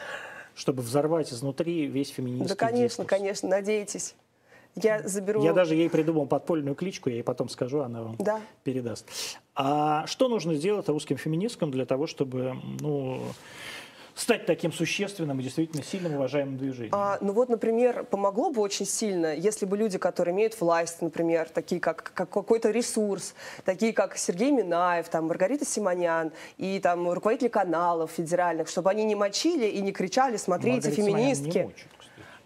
[0.55, 3.07] чтобы взорвать изнутри весь феминистский Да, конечно, дискурс.
[3.09, 4.15] конечно, надейтесь.
[4.75, 5.43] Я заберу...
[5.43, 8.39] Я даже ей придумал подпольную кличку, я ей потом скажу, она вам Да.
[8.63, 9.09] передаст.
[9.55, 13.21] А что нужно сделать русским феминисткам для того, чтобы ну,
[14.19, 16.93] стать таким существенным и действительно сильным уважаемым движением?
[16.93, 21.49] А, ну вот, например, помогло бы очень сильно, если бы люди, которые имеют власть, например,
[21.49, 23.33] такие как, как какой-то ресурс,
[23.65, 29.15] такие как Сергей Минаев, там, Маргарита Симонян и там руководители каналов федеральных, чтобы они не
[29.15, 31.57] мочили и не кричали, смотрите, Маргарита Симонян не феминистки.
[31.59, 31.87] мочит.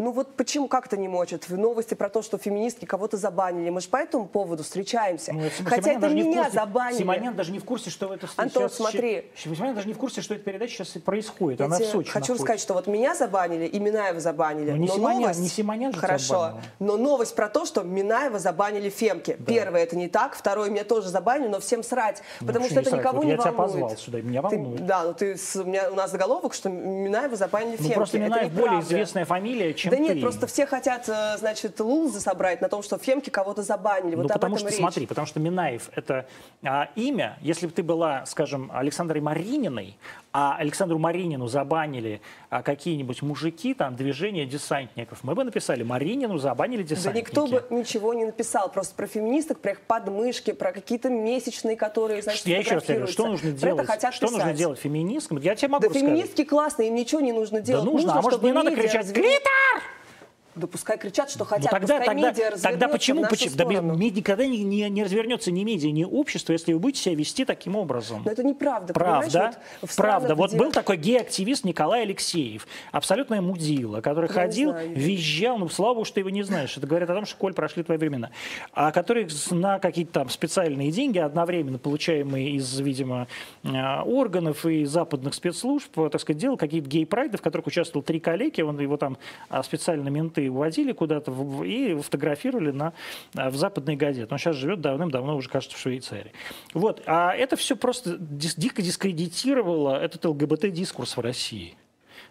[0.04, 1.46] Ну вот почему, как это не мочат?
[1.48, 3.70] Новости про то, что феминистки кого-то забанили.
[3.70, 5.32] Мы же по этому поводу встречаемся.
[5.32, 7.00] Ну, это Хотя это меня курсе- забанили.
[7.00, 9.32] Симонян даже не в курсе, что это Антон, сейчас, смотри.
[9.34, 11.62] Симонян даже не в курсе, что эта передача сейчас происходит.
[11.62, 12.34] Я Она в Сочи хочу находится.
[12.34, 14.72] рассказать, что вот меня забанили и Минаева забанили.
[14.72, 15.40] Ну, не но Симонян, новость...
[15.40, 16.60] не Симонян же тебя Хорошо.
[16.80, 19.38] Но новость про то, что Минаева забанили Фемки.
[19.48, 20.36] Первое, это не так.
[20.36, 22.22] Второе, меня тоже забанили, но всем срать.
[22.42, 23.00] Ну, потому что это срать?
[23.00, 23.72] никого Вот не я тебя волнует.
[23.84, 24.86] позвал сюда, меня Ты- волнует.
[24.86, 27.94] да, ну ты, с- у, меня, у нас заголовок, что Минаева забанили Ну, Фемки.
[27.96, 32.20] просто Это Минаев более известная фамилия, чем Да нет, просто все хотят, э, значит, лузы
[32.20, 34.16] собрать на том, что Фемки кого-то забанили.
[34.16, 34.78] Вот ну, потому что, речь.
[34.78, 36.26] смотри, потому что Минаев– это
[36.64, 37.38] а, имя.
[37.42, 39.98] Если бы ты была, скажем, Александрой Марининой,
[40.34, 46.82] а Александру Маринину забанили а, какие-нибудь мужики, там, движение десантников, мы бы написали «Маринину забанили
[46.82, 47.26] Да десантники».
[47.28, 52.24] никто бы ничего не написал, просто про феминисток, про их подмышки, про какие-то месячные, которые,
[52.24, 53.52] значит, Я еще раз говорю, что нужно.
[53.52, 54.14] Про делать?
[54.14, 54.58] что нужно писать.
[54.58, 55.38] делать феминисткам?
[55.38, 56.10] Я тебе могу Да рассказать.
[56.10, 57.86] феминистки классные, им ничего не нужно Да делать.
[57.86, 59.83] нужно, а может не надо кричать «Глитер!»
[60.56, 64.12] Да пускай кричат, что Ну, хотят, тогда, пускай тогда, медиа тогда почему, почему да, ми-
[64.12, 67.76] никогда не, не, не развернется ни медиа, ни общество, если вы будете себя вести таким
[67.76, 68.22] образом?
[68.24, 68.94] Но это неправда?
[68.94, 70.36] Правда, Вот правда.
[70.36, 74.90] Вот где- был такой гей-активист Николай Алексеев, абсолютная мудила, который Я не ходил, знаю.
[74.96, 76.78] визжал, ну, слава богу, что ты его не знаешь.
[76.78, 78.30] Это говорит о том, что, Коль, прошли твои времена.
[78.74, 83.28] А который на какие-то там специальные деньги, одновременно получаемые из, видимо,
[83.64, 83.70] э,
[84.06, 88.62] органов и западных спецслужб, э, так сказать, делал какие-то гей-прайды, в которых участвовал три коллеги,
[88.62, 89.18] он его там
[89.50, 91.32] а, специально менты и увозили куда-то
[91.64, 92.94] и фотографировали на,
[93.36, 94.28] а, в западной газете.
[94.30, 96.32] Он сейчас живет давным-давно уже, кажется, в Швейцарии.
[96.74, 97.04] Вот.
[97.06, 101.76] А это все просто дико дискредитировало этот ЛГБТ-дискурс в России.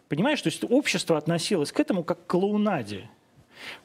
[0.09, 3.09] Понимаешь, то есть общество относилось к этому как к клоунаде.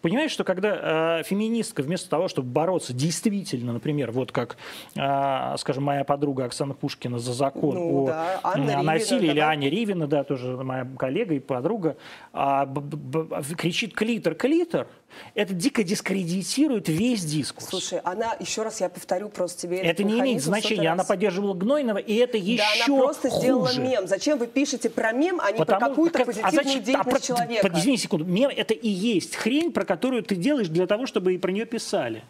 [0.01, 4.57] Понимаешь, что когда э, феминистка вместо того, чтобы бороться действительно, например, вот как,
[4.95, 9.39] э, скажем, моя подруга Оксана Пушкина за закон Ну о, да, Анна о насилии, или
[9.39, 9.49] да.
[9.49, 11.97] Аня Ривина, да, тоже моя коллега и подруга,
[12.33, 14.87] а, б- б- б- кричит клитор, клитор,
[15.35, 17.67] это дико дискредитирует весь дискурс.
[17.69, 20.89] Слушай, она, еще раз я повторю просто тебе это не имеет значения.
[20.91, 23.41] Она поддерживала Гнойного, и это еще Да, она просто хуже.
[23.41, 24.07] сделала мем.
[24.07, 27.67] Зачем вы пишете про мем, а не Потому- про какую-то позитивную зачем- деятельность про- человека?
[27.67, 28.25] под- Извини секунду.
[28.25, 31.65] Мем это и есть хрень, про которую ты делаешь для того, чтобы и про нее
[31.65, 32.23] писали.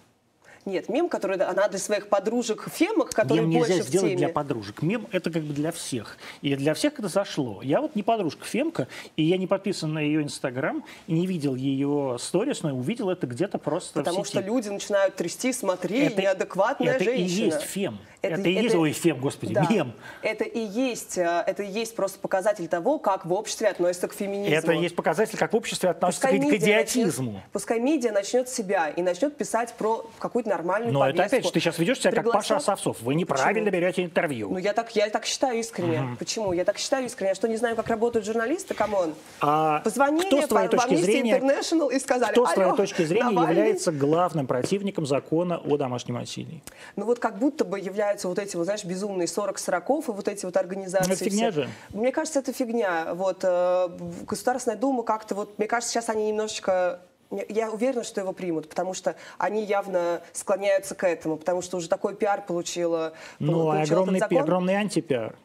[0.67, 4.17] Нет, мем, который она для своих подружек фемок, которые Мем нельзя больше в сделать теме.
[4.17, 4.81] для подружек.
[4.81, 6.17] Мем это как бы для всех.
[6.41, 7.61] И для всех это зашло.
[7.63, 11.55] Я вот не подружка Фемка, и я не подписан на ее инстаграм, и не видел
[11.55, 16.95] ее сторис, но увидел это где-то просто Потому что люди начинают трясти, смотри, Это- неадекватная
[16.95, 17.45] это и женщина.
[17.45, 17.97] есть фем.
[18.21, 19.67] Это- Это, и есть, это- ой, фем, господи, Да.
[19.69, 19.93] мем.
[20.23, 24.13] Это и есть, э, это и есть просто показатель того, как в обществе относятся к
[24.13, 24.53] феминизму.
[24.53, 27.31] Это есть показатель, как в обществе относится к, Пускай к медиа идиотизму.
[27.33, 31.35] начнет- пускай медиа начнет себя и начнет писать про какую-то нормальную Но это повестку.
[31.35, 33.01] опять же, ты сейчас ведешь себя как Пригласят- Паша Осовцов.
[33.01, 33.81] Вы неправильно Почему?
[33.81, 34.49] берете интервью.
[34.51, 36.15] Ну, я так, я так считаю искренне.
[36.19, 36.53] Почему?
[36.53, 37.29] Я так считаю искренне.
[37.29, 38.73] Я что, не знаю, как работают журналисты?
[38.73, 39.13] Come on.
[39.41, 42.77] А Позвонили кто с твоей по- точки зрения, International и сказали, кто с твоей «Алло,
[42.77, 46.63] точки зрения Навальный?» является главным противником закона о домашнем насилии?
[46.95, 50.27] Ну вот как будто бы являются вот эти, вот, знаешь, безумные 40 сороков и вот
[50.27, 51.07] эти вот организации.
[51.09, 51.61] Ну, это фигня все.
[51.63, 51.69] же.
[51.91, 53.13] Мне кажется, это фигня.
[53.13, 53.89] Вот э,
[54.27, 57.01] Государственная Дума как-то вот, мне кажется, сейчас они немножечко
[57.49, 61.89] я- уверена, что его примут, потому что они явно склоняются к этому, потому что уже
[61.89, 65.35] такой пиар получила, Ну, получил этот огромный, огромный антипиар.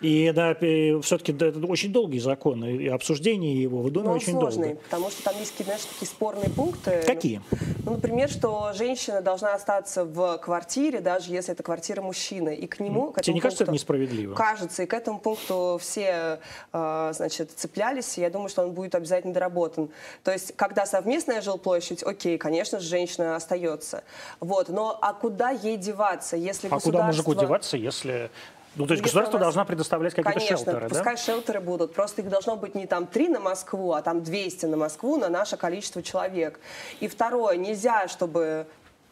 [0.00, 0.54] И да,
[1.02, 4.80] все-таки это очень долгий закон, и обсуждение его в Думе очень сложный, долго.
[4.84, 7.02] потому что там есть какие-то, знаешь, такие спорные пункты.
[7.04, 7.42] Какие?
[7.84, 12.54] Ну, например, что женщина должна остаться в квартире, даже если это квартира мужчины.
[12.54, 14.34] И к нему, к Тебе не кажется это пункту- несправедливо?
[14.34, 16.38] Кажется, и к этому пункту все,
[16.72, 19.88] э, значит, цеплялись, и я думаю, что он будет обязательно доработан.
[20.22, 24.04] То есть, когда совместная жилплощадь, окей, конечно же, женщина остается.
[24.38, 28.30] Вот, но а куда ей деваться, если А куда мужику государство- деваться, если...
[28.76, 30.88] Ну, то есть государство нас- должна предоставлять какие-то Конечно, шелтеры, да?
[30.88, 31.94] пускай шелтеры будут.
[31.94, 35.28] Просто их должно быть не там три на Москву, а там 200 на Москву на
[35.28, 36.60] наше количество человек.
[37.00, 38.66] И второе, нельзя, чтобы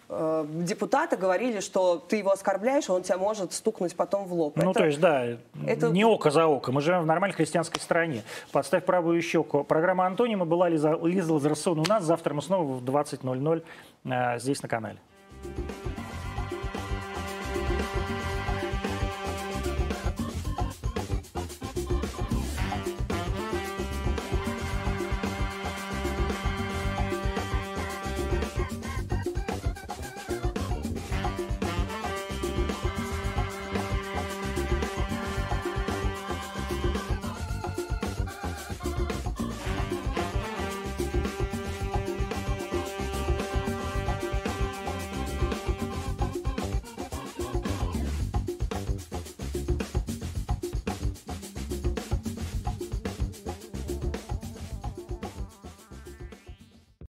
[0.09, 4.57] э, депутаты говорили, что ты его оскорбляешь, он тебя может стукнуть потом в лоб.
[4.57, 5.25] Ну, Это- то есть, да,
[5.67, 6.71] это- не око за око.
[6.71, 8.23] Мы живем в нормальной христианской стране.
[8.53, 9.65] Подставь правую щеку.
[9.65, 12.05] Программа «Антонима» была Лиза, Лиза Лазарсон у нас.
[12.05, 13.65] Завтра мы снова в 20.00
[14.05, 14.99] э, здесь на канале.